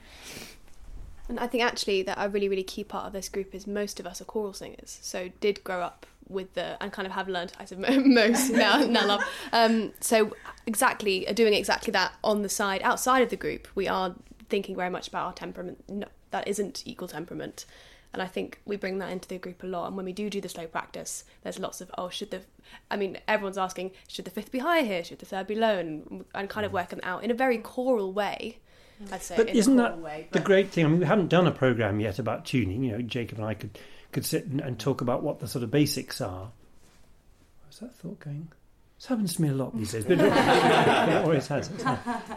And 1.28 1.41
I 1.41 1.47
think 1.47 1.64
actually 1.64 2.03
that 2.03 2.18
a 2.20 2.28
really, 2.28 2.49
really 2.49 2.62
key 2.62 2.85
part 2.85 3.07
of 3.07 3.12
this 3.12 3.28
group 3.28 3.55
is 3.55 3.66
most 3.66 3.99
of 3.99 4.07
us 4.07 4.20
are 4.20 4.24
choral 4.24 4.53
singers, 4.53 4.99
so 5.01 5.30
did 5.41 5.64
grow 5.64 5.80
up 5.80 6.07
with 6.28 6.55
the 6.55 6.82
and 6.82 6.91
kind 6.91 7.05
of 7.05 7.12
have 7.12 7.28
learned 7.28 7.53
I 7.61 7.66
said 7.66 7.78
most 8.07 8.51
now 8.51 8.78
now 8.85 9.07
love. 9.07 9.22
Um, 9.53 9.93
so 10.01 10.35
exactly 10.66 11.26
doing 11.35 11.55
exactly 11.55 11.91
that 11.93 12.12
on 12.22 12.43
the 12.43 12.49
side 12.49 12.82
outside 12.82 13.22
of 13.22 13.30
the 13.30 13.37
group, 13.37 13.68
we 13.74 13.89
are 13.89 14.14
thinking 14.49 14.76
very 14.76 14.91
much 14.91 15.09
about 15.09 15.26
our 15.26 15.32
temperament. 15.32 15.85
No, 15.89 16.07
that 16.30 16.47
isn't 16.47 16.82
equal 16.87 17.09
temperament. 17.09 17.64
And 18.14 18.22
I 18.22 18.26
think 18.26 18.60
we 18.64 18.76
bring 18.76 18.98
that 18.98 19.10
into 19.10 19.28
the 19.28 19.38
group 19.38 19.62
a 19.62 19.66
lot. 19.66 19.86
And 19.88 19.96
when 19.96 20.06
we 20.06 20.12
do 20.12 20.30
do 20.30 20.40
the 20.40 20.48
slow 20.48 20.66
practice, 20.66 21.24
there's 21.42 21.58
lots 21.58 21.80
of 21.80 21.90
oh, 21.98 22.08
should 22.08 22.30
the, 22.30 22.40
I 22.90 22.96
mean, 22.96 23.18
everyone's 23.28 23.58
asking, 23.58 23.92
should 24.08 24.24
the 24.24 24.30
fifth 24.30 24.50
be 24.50 24.60
higher 24.60 24.84
here? 24.84 25.04
Should 25.04 25.18
the 25.18 25.26
third 25.26 25.46
be 25.46 25.54
low? 25.54 25.78
And, 25.78 26.24
and 26.34 26.48
kind 26.48 26.64
of 26.64 26.72
working 26.72 27.00
out 27.02 27.24
in 27.24 27.30
a 27.30 27.34
very 27.34 27.58
choral 27.58 28.12
way. 28.12 28.58
I'd 29.12 29.22
say. 29.22 29.36
But 29.36 29.48
in 29.48 29.56
isn't 29.56 29.76
choral 29.76 29.96
that 29.96 30.02
way, 30.02 30.28
the 30.30 30.40
great 30.40 30.70
thing? 30.70 30.84
I 30.84 30.88
mean, 30.88 31.00
we 31.00 31.06
haven't 31.06 31.28
done 31.28 31.46
a 31.46 31.52
program 31.52 32.00
yet 32.00 32.18
about 32.18 32.46
tuning. 32.46 32.84
You 32.84 32.92
know, 32.92 33.02
Jacob 33.02 33.38
and 33.38 33.46
I 33.46 33.54
could 33.54 33.78
could 34.12 34.24
sit 34.24 34.46
and, 34.46 34.60
and 34.60 34.78
talk 34.78 35.00
about 35.00 35.22
what 35.22 35.40
the 35.40 35.48
sort 35.48 35.64
of 35.64 35.70
basics 35.70 36.20
are. 36.20 36.52
Where's 37.64 37.80
that 37.80 37.94
thought 37.96 38.20
going? 38.20 38.48
This 38.96 39.06
happens 39.06 39.34
to 39.34 39.42
me 39.42 39.48
a 39.48 39.54
lot 39.54 39.76
these 39.76 39.92
days, 39.92 40.04
but 40.04 40.18
it 40.20 41.16
always 41.16 41.46
has. 41.48 41.68
it? 41.68 41.86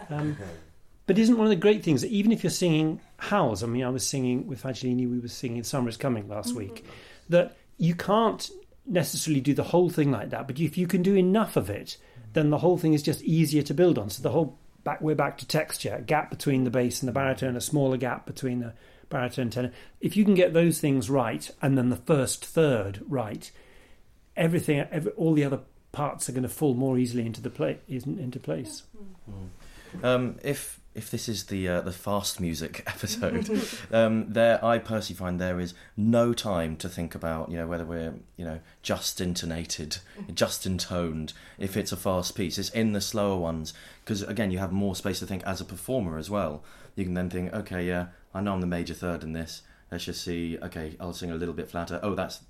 Um, 0.10 0.36
but 1.08 1.18
isn't 1.18 1.38
one 1.38 1.48
of 1.48 1.50
the 1.50 1.56
great 1.56 1.84
things 1.84 2.02
that 2.02 2.12
even 2.12 2.32
if 2.32 2.44
you're 2.44 2.52
singing 2.52 3.02
howls? 3.18 3.64
I 3.64 3.68
mean, 3.68 3.84
I 3.84 3.90
was 3.90 4.06
singing 4.06 4.46
with 4.46 4.62
Fagiolini, 4.62 5.10
we 5.10 5.20
were 5.20 5.28
singing 5.28 5.64
"Summer 5.64 5.90
Is 5.90 5.98
Coming" 5.98 6.28
last 6.30 6.50
mm-hmm. 6.50 6.60
week. 6.60 6.86
That 7.30 7.58
you 7.78 7.96
can't 7.96 8.50
necessarily 8.86 9.42
do 9.42 9.54
the 9.54 9.64
whole 9.64 9.90
thing 9.90 10.12
like 10.12 10.30
that, 10.30 10.48
but 10.48 10.60
if 10.60 10.78
you 10.78 10.88
can 10.88 11.02
do 11.02 11.16
enough 11.16 11.58
of 11.58 11.70
it, 11.70 11.98
then 12.34 12.50
the 12.50 12.60
whole 12.60 12.78
thing 12.78 12.94
is 12.94 13.02
just 13.02 13.22
easier 13.24 13.64
to 13.64 13.74
build 13.74 13.98
on. 13.98 14.10
So 14.10 14.22
the 14.22 14.30
whole 14.30 14.60
back 14.84 15.02
we're 15.02 15.16
back 15.16 15.38
to 15.40 15.48
texture, 15.48 15.96
a 15.96 16.02
gap 16.02 16.30
between 16.30 16.64
the 16.64 16.70
bass 16.70 17.02
and 17.02 17.10
the 17.10 17.14
baritone, 17.14 17.56
a 17.56 17.62
smaller 17.62 17.98
gap 17.98 18.26
between 18.26 18.60
the 18.60 18.74
baritone 19.10 19.44
and 19.44 19.52
tenor. 19.52 19.72
If 20.00 20.16
you 20.16 20.24
can 20.24 20.36
get 20.36 20.54
those 20.54 20.80
things 20.80 21.10
right, 21.10 21.50
and 21.62 21.78
then 21.78 21.90
the 21.90 21.96
first 21.96 22.46
third 22.46 23.02
right, 23.08 23.50
everything, 24.36 24.86
every, 24.92 25.12
all 25.14 25.34
the 25.34 25.44
other 25.44 25.62
parts 25.92 26.30
are 26.30 26.32
going 26.32 26.44
to 26.44 26.50
fall 26.50 26.74
more 26.74 26.98
easily 26.98 27.26
into 27.26 27.42
the 27.42 27.50
play, 27.50 27.80
into 27.88 28.40
place. 28.40 28.84
Mm-hmm. 28.96 29.32
Mm-hmm. 29.98 30.06
Um, 30.06 30.36
if 30.44 30.80
if 30.98 31.12
this 31.12 31.30
is 31.30 31.46
the 31.46 31.68
uh, 31.70 31.82
the 31.82 31.92
fast 31.92 32.42
music 32.42 32.84
episode, 32.88 33.50
um, 33.92 34.34
there 34.34 34.64
I 34.66 34.80
personally 34.80 35.18
find 35.18 35.40
there 35.40 35.60
is 35.60 35.76
no 35.96 36.34
time 36.34 36.76
to 36.78 36.90
think 36.90 37.14
about 37.14 37.50
you 37.52 37.58
know 37.58 37.68
whether 37.68 37.86
we're 37.86 38.16
you 38.36 38.44
know 38.44 38.60
just 38.82 39.22
intonated, 39.22 40.00
just 40.34 40.66
intoned. 40.66 41.34
If 41.60 41.78
it's 41.78 41.92
a 41.92 41.98
fast 41.98 42.36
piece, 42.36 42.58
it's 42.58 42.70
in 42.72 42.94
the 42.94 43.02
slower 43.02 43.38
ones 43.38 43.74
because 44.04 44.24
again 44.24 44.50
you 44.50 44.58
have 44.58 44.72
more 44.72 44.96
space 44.96 45.20
to 45.20 45.28
think 45.28 45.44
as 45.44 45.62
a 45.62 45.66
performer 45.66 46.18
as 46.18 46.30
well. 46.30 46.64
You 46.96 47.06
can 47.06 47.14
then 47.14 47.30
think, 47.30 47.54
okay, 47.54 47.88
yeah, 47.88 48.08
I 48.34 48.42
know 48.42 48.54
I'm 48.54 48.62
the 48.62 48.68
major 48.68 48.96
third 48.96 49.24
in 49.24 49.34
this. 49.34 49.62
Let's 49.92 50.06
just 50.06 50.24
see. 50.24 50.58
Okay, 50.58 50.96
I'll 51.00 51.14
sing 51.14 51.30
a 51.30 51.36
little 51.36 51.54
bit 51.54 51.70
flatter. 51.70 52.00
Oh, 52.02 52.16
that's 52.16 52.42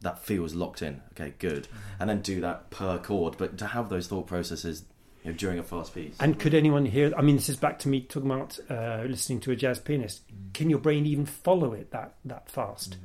that 0.00 0.18
feels 0.18 0.54
locked 0.54 0.80
in. 0.80 1.02
Okay, 1.12 1.34
good. 1.38 1.68
And 2.00 2.08
then 2.08 2.22
do 2.22 2.40
that 2.40 2.70
per 2.70 2.98
chord. 2.98 3.36
But 3.36 3.58
to 3.58 3.66
have 3.66 3.90
those 3.90 4.06
thought 4.06 4.26
processes 4.26 4.84
you 5.24 5.30
know, 5.32 5.36
during 5.36 5.58
a 5.58 5.62
fast 5.62 5.94
piece. 5.94 6.16
And 6.20 6.38
could 6.38 6.54
anyone 6.54 6.84
hear? 6.86 7.12
I 7.16 7.22
mean, 7.22 7.36
this 7.36 7.48
is 7.48 7.56
back 7.56 7.78
to 7.80 7.88
me 7.88 8.00
talking 8.02 8.30
about 8.30 8.58
uh, 8.70 9.04
listening 9.06 9.40
to 9.40 9.50
a 9.52 9.56
jazz 9.56 9.78
pianist. 9.78 10.22
Can 10.54 10.68
your 10.70 10.78
brain 10.80 11.06
even 11.06 11.26
follow 11.26 11.72
it 11.72 11.90
that 11.92 12.14
that 12.24 12.50
fast? 12.50 12.96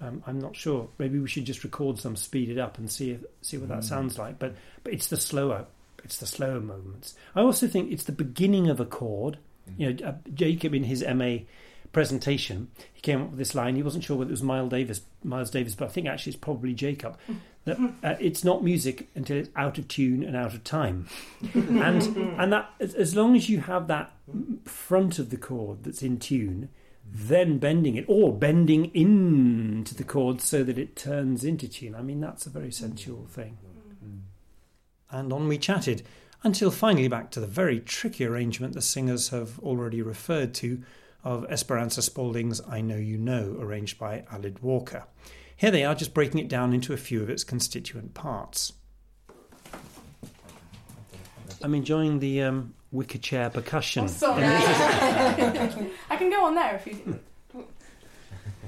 Um, 0.00 0.22
I'm 0.28 0.38
not 0.38 0.54
sure. 0.54 0.88
Maybe 0.98 1.18
we 1.18 1.26
should 1.26 1.44
just 1.44 1.64
record 1.64 1.98
some, 1.98 2.14
speed 2.14 2.48
it 2.50 2.58
up, 2.58 2.78
and 2.78 2.88
see 2.90 3.10
if, 3.12 3.20
see 3.40 3.56
what 3.56 3.68
that 3.70 3.80
Mm. 3.80 3.84
sounds 3.84 4.18
like. 4.18 4.38
But 4.38 4.54
but 4.84 4.92
it's 4.92 5.08
the 5.08 5.16
slower, 5.16 5.66
it's 6.04 6.18
the 6.18 6.26
slower 6.26 6.60
moments. 6.60 7.14
I 7.34 7.40
also 7.40 7.66
think 7.66 7.90
it's 7.90 8.04
the 8.04 8.12
beginning 8.12 8.68
of 8.68 8.78
a 8.78 8.84
chord. 8.84 9.38
You 9.78 9.92
know, 9.94 10.06
uh, 10.06 10.12
Jacob 10.34 10.74
in 10.74 10.84
his 10.84 11.02
MA 11.02 11.38
presentation, 11.92 12.68
he 12.92 13.00
came 13.00 13.22
up 13.22 13.30
with 13.30 13.38
this 13.38 13.54
line. 13.54 13.76
He 13.76 13.82
wasn't 13.82 14.04
sure 14.04 14.16
whether 14.16 14.30
it 14.30 14.32
was 14.32 14.42
Miles 14.42 14.70
Davis, 14.70 15.00
Miles 15.24 15.50
Davis, 15.50 15.74
but 15.74 15.86
I 15.86 15.88
think 15.88 16.06
actually 16.06 16.32
it's 16.32 16.40
probably 16.40 16.74
Jacob. 16.74 17.18
That 17.64 17.78
uh, 18.02 18.16
it's 18.18 18.42
not 18.42 18.64
music 18.64 19.08
until 19.14 19.36
it's 19.36 19.50
out 19.54 19.78
of 19.78 19.86
tune 19.86 20.24
and 20.24 20.36
out 20.36 20.54
of 20.54 20.64
time, 20.64 21.08
and 21.54 22.02
and 22.38 22.52
that 22.52 22.70
as, 22.80 22.94
as 22.94 23.14
long 23.14 23.36
as 23.36 23.48
you 23.48 23.60
have 23.60 23.86
that 23.86 24.12
front 24.64 25.18
of 25.18 25.30
the 25.30 25.36
chord 25.36 25.84
that's 25.84 26.02
in 26.02 26.18
tune, 26.18 26.70
then 27.06 27.58
bending 27.58 27.96
it 27.96 28.04
or 28.08 28.32
bending 28.32 28.86
into 28.94 29.94
the 29.94 30.04
chord 30.04 30.40
so 30.40 30.64
that 30.64 30.78
it 30.78 30.96
turns 30.96 31.44
into 31.44 31.68
tune. 31.68 31.94
I 31.94 32.02
mean, 32.02 32.20
that's 32.20 32.46
a 32.46 32.50
very 32.50 32.72
sensual 32.72 33.26
thing. 33.26 33.58
And 35.10 35.32
on 35.32 35.46
we 35.46 35.58
chatted 35.58 36.02
until 36.42 36.70
finally 36.70 37.06
back 37.06 37.30
to 37.32 37.40
the 37.40 37.46
very 37.46 37.78
tricky 37.80 38.24
arrangement 38.24 38.72
the 38.72 38.82
singers 38.82 39.28
have 39.28 39.58
already 39.60 40.02
referred 40.02 40.54
to 40.54 40.82
of 41.22 41.44
Esperanza 41.50 42.00
Spalding's 42.00 42.60
I 42.66 42.80
Know 42.80 42.96
You 42.96 43.18
Know, 43.18 43.56
arranged 43.60 43.98
by 43.98 44.24
Aled 44.32 44.60
Walker. 44.60 45.04
Here 45.62 45.70
they 45.70 45.84
are, 45.84 45.94
just 45.94 46.12
breaking 46.12 46.40
it 46.40 46.48
down 46.48 46.72
into 46.72 46.92
a 46.92 46.96
few 46.96 47.22
of 47.22 47.30
its 47.30 47.44
constituent 47.44 48.14
parts. 48.14 48.72
I'm 51.62 51.72
enjoying 51.72 52.18
the 52.18 52.42
um, 52.42 52.74
wicker 52.90 53.18
chair 53.18 53.48
percussion. 53.48 54.02
Oh, 54.02 54.06
sorry. 54.08 54.42
I 54.44 56.16
can 56.18 56.30
go 56.30 56.46
on 56.46 56.56
there 56.56 56.74
if 56.74 56.86
you 56.88 57.20
do. 57.54 57.64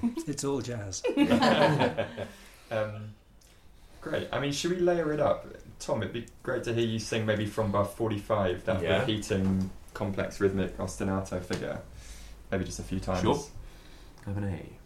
it's, 0.05 0.29
it's 0.29 0.45
all 0.45 0.61
jazz. 0.61 1.03
um, 2.71 3.09
great. 4.01 4.29
I 4.33 4.39
mean, 4.39 4.53
should 4.53 4.71
we 4.71 4.77
layer 4.77 5.13
it 5.13 5.19
up? 5.19 5.49
Tom, 5.81 6.01
it'd 6.01 6.15
be 6.15 6.27
great 6.45 6.63
to 6.63 6.73
hear 6.73 6.87
you 6.87 7.01
sing 7.01 7.27
maybe 7.27 7.45
from 7.45 7.73
bar 7.73 7.87
45, 7.87 8.67
that 8.67 8.81
Yeah. 8.81 9.01
repeating 9.01 9.69
complex 9.95 10.39
rhythmic 10.39 10.79
ostinato 10.79 11.43
figure. 11.45 11.81
Maybe 12.53 12.65
just 12.65 12.79
a 12.79 12.85
few 12.85 13.01
times. 13.01 13.23
Sure. 13.23 13.43
Have 14.27 14.37
an 14.37 14.45
A. 14.45 14.84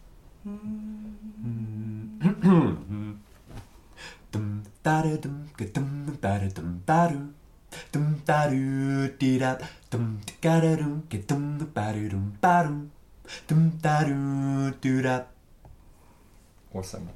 Awesome. 16.73 17.09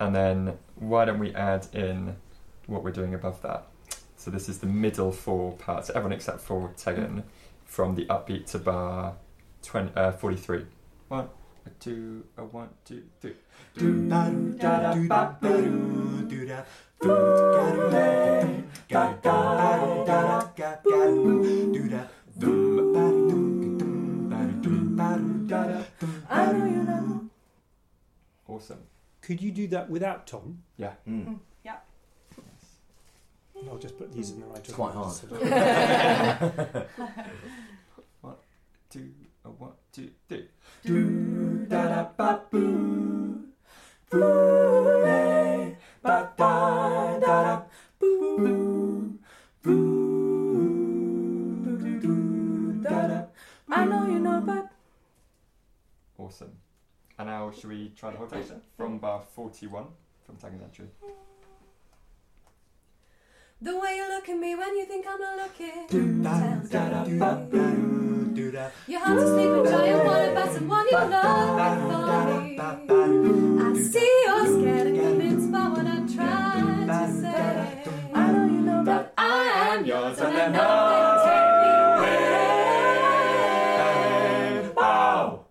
And 0.00 0.14
then 0.14 0.58
why 0.76 1.04
don't 1.04 1.18
we 1.18 1.34
add 1.34 1.66
in 1.72 2.16
what 2.66 2.82
we're 2.82 2.90
doing 2.90 3.14
above 3.14 3.42
that? 3.42 3.66
So 4.16 4.30
this 4.30 4.48
is 4.48 4.58
the 4.58 4.66
middle 4.66 5.12
four 5.12 5.52
parts, 5.52 5.90
everyone 5.90 6.12
except 6.12 6.40
for 6.40 6.72
Tegan, 6.76 7.24
from 7.64 7.94
the 7.94 8.06
upbeat 8.06 8.46
to 8.52 8.58
bar 8.58 9.14
20, 9.62 9.92
uh, 9.96 10.12
43. 10.12 10.64
One, 11.08 11.28
a 11.66 11.70
two, 11.78 12.24
a 12.36 12.44
one, 12.44 12.68
two, 12.84 13.02
three. 13.20 13.34
Do 13.74 14.08
da 14.08 14.28
do 14.28 14.52
da 14.58 14.80
da 14.80 14.94
ba 15.08 15.36
ba 15.40 15.48
do 15.48 16.22
do 16.28 16.46
da 16.46 16.64
do 17.00 17.08
ga 17.08 17.72
do 17.74 17.88
hey 17.90 18.64
ga 18.88 19.12
ga 19.22 19.36
do 19.78 20.04
da 20.04 20.18
da 20.22 20.38
ga 20.56 20.70
ga 20.84 21.06
do 21.06 21.72
do 21.72 21.88
da 21.88 22.02
dum 22.38 22.92
ba 22.92 23.04
do 23.10 23.38
dum 23.78 24.28
ga 24.28 24.36
ba 24.36 24.38
do 24.46 24.68
dum 24.68 24.96
ba 24.96 25.08
do 25.16 25.46
da 25.46 25.60
da 25.66 25.80
dum 26.00 26.12
ba 26.28 26.52
do 26.52 26.58
you 26.58 26.82
know. 26.82 27.30
Awesome. 28.48 28.82
Could 29.20 29.40
you 29.40 29.52
do 29.52 29.68
that 29.68 29.88
without 29.88 30.26
Tom? 30.26 30.62
Yeah. 30.76 30.94
Mm, 31.08 31.24
hmm. 31.24 31.34
Yeah. 31.64 31.76
I'll 33.70 33.78
just 33.78 33.96
put 33.96 34.12
these 34.12 34.30
in 34.30 34.40
the 34.40 34.46
right 34.46 34.56
order. 34.56 34.64
It's 34.64 34.74
quite 34.74 34.92
hard. 34.92 35.14
one, 38.20 38.34
two, 38.90 39.12
a 39.44 39.50
one, 39.50 39.72
two, 39.92 40.10
three. 40.28 40.48
Do 40.84 41.66
da 41.68 41.88
da 41.88 42.04
ba 42.16 42.42
boo. 42.50 43.42
Boo 44.10 45.02
lay 45.04 45.76
ba 46.02 46.32
da 46.36 47.18
da 47.18 47.42
da 47.42 47.62
boo 47.98 48.36
boo 48.38 49.18
boo 49.62 49.72
boo 51.64 52.00
doo 52.00 52.72
da 52.82 53.06
da. 53.08 53.24
I 53.70 53.84
know 53.84 54.06
you 54.06 54.18
know, 54.18 54.40
but 54.44 54.68
Awesome. 56.18 56.52
And 57.18 57.28
now 57.28 57.50
should 57.50 57.70
we 57.70 57.92
try 57.96 58.10
the 58.10 58.16
whole 58.18 58.28
section 58.28 58.60
from 58.76 58.98
bar 58.98 59.22
41 59.34 59.86
from 60.24 60.36
Tegan 60.36 60.60
Entry? 60.62 60.86
The 63.60 63.78
way 63.78 63.96
you 63.96 64.08
look 64.08 64.28
at 64.28 64.38
me 64.38 64.54
when 64.56 64.76
you 64.76 64.84
think 64.86 65.06
I'm 65.08 65.20
not 65.20 65.36
looking 65.36 65.86
do 65.88 66.22
da 66.22 66.38
da 66.70 67.04
da 67.04 67.18
ba 67.18 67.46
boo 67.50 67.91
do 68.62 68.68
da. 68.68 68.92
Your 68.92 69.00
heart's 69.00 69.22
asleep 69.24 69.50
and 69.50 69.66
giant 69.66 70.04
wanna 70.04 70.34
bat 70.34 70.52
someone 70.54 70.86
you 70.90 70.96
love 70.96 71.80
for 71.90 71.98
me. 72.42 72.58
I 73.60 73.74
see 73.90 74.10
you're 74.26 74.46
scared 74.46 74.86
and 74.86 74.96
convinced 75.00 75.52
by 75.52 75.68
what 75.68 75.86
I'm 75.86 76.06
trying 76.14 76.86
to 76.86 77.20
say. 77.20 77.84
I 78.14 78.32
know 78.32 78.46
you 78.46 78.60
know, 78.60 78.82
but 78.84 79.12
I 79.16 79.44
am 79.74 79.84
yours 79.84 80.18
and 80.18 80.36
then 80.36 80.52
nothing 80.52 81.18
take 81.26 81.52
me 81.62 81.70
away. 82.06 82.22
Wow. 84.76 85.44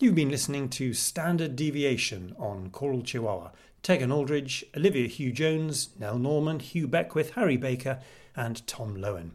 You've 0.00 0.14
been 0.14 0.30
listening 0.30 0.68
to 0.70 0.94
Standard 0.94 1.56
Deviation 1.56 2.36
on 2.38 2.70
Choral 2.70 3.02
Chihuahua. 3.02 3.50
Tegan 3.82 4.10
Eldridge, 4.10 4.64
Olivia 4.76 5.08
Hugh 5.08 5.32
Jones, 5.32 5.90
Nell 5.98 6.18
Norman, 6.18 6.60
Hugh 6.60 6.88
Beckwith, 6.88 7.30
Harry 7.30 7.56
Baker, 7.56 8.00
and 8.36 8.66
Tom 8.66 8.94
Lowen. 8.96 9.30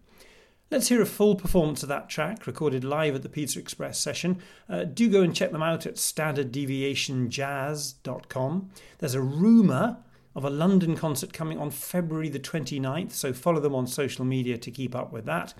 Let's 0.71 0.87
hear 0.87 1.01
a 1.03 1.05
full 1.05 1.35
performance 1.35 1.83
of 1.83 1.89
that 1.89 2.09
track, 2.09 2.47
recorded 2.47 2.83
live 2.83 3.13
at 3.13 3.21
the 3.21 3.29
Pizza 3.29 3.59
Express 3.59 3.99
session. 3.99 4.41
Uh, 4.67 4.85
do 4.85 5.07
go 5.07 5.21
and 5.21 5.35
check 5.35 5.51
them 5.51 5.61
out 5.61 5.85
at 5.85 5.97
standarddeviationjazz.com. 5.97 8.69
There's 8.97 9.13
a 9.13 9.21
rumour 9.21 9.97
of 10.35 10.43
a 10.43 10.49
London 10.49 10.95
concert 10.95 11.31
coming 11.31 11.59
on 11.59 11.69
February 11.69 12.29
the 12.29 12.39
29th, 12.39 13.11
so 13.11 13.33
follow 13.33 13.59
them 13.59 13.75
on 13.75 13.85
social 13.85 14.25
media 14.25 14.57
to 14.57 14.71
keep 14.71 14.95
up 14.95 15.11
with 15.11 15.25
that. 15.25 15.53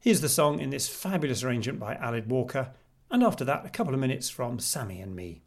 Here's 0.00 0.22
the 0.22 0.30
song 0.30 0.60
in 0.60 0.70
this 0.70 0.88
fabulous 0.88 1.42
arrangement 1.42 1.78
by 1.78 1.94
Aled 1.96 2.28
Walker, 2.28 2.70
and 3.10 3.22
after 3.22 3.44
that, 3.44 3.66
a 3.66 3.70
couple 3.70 3.92
of 3.92 4.00
minutes 4.00 4.30
from 4.30 4.58
Sammy 4.58 5.00
and 5.00 5.14
me. 5.14 5.42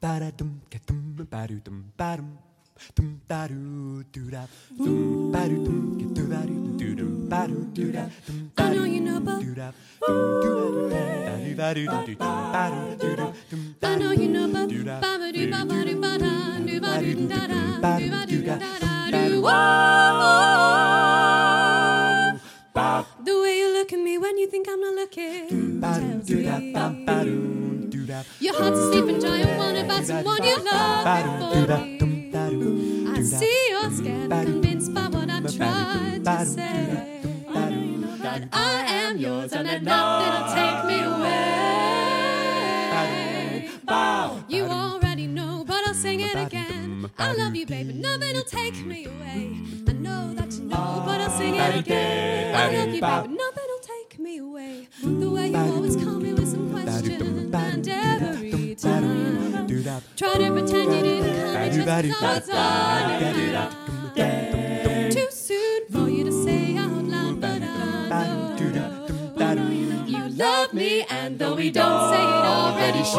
Ba-da-dum-ka-dum, 0.00 1.26
ba-do-dum, 1.30 1.78
ba-dum. 1.98 2.47
I 8.58 8.72
know 8.72 8.84
you 8.84 9.00
know, 9.00 9.20
but 9.20 9.42
I 13.82 13.96
know 13.96 14.10
you 14.12 14.28
know, 14.28 14.48
but 14.48 14.68
ba-ba-doo, 15.00 15.50
ba-ba-doo, 15.50 16.00
ba-da, 16.00 16.58
doo-ba-doo, 16.58 17.28
da-da, 17.28 17.60
doo-ba-doo, 17.98 18.42
da-da, 18.42 19.10
doo. 19.10 19.42
Whoa. 19.42 20.28
The 23.24 23.34
way 23.42 23.58
you 23.58 23.68
look 23.72 23.92
at 23.92 23.98
me 23.98 24.18
when 24.18 24.38
you 24.38 24.46
think 24.48 24.68
I'm 24.68 24.80
not 24.80 24.94
looking 24.94 25.80
tells 25.80 26.30
me 26.30 26.44
your 28.40 28.54
heart's 28.54 28.78
a 28.78 28.92
sleeping 28.92 29.20
giant, 29.20 29.58
one 29.58 29.76
about 29.76 30.04
someone 30.04 30.42
you 30.42 30.56
love 30.64 31.04
before 31.04 31.66
me. 31.66 32.08
I 32.12 32.17
see 33.28 33.70
you're 33.70 33.90
scared, 33.90 34.30
convinced 34.30 34.94
by 34.94 35.08
what 35.08 35.30
I've 35.30 35.56
tried 35.56 36.24
to 36.24 36.44
say. 36.46 37.20
That 38.22 38.48
I 38.52 38.84
am 38.86 39.18
yours 39.18 39.52
and 39.52 39.68
that 39.68 39.82
nothing'll 39.82 40.48
take 40.54 40.84
me 40.86 41.00
away. 41.04 41.58
You 44.48 44.64
already 44.64 45.26
know, 45.26 45.64
but 45.66 45.86
I'll 45.86 45.94
sing 45.94 46.20
it 46.20 46.34
again. 46.34 47.10
I 47.18 47.32
love 47.34 47.54
you, 47.54 47.66
baby, 47.66 47.92
nothing'll 47.92 48.42
take 48.44 48.84
me 48.84 49.06
away. 49.06 49.60
I 49.86 49.92
know 49.92 50.34
that 50.34 50.52
you 50.52 50.64
know, 50.64 51.02
but 51.04 51.20
I'll 51.20 51.30
sing 51.30 51.54
it 51.54 51.76
again. 51.80 52.54
I 52.54 52.76
love 52.76 52.94
you, 52.94 53.00
baby, 53.00 53.28
it 61.88 62.22
on 62.22 62.42
on. 62.52 63.10
Too 65.10 65.26
soon 65.30 65.86
for 65.90 66.08
you 66.10 66.24
to 66.24 66.44
say 66.44 66.76
out 66.76 66.90
loud, 67.04 67.40
but 67.40 67.62
I 67.62 69.54
know 69.54 69.70
you 70.06 70.28
love 70.36 70.74
me, 70.74 71.06
and 71.08 71.38
though 71.38 71.54
we 71.54 71.70
don't 71.70 72.10
say 72.10 72.20
it 72.20 72.44
already 72.56 73.04
shows. 73.04 73.18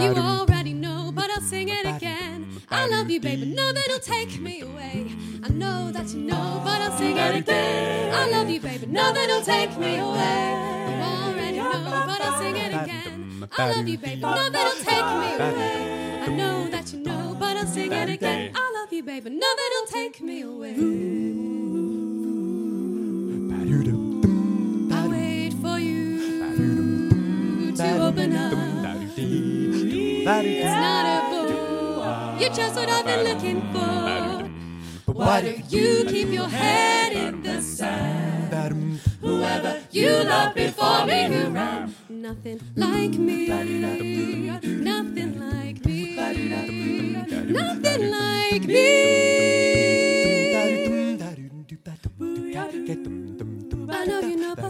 You 0.00 0.14
already 0.22 0.72
know, 0.72 1.10
but 1.12 1.30
I'll 1.30 1.40
sing 1.40 1.68
it 1.68 1.84
again. 1.84 2.62
I 2.70 2.86
love 2.86 3.10
you, 3.10 3.20
baby, 3.20 3.46
nothing'll 3.46 3.98
take 3.98 4.38
me 4.40 4.60
away. 4.60 5.08
I 5.42 5.48
know 5.48 5.90
that 5.90 6.14
you 6.14 6.20
know, 6.20 6.62
but 6.64 6.80
I'll 6.80 6.96
sing 6.96 7.16
it 7.16 7.36
again. 7.36 8.14
I 8.14 8.30
love 8.30 8.48
you, 8.48 8.60
baby, 8.60 8.86
nothing'll 8.86 9.42
take 9.42 9.76
me 9.78 9.96
away. 9.96 10.64
You 11.74 11.80
already 11.80 11.90
know, 11.90 12.06
but 12.06 12.20
I'll 12.20 12.38
sing 12.38 12.56
it 12.56 12.72
again. 12.72 13.48
I 13.58 13.72
love 13.72 13.88
you, 13.88 13.98
baby, 13.98 14.20
nothing'll 14.20 14.84
take 14.84 15.04
me 15.04 15.34
away. 15.34 16.20
I 16.22 16.26
know 16.28 16.68
that 16.68 16.92
you 16.92 16.98
know, 17.00 17.36
but 17.38 17.56
I'll 17.56 17.66
sing 17.66 17.92
it 17.92 18.08
again. 18.08 18.52
I 18.54 18.72
love 18.80 18.92
you, 18.92 19.02
baby, 19.02 19.30
nothing'll 19.30 19.86
take 19.88 20.20
me 20.22 20.42
away. 20.42 20.74
I 24.92 25.08
wait 25.08 25.52
for 25.54 25.78
you 25.78 27.74
to 27.76 27.98
open 28.06 28.36
up. 28.36 28.52
It's 29.16 30.64
not 30.64 31.04
a 31.06 31.30
book. 31.30 32.40
You're 32.40 32.54
just 32.54 32.74
what 32.76 32.88
I've 32.88 33.04
been 33.04 33.24
looking 33.24 33.60
for. 33.72 34.50
But 35.06 35.16
why 35.16 35.40
do 35.42 35.50
you 35.76 36.04
keep 36.06 36.28
your 36.28 36.48
head 36.48 37.12
in 37.12 37.42
the 37.42 37.60
sand? 37.60 38.52
Whoever 39.24 39.80
you 39.90 40.10
loved 40.22 40.54
before 40.54 41.06
me 41.06 41.24
who 41.32 41.48
ran, 41.48 41.94
nothing 42.10 42.60
like 42.76 43.12
me, 43.12 43.48
nothing 43.48 45.40
like 45.40 45.86
me, 45.86 46.18
nothing 47.48 48.10
like 48.10 48.64
me. 48.64 48.84
I 50.56 50.90
know 53.40 53.40
you 53.40 53.54
know, 53.54 53.86
but 53.86 53.96
I 53.96 54.04
know 54.04 54.20
you 54.20 54.36
know, 54.36 54.54
but 54.54 54.64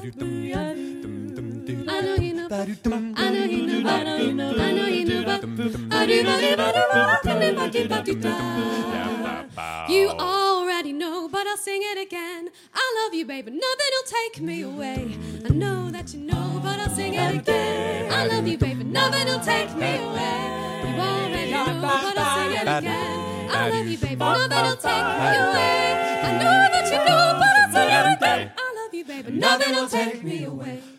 I 1.88 2.00
know 2.00 2.14
you 2.14 2.34
know, 2.34 2.48
but 2.48 2.60
I 2.60 3.30
know 3.30 3.44
you 3.46 4.32
know, 4.34 4.54
I 4.56 4.72
know 4.72 4.86
you 4.86 5.04
know, 5.04 5.24
but 5.24 5.42
I 5.90 6.06
do, 6.06 6.20
I 6.20 6.36
do, 6.36 6.54
I 6.54 6.72
do, 6.72 6.92
I 6.94 7.20
do, 7.24 7.58
I 7.58 7.70
do, 7.70 7.94
I 7.94 8.02
do. 8.02 8.12
You 8.12 9.23
already 9.56 10.92
know, 10.92 11.28
but 11.28 11.46
I'll 11.46 11.56
sing 11.56 11.80
it 11.82 11.98
again. 12.06 12.48
I 12.74 13.04
love 13.04 13.14
you, 13.14 13.24
baby, 13.24 13.50
nothing'll 13.50 14.06
take 14.06 14.40
me 14.42 14.62
away. 14.62 15.16
I 15.44 15.48
know 15.50 15.90
that 15.90 16.12
you 16.12 16.20
know, 16.20 16.60
but 16.62 16.78
I'll 16.80 16.90
sing 16.90 17.14
it 17.14 17.34
again. 17.36 18.12
I 18.12 18.26
love 18.26 18.46
you, 18.46 18.58
baby, 18.58 18.84
nothing'll 18.84 19.40
take 19.40 19.74
me 19.76 19.96
away. 19.96 20.82
You 20.84 21.00
already 21.00 21.50
know, 21.50 21.78
but 21.82 22.18
I'll 22.18 22.36
sing 22.36 22.56
it 22.56 22.62
again. 22.62 23.50
I 23.50 23.70
love 23.70 23.86
you, 23.86 23.98
baby, 23.98 24.16
nothing'll 24.16 24.76
take 24.76 25.06
me 25.22 25.30
away. 25.44 26.20
I 26.24 26.32
know 26.42 26.58
that 26.74 26.86
you 26.90 26.98
know, 26.98 27.38
but 27.40 27.52
I'll 27.60 27.72
sing 27.72 27.90
it 27.90 28.16
again. 28.16 28.52
I 28.56 28.74
love 28.76 28.94
you, 28.94 29.04
baby, 29.04 29.32
nothing'll 29.32 29.88
take 29.88 30.22
me 30.24 30.44
away. 30.44 30.93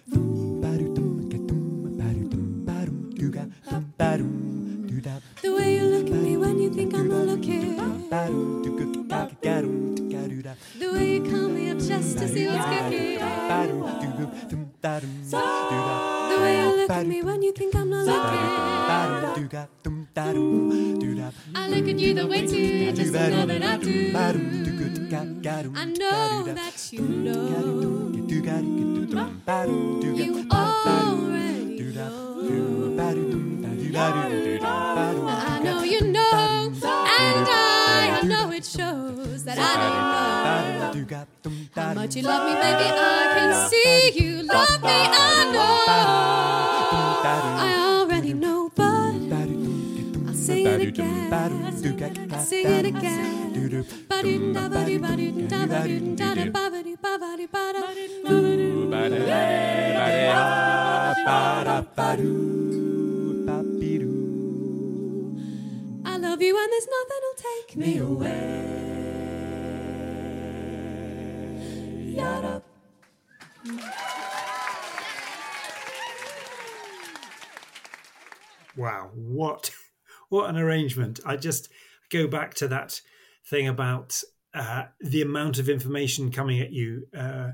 The 10.80 10.88
way 10.94 11.16
you 11.16 11.22
call 11.30 11.50
me 11.50 11.70
up 11.72 11.80
just 11.80 12.18
to 12.18 12.28
see 12.30 12.48
what's 12.48 12.66
cooking. 12.66 13.20
The 16.32 16.38
way 16.40 16.54
you 16.62 16.70
look 16.78 16.90
at 16.90 17.06
me 17.06 17.22
when 17.24 17.42
you 17.42 17.52
think 17.52 17.76
I'm 17.76 17.90
not 17.90 18.06
looking. 18.06 18.40
I 21.56 21.68
look 21.68 21.88
at 21.90 22.00
you 22.00 22.14
the 22.14 22.26
way 22.26 22.48
too, 22.48 22.94
just 22.94 23.12
to 23.14 23.30
know 23.30 23.46
that 23.48 23.64
I 23.64 23.78
do. 23.78 24.14
I 25.76 25.86
know 25.86 26.44
that 26.54 26.94
you 26.94 27.02
know. 27.02 28.12
You 33.78 33.98
already 33.98 34.60
know. 34.60 34.85
I 41.16 41.26
don't 41.44 41.70
how 41.74 41.94
much 41.94 42.16
you 42.18 42.24
love 42.24 42.46
me, 42.46 42.54
baby. 42.56 42.88
I 42.92 43.34
can 43.36 43.70
see 43.70 44.12
you 44.20 44.44
love 44.44 44.82
me. 44.84 44.90
I 44.90 45.52
know. 45.54 45.86
I 47.68 47.72
already 48.02 48.34
know, 48.34 48.70
but 48.76 49.16
I'll 50.28 50.34
sing 50.34 50.68
it 50.68 50.82
again. 50.90 51.34
I'll 51.34 52.44
sing 52.44 52.68
it 52.68 52.86
again. 52.86 53.54
Ba-doo-da, 54.10 54.68
ba-doo, 54.68 55.00
ba-doo-da, 55.00 55.66
ba-doo-da, 55.68 56.36
da, 56.36 56.46
ba-ba-doo, 56.52 56.98
ba-ba-doo, 57.02 57.48
ba-da. 57.48 57.82
I 66.06 66.18
love 66.18 66.42
you 66.42 66.58
and 66.58 66.72
there's 66.74 66.88
nothing'll 66.98 67.38
take 67.38 67.78
me 67.78 67.98
away. 68.00 68.95
Yada. 72.16 72.64
Wow, 78.78 79.12
what 79.14 79.72
what 80.30 80.50
an 80.50 80.56
arrangement! 80.56 81.20
I 81.26 81.36
just 81.36 81.68
go 82.10 82.26
back 82.28 82.54
to 82.56 82.70
that 82.70 83.02
thing 83.50 83.68
about 83.68 84.22
uh, 84.54 84.86
the 85.02 85.22
amount 85.22 85.60
of 85.60 85.68
information 85.68 86.32
coming 86.32 86.62
at 86.62 86.72
you 86.72 87.06
uh, 87.18 87.50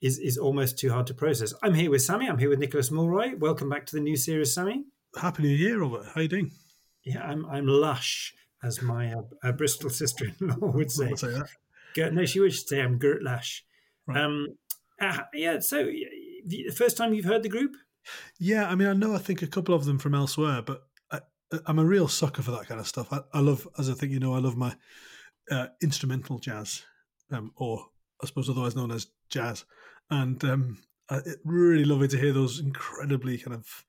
is 0.00 0.20
is 0.20 0.38
almost 0.38 0.78
too 0.78 0.90
hard 0.90 1.08
to 1.08 1.14
process. 1.14 1.52
I'm 1.60 1.74
here 1.74 1.90
with 1.90 2.02
Sammy. 2.02 2.28
I'm 2.28 2.38
here 2.38 2.50
with 2.50 2.60
Nicholas 2.60 2.92
Mulroy. 2.92 3.36
Welcome 3.36 3.68
back 3.68 3.84
to 3.86 3.96
the 3.96 4.02
new 4.02 4.16
series, 4.16 4.54
Sammy. 4.54 4.84
Happy 5.20 5.42
New 5.42 5.48
Year, 5.48 5.80
Robert. 5.80 6.06
How 6.14 6.20
you 6.20 6.28
doing? 6.28 6.52
Yeah, 7.02 7.24
I'm 7.24 7.44
I'm 7.46 7.66
lush, 7.66 8.32
as 8.62 8.80
my 8.80 9.12
uh, 9.12 9.22
uh, 9.42 9.50
Bristol 9.50 9.90
sister-in-law 9.90 10.70
would 10.70 10.92
say. 10.92 11.08
I'll 11.08 11.16
say 11.16 11.32
that. 11.96 12.12
No, 12.12 12.24
she 12.24 12.38
would 12.38 12.52
say 12.52 12.80
I'm 12.80 12.98
Gert 12.98 13.24
Lash. 14.08 14.18
Um, 14.18 14.46
uh, 15.00 15.18
yeah. 15.32 15.60
So, 15.60 15.84
the 16.46 16.70
first 16.76 16.96
time 16.96 17.14
you've 17.14 17.24
heard 17.24 17.42
the 17.42 17.48
group? 17.48 17.76
Yeah, 18.38 18.68
I 18.68 18.74
mean, 18.74 18.88
I 18.88 18.92
know 18.92 19.14
I 19.14 19.18
think 19.18 19.42
a 19.42 19.46
couple 19.46 19.74
of 19.74 19.84
them 19.84 19.98
from 19.98 20.14
elsewhere, 20.14 20.62
but 20.62 20.86
I, 21.10 21.20
I'm 21.66 21.78
a 21.78 21.84
real 21.84 22.08
sucker 22.08 22.42
for 22.42 22.50
that 22.52 22.66
kind 22.66 22.80
of 22.80 22.86
stuff. 22.86 23.12
I, 23.12 23.20
I 23.32 23.40
love, 23.40 23.66
as 23.78 23.88
I 23.88 23.94
think 23.94 24.12
you 24.12 24.20
know, 24.20 24.34
I 24.34 24.38
love 24.38 24.56
my 24.56 24.74
uh, 25.50 25.68
instrumental 25.82 26.38
jazz, 26.38 26.84
um, 27.32 27.52
or 27.56 27.86
I 28.22 28.26
suppose 28.26 28.48
otherwise 28.48 28.76
known 28.76 28.90
as 28.90 29.06
jazz, 29.30 29.64
and 30.10 30.42
um, 30.44 30.78
I, 31.10 31.20
really 31.44 31.84
lovely 31.84 32.08
to 32.08 32.18
hear 32.18 32.32
those 32.32 32.60
incredibly 32.60 33.38
kind 33.38 33.54
of 33.54 33.84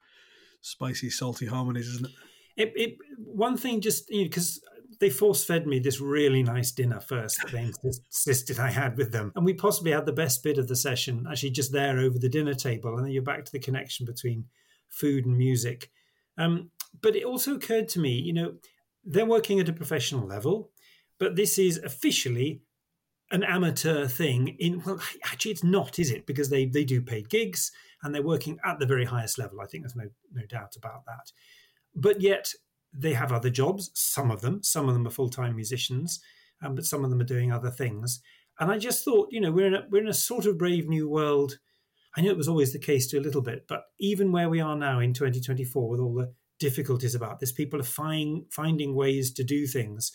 spicy, 0.61 1.09
salty 1.09 1.45
harmonies, 1.45 1.87
isn't 1.87 2.07
it? 2.07 2.13
It, 2.57 2.73
it 2.75 2.97
one 3.17 3.57
thing 3.57 3.81
just 3.81 4.07
because 4.09 4.61
they 4.99 5.09
force 5.09 5.43
fed 5.43 5.67
me 5.67 5.79
this 5.79 5.99
really 5.99 6.43
nice 6.43 6.71
dinner 6.71 6.99
first 6.99 7.39
that 7.41 7.51
they 7.51 7.71
insisted 7.83 8.59
I 8.59 8.71
had 8.71 8.97
with 8.97 9.11
them, 9.11 9.31
and 9.35 9.45
we 9.45 9.53
possibly 9.53 9.91
had 9.91 10.05
the 10.05 10.13
best 10.13 10.43
bit 10.43 10.57
of 10.57 10.67
the 10.67 10.75
session 10.75 11.25
actually 11.29 11.51
just 11.51 11.71
there 11.71 11.99
over 11.99 12.17
the 12.19 12.29
dinner 12.29 12.53
table, 12.53 12.95
and 12.95 13.05
then 13.05 13.11
you're 13.11 13.23
back 13.23 13.45
to 13.45 13.51
the 13.51 13.59
connection 13.59 14.05
between 14.05 14.45
food 14.89 15.25
and 15.25 15.37
music. 15.37 15.91
Um, 16.37 16.71
but 17.01 17.15
it 17.15 17.23
also 17.23 17.55
occurred 17.55 17.89
to 17.89 17.99
me, 17.99 18.11
you 18.11 18.33
know, 18.33 18.55
they're 19.03 19.25
working 19.25 19.59
at 19.59 19.69
a 19.69 19.73
professional 19.73 20.25
level, 20.25 20.71
but 21.19 21.35
this 21.35 21.57
is 21.57 21.77
officially 21.77 22.61
an 23.31 23.43
amateur 23.43 24.05
thing 24.07 24.55
in 24.59 24.83
well 24.83 24.99
actually 25.25 25.51
it's 25.51 25.63
not 25.63 25.97
is 25.99 26.11
it? 26.11 26.25
Because 26.25 26.49
they 26.49 26.65
they 26.65 26.83
do 26.83 27.01
paid 27.01 27.29
gigs 27.29 27.71
and 28.03 28.13
they're 28.13 28.21
working 28.21 28.59
at 28.63 28.79
the 28.79 28.85
very 28.85 29.05
highest 29.05 29.37
level. 29.37 29.61
I 29.61 29.65
think 29.65 29.83
there's 29.83 29.95
no 29.95 30.09
no 30.31 30.45
doubt 30.45 30.75
about 30.75 31.05
that. 31.05 31.31
But 31.95 32.21
yet 32.21 32.53
they 32.97 33.13
have 33.13 33.31
other 33.31 33.49
jobs 33.49 33.91
some 33.93 34.31
of 34.31 34.41
them 34.41 34.61
some 34.63 34.87
of 34.87 34.93
them 34.93 35.07
are 35.07 35.11
full-time 35.11 35.55
musicians 35.55 36.21
um, 36.63 36.75
but 36.75 36.85
some 36.85 37.03
of 37.03 37.09
them 37.09 37.21
are 37.21 37.25
doing 37.25 37.51
other 37.51 37.69
things 37.69 38.21
and 38.59 38.71
i 38.71 38.77
just 38.77 39.03
thought 39.03 39.27
you 39.31 39.41
know 39.41 39.51
we're 39.51 39.67
in 39.67 39.75
a, 39.75 39.83
we're 39.89 40.01
in 40.01 40.07
a 40.07 40.13
sort 40.13 40.45
of 40.45 40.57
brave 40.57 40.87
new 40.87 41.09
world 41.09 41.57
i 42.15 42.21
know 42.21 42.31
it 42.31 42.37
was 42.37 42.47
always 42.47 42.73
the 42.73 42.79
case 42.79 43.07
to 43.07 43.17
a 43.17 43.21
little 43.21 43.41
bit 43.41 43.65
but 43.67 43.83
even 43.99 44.31
where 44.31 44.49
we 44.49 44.59
are 44.59 44.75
now 44.75 44.99
in 44.99 45.13
2024 45.13 45.89
with 45.89 45.99
all 45.99 46.13
the 46.13 46.33
difficulties 46.59 47.15
about 47.15 47.39
this 47.39 47.51
people 47.51 47.79
are 47.79 47.83
find, 47.83 48.43
finding 48.51 48.95
ways 48.95 49.31
to 49.31 49.43
do 49.43 49.67
things 49.67 50.11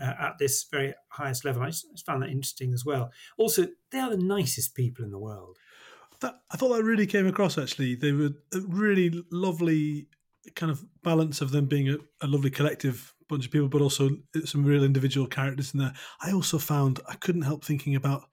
uh, 0.00 0.14
at 0.18 0.38
this 0.38 0.64
very 0.70 0.94
highest 1.08 1.44
level. 1.44 1.62
I 1.62 1.66
just, 1.66 1.86
I 1.86 1.92
just 1.92 2.06
found 2.06 2.22
that 2.22 2.30
interesting 2.30 2.72
as 2.72 2.84
well. 2.84 3.12
Also, 3.36 3.66
they 3.90 3.98
are 3.98 4.10
the 4.10 4.16
nicest 4.16 4.74
people 4.74 5.04
in 5.04 5.10
the 5.10 5.18
world. 5.18 5.58
That, 6.20 6.40
I 6.50 6.56
thought 6.56 6.74
that 6.76 6.84
really 6.84 7.06
came 7.06 7.26
across. 7.26 7.58
Actually, 7.58 7.94
they 7.94 8.12
were 8.12 8.30
really 8.52 9.22
lovely 9.30 10.08
kind 10.54 10.72
of 10.72 10.84
balance 11.02 11.40
of 11.40 11.50
them 11.50 11.66
being 11.66 11.88
a, 11.88 11.96
a 12.20 12.26
lovely 12.26 12.50
collective 12.50 13.14
bunch 13.28 13.46
of 13.46 13.52
people, 13.52 13.68
but 13.68 13.80
also 13.80 14.10
some 14.44 14.64
real 14.64 14.84
individual 14.84 15.26
characters 15.26 15.72
in 15.72 15.80
there. 15.80 15.94
I 16.20 16.32
also 16.32 16.58
found 16.58 17.00
I 17.08 17.14
couldn't 17.14 17.42
help 17.42 17.64
thinking 17.64 17.94
about 17.94 18.24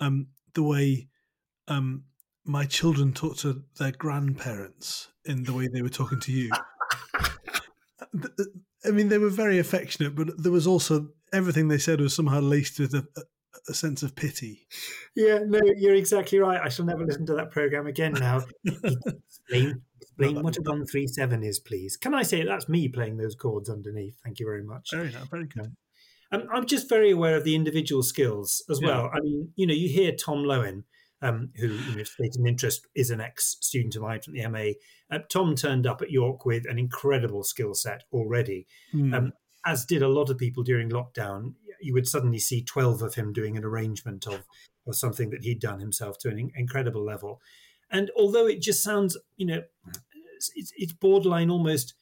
um, 0.00 0.28
the 0.54 0.62
way 0.62 1.08
um, 1.68 2.04
my 2.44 2.64
children 2.66 3.12
talk 3.12 3.36
to 3.38 3.62
their 3.78 3.92
grandparents 3.92 5.08
in 5.24 5.44
the 5.44 5.52
way 5.52 5.68
they 5.68 5.82
were 5.82 5.88
talking 5.88 6.20
to 6.20 6.32
you. 6.32 6.50
I 8.86 8.90
mean, 8.90 9.08
they 9.08 9.18
were 9.18 9.30
very 9.30 9.58
affectionate, 9.58 10.14
but 10.14 10.42
there 10.42 10.52
was 10.52 10.66
also 10.66 11.08
everything 11.32 11.68
they 11.68 11.78
said 11.78 12.00
was 12.00 12.14
somehow 12.14 12.40
laced 12.40 12.78
with 12.78 12.94
a, 12.94 13.06
a, 13.68 13.74
sense 13.74 14.02
of 14.02 14.14
pity. 14.14 14.66
Yeah, 15.14 15.40
no, 15.46 15.60
you're 15.76 15.94
exactly 15.94 16.38
right. 16.38 16.60
I 16.62 16.68
shall 16.68 16.84
never 16.86 17.04
listen 17.04 17.26
to 17.26 17.34
that 17.34 17.50
program 17.50 17.86
again 17.86 18.12
now. 18.14 18.42
explain 18.64 19.82
explain 20.00 20.42
what 20.42 20.56
a 20.56 20.62
one 20.62 20.86
three 20.86 21.06
seven 21.06 21.42
is, 21.42 21.58
please. 21.60 21.96
Can 21.96 22.14
I 22.14 22.22
say 22.22 22.44
that's 22.44 22.68
me 22.68 22.88
playing 22.88 23.16
those 23.16 23.34
chords 23.34 23.68
underneath? 23.70 24.16
Thank 24.24 24.40
you 24.40 24.46
very 24.46 24.62
much. 24.64 24.90
Very 24.92 25.12
very 25.30 25.46
good. 25.46 25.74
Um, 26.32 26.48
I'm 26.52 26.66
just 26.66 26.88
very 26.88 27.10
aware 27.10 27.36
of 27.36 27.44
the 27.44 27.54
individual 27.54 28.02
skills 28.02 28.64
as 28.70 28.80
Yeah. 28.80 28.88
well. 28.88 29.10
I 29.12 29.20
mean, 29.20 29.52
you 29.56 29.66
know, 29.66 29.74
you 29.74 29.88
hear 29.88 30.12
Tom 30.12 30.38
Lowen, 30.38 30.82
um, 31.22 31.50
who, 31.56 31.68
you 31.68 31.96
know, 31.96 32.02
stated 32.02 32.40
an 32.40 32.46
interest, 32.46 32.86
is 32.94 33.10
an 33.10 33.20
ex 33.20 33.56
student 33.60 33.94
of 33.96 34.02
mine 34.02 34.20
from 34.20 34.34
the 34.34 34.42
MA. 34.48 34.72
Uh, 35.10 35.20
Tom 35.30 35.54
turned 35.54 35.86
up 35.86 36.02
at 36.02 36.10
York 36.10 36.44
with 36.44 36.64
an 36.68 36.78
incredible 36.78 37.44
skill 37.44 37.74
set 37.74 38.02
already, 38.12 38.66
Hmm. 38.90 39.14
um, 39.14 39.32
as 39.66 39.84
did 39.84 40.02
a 40.02 40.08
lot 40.08 40.28
of 40.28 40.36
people 40.38 40.62
during 40.64 40.90
lockdown. 40.90 41.54
You 41.84 41.94
would 41.94 42.08
suddenly 42.08 42.38
see 42.38 42.62
12 42.62 43.02
of 43.02 43.14
him 43.14 43.32
doing 43.32 43.56
an 43.56 43.64
arrangement 43.64 44.26
of, 44.26 44.44
of 44.86 44.96
something 44.96 45.30
that 45.30 45.44
he'd 45.44 45.60
done 45.60 45.80
himself 45.80 46.18
to 46.18 46.28
an 46.28 46.50
incredible 46.56 47.04
level. 47.04 47.40
And 47.90 48.10
although 48.16 48.46
it 48.46 48.60
just 48.60 48.82
sounds, 48.82 49.16
you 49.36 49.46
know, 49.46 49.62
it's, 50.56 50.72
it's, 50.76 50.92
borderline 50.92 51.50
almost 51.50 51.94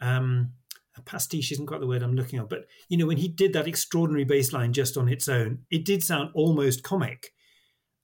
um, 0.00 0.52
pastiche 1.04 1.52
isn't 1.52 1.66
quite 1.66 1.80
the 1.80 1.86
word 1.86 2.02
I'm 2.02 2.14
looking 2.14 2.38
at, 2.38 2.48
but 2.48 2.66
you 2.88 2.96
know, 2.96 3.06
when 3.06 3.16
he 3.16 3.28
did 3.28 3.52
that 3.54 3.66
extraordinary 3.66 4.24
bass 4.24 4.52
line 4.52 4.72
just 4.72 4.96
on 4.96 5.08
its 5.08 5.28
own, 5.28 5.60
it 5.70 5.84
did 5.84 6.02
sound 6.02 6.30
almost 6.34 6.82
comic 6.82 7.32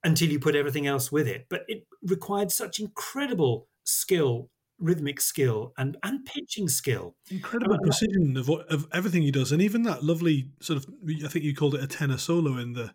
until 0.04 0.28
you 0.28 0.38
put 0.38 0.56
everything 0.56 0.86
else 0.86 1.12
with 1.12 1.28
it. 1.28 1.46
But 1.48 1.62
it 1.68 1.86
required 2.02 2.50
such 2.50 2.80
incredible 2.80 3.68
skill, 3.84 4.50
rhythmic 4.78 5.20
skill, 5.20 5.72
and 5.76 5.96
and 6.02 6.24
pitching 6.24 6.68
skill. 6.68 7.16
Incredible 7.30 7.78
precision 7.82 8.36
of 8.36 8.48
what, 8.48 8.70
of 8.72 8.86
everything 8.92 9.22
he 9.22 9.30
does, 9.30 9.52
and 9.52 9.62
even 9.62 9.82
that 9.82 10.04
lovely 10.04 10.50
sort 10.60 10.78
of 10.78 10.86
I 11.24 11.28
think 11.28 11.44
you 11.44 11.54
called 11.54 11.74
it 11.74 11.82
a 11.82 11.86
tenor 11.86 12.18
solo 12.18 12.58
in 12.58 12.72
the 12.72 12.92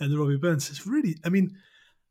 in 0.00 0.10
the 0.10 0.18
Robbie 0.18 0.36
Burns. 0.36 0.70
It's 0.70 0.86
really, 0.86 1.16
I 1.24 1.28
mean, 1.28 1.56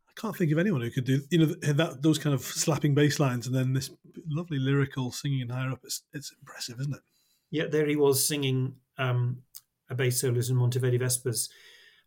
I 0.09 0.19
can't 0.19 0.35
think 0.35 0.51
of 0.51 0.57
anyone 0.57 0.81
who 0.81 0.91
could 0.91 1.05
do 1.05 1.21
you 1.29 1.39
know 1.39 1.45
that 1.45 2.01
those 2.01 2.19
kind 2.19 2.33
of 2.33 2.41
slapping 2.41 2.93
bass 2.93 3.19
lines 3.19 3.47
and 3.47 3.55
then 3.55 3.73
this 3.73 3.89
lovely 4.29 4.59
lyrical 4.59 5.11
singing 5.11 5.41
and 5.41 5.51
higher 5.51 5.71
up. 5.71 5.81
It's 5.83 6.03
it's 6.13 6.33
impressive, 6.39 6.79
isn't 6.79 6.95
it? 6.95 7.01
Yeah, 7.49 7.67
there 7.67 7.87
he 7.87 7.95
was 7.95 8.27
singing 8.27 8.75
um, 8.97 9.43
a 9.89 9.95
bass 9.95 10.21
solos 10.21 10.49
in 10.49 10.57
Monteverdi 10.57 10.99
Vespers. 10.99 11.49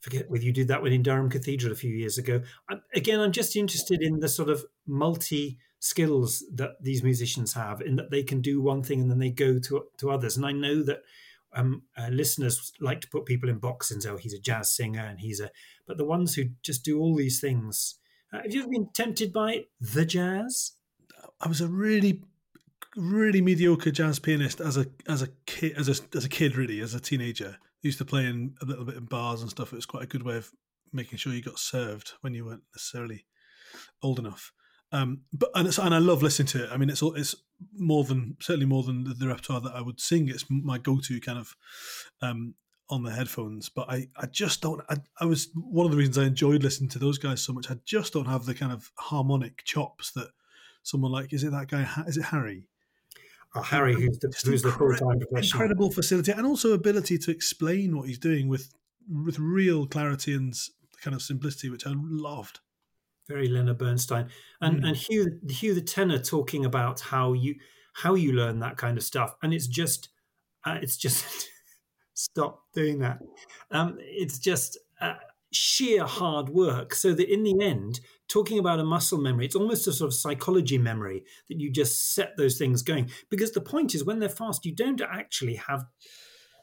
Forget 0.01 0.31
whether 0.31 0.45
you 0.45 0.53
did 0.53 0.69
that 0.69 0.81
one 0.81 0.93
in 0.93 1.03
Durham 1.03 1.29
Cathedral 1.29 1.73
a 1.73 1.77
few 1.77 1.95
years 1.95 2.17
ago. 2.17 2.41
i 2.71 2.77
again, 2.95 3.21
I'm 3.21 3.33
just 3.33 3.55
interested 3.55 4.01
in 4.01 4.21
the 4.21 4.29
sort 4.29 4.49
of 4.49 4.65
multi 4.87 5.59
skills 5.81 6.45
that 6.55 6.73
these 6.81 7.03
musicians 7.03 7.55
have, 7.55 7.81
in 7.81 7.97
that 7.97 8.11
they 8.11 8.23
can 8.23 8.41
do 8.41 8.63
one 8.63 8.83
thing 8.83 9.01
and 9.01 9.11
then 9.11 9.19
they 9.19 9.31
go 9.31 9.59
to 9.59 9.87
to 9.99 10.11
others. 10.11 10.37
And 10.37 10.47
I 10.47 10.53
know 10.53 10.83
that 10.85 11.03
um, 11.53 11.83
uh, 11.99 12.09
listeners 12.09 12.73
like 12.81 13.01
to 13.01 13.09
put 13.09 13.27
people 13.27 13.49
in 13.49 13.59
boxes 13.59 14.07
"Oh, 14.07 14.17
he's 14.17 14.35
a 14.35 14.39
jazz 14.39 14.71
singer," 14.71 15.05
and 15.05 15.19
he's 15.21 15.41
a. 15.41 15.51
But 15.87 15.97
the 15.97 16.05
ones 16.05 16.35
who 16.35 16.45
just 16.63 16.85
do 16.85 17.01
all 17.01 17.17
these 17.17 17.41
things. 17.41 17.97
Uh, 18.33 18.43
have 18.43 18.55
you 18.55 18.61
ever 18.61 18.71
been 18.71 18.91
tempted 18.95 19.33
by 19.33 19.65
the 19.81 20.05
jazz? 20.05 20.73
I 21.41 21.49
was 21.49 21.61
a 21.61 21.69
really, 21.69 22.23
really 22.97 23.41
mediocre 23.41 23.91
jazz 23.91 24.19
pianist 24.19 24.61
as 24.61 24.77
a 24.77 24.87
as 25.09 25.23
a 25.23 25.29
kid 25.47 25.77
as 25.77 25.89
a 25.89 26.17
as 26.17 26.25
a 26.25 26.29
kid 26.29 26.57
really 26.57 26.81
as 26.81 26.95
a 26.95 27.01
teenager. 27.01 27.57
used 27.83 27.99
to 27.99 28.05
play 28.05 28.27
in 28.27 28.55
a 28.63 28.67
little 28.67 28.85
bit 28.85 28.97
in 28.97 29.07
bars 29.07 29.41
and 29.41 29.51
stuff. 29.51 29.73
It 29.73 29.77
was 29.77 29.87
quite 29.87 30.05
a 30.05 30.07
good 30.07 30.23
way 30.23 30.37
of 30.37 30.51
making 30.93 31.19
sure 31.19 31.33
you 31.33 31.43
got 31.43 31.59
served 31.59 32.13
when 32.21 32.35
you 32.35 32.45
weren't 32.45 32.63
necessarily 32.75 33.27
old 34.03 34.19
enough. 34.19 34.53
Um, 34.93 35.23
but 35.33 35.51
and, 35.55 35.69
it's, 35.69 35.79
and 35.79 35.95
I 35.95 35.99
love 35.99 36.23
listening 36.23 36.49
to 36.49 36.65
it. 36.65 36.71
I 36.73 36.77
mean, 36.77 36.91
it's 36.91 37.03
all 37.03 37.15
it's 37.15 37.35
more 37.77 38.05
than 38.05 38.37
certainly 38.41 38.67
more 38.67 38.83
than 38.83 39.05
the, 39.05 39.15
the 39.15 39.29
repertoire 39.29 39.61
that 39.61 39.75
I 39.75 39.81
would 39.81 40.01
sing. 40.01 40.29
It's 40.29 40.45
my 40.49 40.79
go-to 40.79 41.21
kind 41.21 41.39
of 41.39 41.55
um, 42.23 42.55
on 42.89 43.05
the 43.05 43.13
headphones. 43.13 43.69
But 43.69 43.89
I, 43.89 44.09
I 44.17 44.27
just 44.27 44.61
don't. 44.61 44.83
I, 44.89 44.97
I 45.21 45.27
was 45.27 45.49
one 45.55 45.87
of 45.87 45.93
the 45.93 45.99
reasons 45.99 46.19
I 46.19 46.25
enjoyed 46.25 46.63
listening 46.63 46.91
to 46.91 46.99
those 46.99 47.19
guys 47.19 47.41
so 47.41 47.53
much. 47.53 47.71
I 47.71 47.77
just 47.85 48.13
don't 48.13 48.27
have 48.27 48.47
the 48.47 48.55
kind 48.55 48.73
of 48.73 48.91
harmonic 48.97 49.63
chops 49.65 50.11
that 50.13 50.29
someone 50.83 51.13
like 51.13 51.33
is 51.33 51.45
it 51.45 51.53
that 51.53 51.69
guy? 51.69 51.89
Is 52.07 52.17
it 52.17 52.25
Harry? 52.25 52.65
Oh, 53.55 53.63
Harry, 53.63 53.95
who's 53.95 54.19
the 54.19 54.33
who's 54.45 54.63
the 54.63 54.73
full 54.73 54.95
time 54.95 55.19
professional. 55.19 55.63
Incredible 55.63 55.91
facility 55.91 56.33
and 56.33 56.47
also 56.47 56.73
ability 56.73 57.19
to 57.19 57.31
explain 57.31 57.97
what 57.97 58.07
he's 58.07 58.19
doing 58.19 58.49
with 58.49 58.73
with 59.09 59.39
real 59.39 59.87
clarity 59.87 60.35
and 60.35 60.55
kind 61.03 61.15
of 61.15 61.23
simplicity, 61.23 61.71
which 61.71 61.87
I 61.87 61.93
loved. 61.97 62.61
Very 63.31 63.49
Leonard 63.49 63.79
Bernstein, 63.79 64.27
and 64.61 64.81
Mm. 64.81 64.89
and 64.89 64.97
Hugh 64.97 65.27
Hugh 65.49 65.75
the 65.75 65.81
tenor 65.97 66.19
talking 66.19 66.65
about 66.65 67.01
how 67.01 67.33
you 67.33 67.55
how 68.03 68.15
you 68.15 68.33
learn 68.33 68.61
that 68.61 68.77
kind 68.77 68.97
of 68.99 69.05
stuff, 69.05 69.31
and 69.43 69.55
it's 69.55 69.67
just 69.81 70.09
uh, 70.67 70.79
it's 70.83 70.97
just 70.97 71.25
stop 72.15 72.55
doing 72.75 72.99
that. 73.01 73.19
Um, 73.71 73.97
it's 74.01 74.39
just 74.39 74.79
uh, 75.01 75.15
sheer 75.53 76.05
hard 76.05 76.49
work, 76.49 76.95
so 76.95 77.15
that 77.15 77.33
in 77.33 77.43
the 77.45 77.57
end, 77.63 78.01
talking 78.29 78.59
about 78.59 78.81
a 78.81 78.85
muscle 78.85 79.19
memory, 79.19 79.47
it's 79.47 79.57
almost 79.57 79.87
a 79.89 79.93
sort 79.93 80.09
of 80.09 80.15
psychology 80.15 80.79
memory 80.79 81.25
that 81.49 81.61
you 81.61 81.71
just 81.71 82.15
set 82.15 82.37
those 82.37 82.59
things 82.59 82.83
going. 82.83 83.11
Because 83.31 83.53
the 83.53 83.61
point 83.61 83.95
is, 83.95 84.05
when 84.05 84.19
they're 84.21 84.29
fast, 84.29 84.67
you 84.67 84.75
don't 84.75 85.01
actually 85.01 85.57
have 85.57 85.85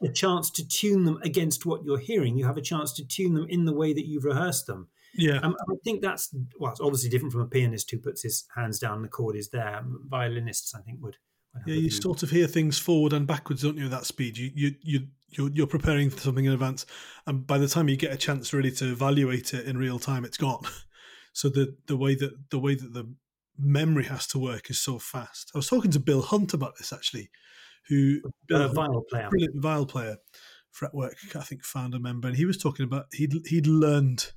a 0.02 0.08
chance 0.10 0.52
to 0.52 0.68
tune 0.68 1.06
them 1.06 1.20
against 1.24 1.66
what 1.66 1.84
you're 1.84 1.98
hearing. 1.98 2.38
You 2.38 2.46
have 2.46 2.58
a 2.58 2.62
chance 2.62 2.94
to 2.94 3.08
tune 3.08 3.34
them 3.34 3.48
in 3.50 3.66
the 3.66 3.74
way 3.74 3.94
that 3.94 4.06
you've 4.06 4.26
rehearsed 4.26 4.68
them. 4.68 4.88
Yeah. 5.16 5.40
Um, 5.42 5.56
I 5.70 5.76
think 5.84 6.02
that's 6.02 6.34
well, 6.60 6.72
it's 6.72 6.82
obviously 6.82 7.10
different 7.10 7.32
from 7.34 7.42
a 7.42 7.48
pianist 7.48 7.90
who 7.92 7.98
puts 8.00 8.24
his 8.24 8.46
hands 8.56 8.80
down 8.80 9.02
the 9.02 9.08
chord 9.08 9.36
is 9.36 9.50
there. 9.50 9.84
Violinists, 10.08 10.76
I 10.76 10.82
think, 10.82 11.00
would. 11.02 11.18
would 11.54 11.62
have 11.62 11.68
Yeah, 11.68 11.82
you 11.82 11.90
sort 11.90 12.24
of 12.24 12.30
hear 12.30 12.48
things 12.48 12.78
forward 12.78 13.14
and 13.14 13.26
backwards, 13.28 13.64
don't 13.64 13.78
you? 13.78 13.86
At 13.86 13.92
that 13.92 14.06
speed, 14.06 14.38
you 14.38 14.52
you 14.54 14.76
you 14.82 15.08
you're, 15.30 15.50
you're 15.52 15.68
preparing 15.68 16.10
for 16.10 16.20
something 16.20 16.46
in 16.46 16.54
advance, 16.54 16.86
and 17.26 17.46
by 17.46 17.58
the 17.58 17.68
time 17.68 17.90
you 17.90 17.98
get 17.98 18.14
a 18.14 18.18
chance 18.18 18.54
really 18.54 18.72
to 18.72 18.92
evaluate 18.92 19.54
it 19.54 19.66
in 19.68 19.78
real 19.78 20.00
time, 20.00 20.26
it's 20.26 20.38
gone. 20.38 20.64
So 21.34 21.50
the 21.50 21.76
the 21.86 21.96
way 21.96 22.16
that 22.16 22.50
the 22.50 22.58
way 22.58 22.74
that 22.74 22.94
the 22.94 23.14
memory 23.60 24.06
has 24.06 24.26
to 24.28 24.40
work 24.40 24.72
is 24.72 24.80
so 24.80 24.98
fast. 24.98 25.52
I 25.54 25.60
was 25.60 25.68
talking 25.68 25.92
to 25.92 26.00
Bill 26.00 26.24
Hunt 26.24 26.56
about 26.56 26.78
this 26.80 26.92
actually, 26.92 27.30
who 27.88 28.22
Uh, 28.52 28.68
viol 28.70 29.04
player. 29.08 29.30
brilliant 29.30 29.62
viol 29.62 29.86
player, 29.86 30.18
fretwork 30.72 31.16
I 31.36 31.42
think 31.42 31.64
founder 31.64 32.00
member, 32.00 32.28
and 32.28 32.36
he 32.38 32.46
was 32.46 32.58
talking 32.58 32.86
about 32.86 33.06
he'd 33.14 33.34
he'd 33.46 33.68
learned 33.68 34.32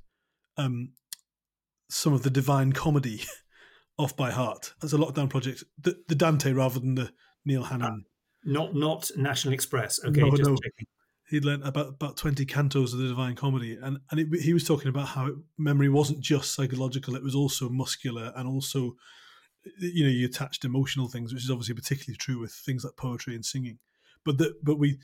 um, 0.57 0.93
some 1.89 2.13
of 2.13 2.23
the 2.23 2.29
Divine 2.29 2.73
Comedy 2.73 3.23
off 3.97 4.15
by 4.15 4.31
heart 4.31 4.73
as 4.81 4.93
a 4.93 4.97
lockdown 4.97 5.29
project, 5.29 5.63
the, 5.79 6.01
the 6.07 6.15
Dante 6.15 6.53
rather 6.53 6.79
than 6.79 6.95
the 6.95 7.11
Neil 7.45 7.63
Hannon. 7.63 8.05
Not 8.43 8.73
not 8.75 9.11
National 9.15 9.53
Express. 9.53 10.03
Okay, 10.03 10.21
No, 10.21 10.31
just 10.31 10.49
no. 10.49 10.55
checking. 10.55 10.87
He'd 11.29 11.45
learned 11.45 11.63
about 11.63 11.87
about 11.89 12.17
twenty 12.17 12.45
cantos 12.45 12.91
of 12.93 12.99
the 12.99 13.07
Divine 13.07 13.35
Comedy, 13.35 13.77
and 13.81 13.99
and 14.09 14.19
it, 14.19 14.41
he 14.41 14.53
was 14.53 14.63
talking 14.63 14.89
about 14.89 15.09
how 15.09 15.27
it, 15.27 15.35
memory 15.57 15.89
wasn't 15.89 16.19
just 16.19 16.53
psychological; 16.53 17.15
it 17.15 17.23
was 17.23 17.35
also 17.35 17.69
muscular, 17.69 18.33
and 18.35 18.47
also, 18.49 18.95
you 19.79 20.03
know, 20.03 20.09
you 20.09 20.25
attached 20.25 20.65
emotional 20.65 21.07
things, 21.07 21.33
which 21.33 21.43
is 21.43 21.51
obviously 21.51 21.75
particularly 21.75 22.17
true 22.17 22.39
with 22.39 22.51
things 22.51 22.83
like 22.83 22.97
poetry 22.97 23.35
and 23.35 23.45
singing. 23.45 23.77
But 24.25 24.39
that, 24.39 24.63
but 24.63 24.77
we 24.77 24.97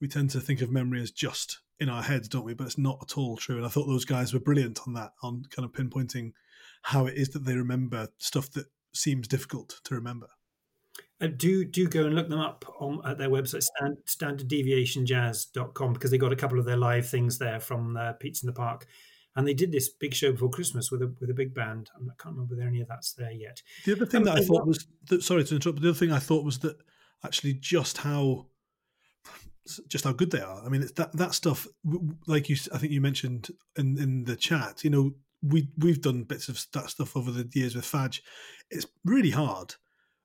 we 0.00 0.06
tend 0.06 0.30
to 0.30 0.40
think 0.40 0.60
of 0.60 0.70
memory 0.70 1.00
as 1.00 1.10
just 1.10 1.60
in 1.82 1.88
our 1.88 2.02
heads, 2.02 2.28
don't 2.28 2.44
we? 2.44 2.54
But 2.54 2.66
it's 2.68 2.78
not 2.78 2.98
at 3.02 3.18
all 3.18 3.36
true. 3.36 3.56
And 3.56 3.66
I 3.66 3.68
thought 3.68 3.86
those 3.86 4.04
guys 4.04 4.32
were 4.32 4.40
brilliant 4.40 4.80
on 4.86 4.94
that, 4.94 5.12
on 5.22 5.42
kind 5.50 5.64
of 5.66 5.72
pinpointing 5.72 6.32
how 6.82 7.06
it 7.06 7.14
is 7.16 7.30
that 7.30 7.44
they 7.44 7.54
remember 7.54 8.08
stuff 8.18 8.50
that 8.52 8.66
seems 8.94 9.28
difficult 9.28 9.80
to 9.84 9.94
remember. 9.94 10.28
Uh, 11.20 11.28
do 11.36 11.64
do 11.64 11.86
go 11.88 12.04
and 12.04 12.14
look 12.14 12.28
them 12.28 12.40
up 12.40 12.64
on 12.80 13.00
at 13.06 13.16
their 13.16 13.30
website 13.30 13.62
stand, 13.62 13.96
standarddeviationjazz.com 14.06 15.92
because 15.92 16.10
they 16.10 16.18
got 16.18 16.32
a 16.32 16.36
couple 16.36 16.58
of 16.58 16.64
their 16.64 16.76
live 16.76 17.08
things 17.08 17.38
there 17.38 17.60
from 17.60 17.96
uh, 17.96 18.12
Pete's 18.14 18.42
in 18.42 18.48
the 18.48 18.52
Park, 18.52 18.86
and 19.36 19.46
they 19.46 19.54
did 19.54 19.70
this 19.70 19.88
big 19.88 20.14
show 20.14 20.32
before 20.32 20.50
Christmas 20.50 20.90
with 20.90 21.00
a 21.00 21.14
with 21.20 21.30
a 21.30 21.34
big 21.34 21.54
band. 21.54 21.90
I 21.94 22.00
can't 22.20 22.34
remember 22.34 22.56
whether 22.56 22.66
any 22.66 22.80
of 22.80 22.88
that's 22.88 23.12
there 23.12 23.30
yet. 23.30 23.62
The 23.84 23.92
other 23.92 24.06
thing 24.06 24.22
Um, 24.22 24.24
that 24.24 24.38
I 24.38 24.44
thought 24.44 24.66
was 24.66 24.86
that, 25.08 25.22
sorry 25.22 25.44
to 25.44 25.54
interrupt, 25.54 25.76
but 25.76 25.82
the 25.82 25.90
other 25.90 25.98
thing 25.98 26.12
I 26.12 26.18
thought 26.18 26.44
was 26.44 26.58
that 26.60 26.76
actually 27.24 27.54
just 27.54 27.98
how 27.98 28.48
just 29.88 30.04
how 30.04 30.12
good 30.12 30.30
they 30.30 30.40
are. 30.40 30.64
I 30.64 30.68
mean, 30.68 30.82
it's 30.82 30.92
that 30.92 31.12
that 31.16 31.34
stuff, 31.34 31.66
like 32.26 32.48
you, 32.48 32.56
I 32.72 32.78
think 32.78 32.92
you 32.92 33.00
mentioned 33.00 33.50
in 33.76 33.98
in 33.98 34.24
the 34.24 34.36
chat. 34.36 34.84
You 34.84 34.90
know, 34.90 35.12
we 35.42 35.68
we've 35.78 36.00
done 36.00 36.24
bits 36.24 36.48
of 36.48 36.64
that 36.72 36.90
stuff 36.90 37.16
over 37.16 37.30
the 37.30 37.48
years 37.52 37.74
with 37.74 37.84
Fadge. 37.84 38.22
It's 38.70 38.86
really 39.04 39.30
hard 39.30 39.74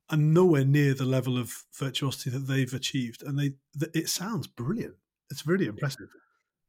and 0.09 0.33
nowhere 0.33 0.65
near 0.65 0.93
the 0.93 1.05
level 1.05 1.37
of 1.37 1.65
virtuosity 1.73 2.29
that 2.29 2.47
they've 2.47 2.73
achieved. 2.73 3.23
And 3.23 3.37
they, 3.37 3.53
th- 3.77 3.91
it 3.93 4.09
sounds 4.09 4.47
brilliant. 4.47 4.95
It's 5.29 5.45
really 5.45 5.65
impressive. 5.65 6.07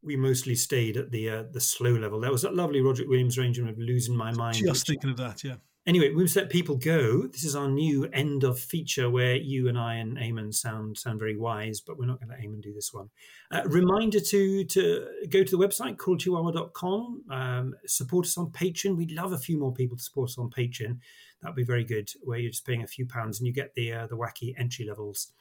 we 0.02 0.16
mostly 0.16 0.56
stayed 0.56 0.96
at 0.96 1.10
the 1.10 1.30
uh, 1.30 1.44
the 1.52 1.60
slow 1.60 1.92
level. 1.92 2.20
There 2.20 2.32
was 2.32 2.42
that 2.42 2.54
lovely 2.54 2.80
Roger 2.80 3.06
Williams 3.06 3.38
arrangement 3.38 3.70
of 3.72 3.78
"Losing 3.78 4.16
My 4.16 4.32
Mind." 4.32 4.56
Just 4.56 4.86
thinking 4.86 5.10
of 5.10 5.16
that, 5.18 5.44
yeah. 5.44 5.56
Anyway, 5.89 6.11
we 6.11 6.22
must 6.22 6.36
let 6.36 6.51
people 6.51 6.76
go. 6.76 7.26
This 7.28 7.45
is 7.45 7.57
our 7.57 7.66
new 7.66 8.05
end 8.12 8.45
of 8.45 8.61
feature 8.61 9.09
where 9.09 9.36
you 9.36 9.68
and 9.68 9.78
I 9.78 9.95
and 9.95 10.18
Eamonn 10.18 10.55
sound 10.55 10.99
sound 10.99 11.18
very 11.18 11.34
wise, 11.34 11.80
but 11.80 11.99
we're 11.99 12.05
not 12.05 12.20
going 12.20 12.28
to 12.28 12.47
Eamonn 12.47 12.61
do 12.61 12.74
this 12.74 12.93
one. 12.93 13.09
Uh, 13.51 13.62
reminder 13.64 14.20
to 14.20 14.64
to 14.64 15.07
go 15.30 15.43
to 15.43 15.57
the 15.57 15.66
website 15.66 15.97
choralchihuahua.com. 15.97 17.22
Um, 17.30 17.74
support 17.86 18.26
us 18.26 18.36
on 18.36 18.51
Patreon. 18.51 18.99
We'd 18.99 19.12
love 19.12 19.32
a 19.32 19.39
few 19.39 19.59
more 19.59 19.72
people 19.72 19.97
to 19.97 20.03
support 20.03 20.28
us 20.28 20.36
on 20.36 20.51
Patreon. 20.51 20.99
That'd 21.41 21.57
be 21.57 21.64
very 21.64 21.84
good. 21.84 22.11
Where 22.20 22.39
you're 22.39 22.51
just 22.51 22.66
paying 22.66 22.82
a 22.82 22.86
few 22.86 23.07
pounds 23.07 23.41
and 23.41 23.47
you 23.47 23.55
get 23.55 23.74
the 23.74 23.95
uh, 23.95 24.07
the 24.09 24.16
wacky 24.16 24.53
entry 24.59 24.84
levels. 24.84 25.32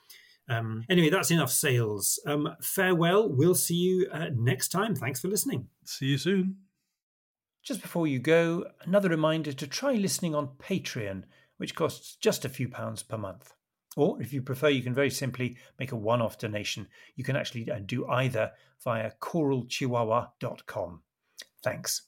Um, 0.47 0.85
anyway, 0.89 1.09
that's 1.09 1.29
enough 1.29 1.51
sales. 1.51 2.21
Um, 2.25 2.55
farewell. 2.61 3.27
We'll 3.27 3.53
see 3.53 3.75
you 3.75 4.07
uh, 4.13 4.27
next 4.33 4.69
time. 4.69 4.95
Thanks 4.95 5.19
for 5.19 5.27
listening. 5.27 5.67
See 5.83 6.05
you 6.05 6.17
soon. 6.17 6.66
Just 7.67 7.81
before 7.81 8.07
you 8.07 8.17
go, 8.17 8.63
another 8.85 9.09
reminder 9.09 9.51
to 9.51 9.67
try 9.67 9.91
listening 9.91 10.33
on 10.33 10.55
Patreon, 10.57 11.23
which 11.57 11.75
costs 11.75 12.15
just 12.15 12.45
a 12.45 12.49
few 12.49 12.69
pounds 12.69 13.03
per 13.03 13.17
month. 13.17 13.51
Or 13.97 14.21
if 14.21 14.31
you 14.31 14.41
prefer, 14.41 14.69
you 14.69 14.81
can 14.81 14.93
very 14.93 15.09
simply 15.09 15.57
make 15.77 15.91
a 15.91 15.97
one 15.97 16.21
off 16.21 16.37
donation. 16.37 16.87
You 17.17 17.25
can 17.25 17.35
actually 17.35 17.69
uh, 17.69 17.79
do 17.85 18.07
either 18.07 18.51
via 18.81 19.11
choralchihuahua.com. 19.21 21.01
Thanks. 21.61 22.03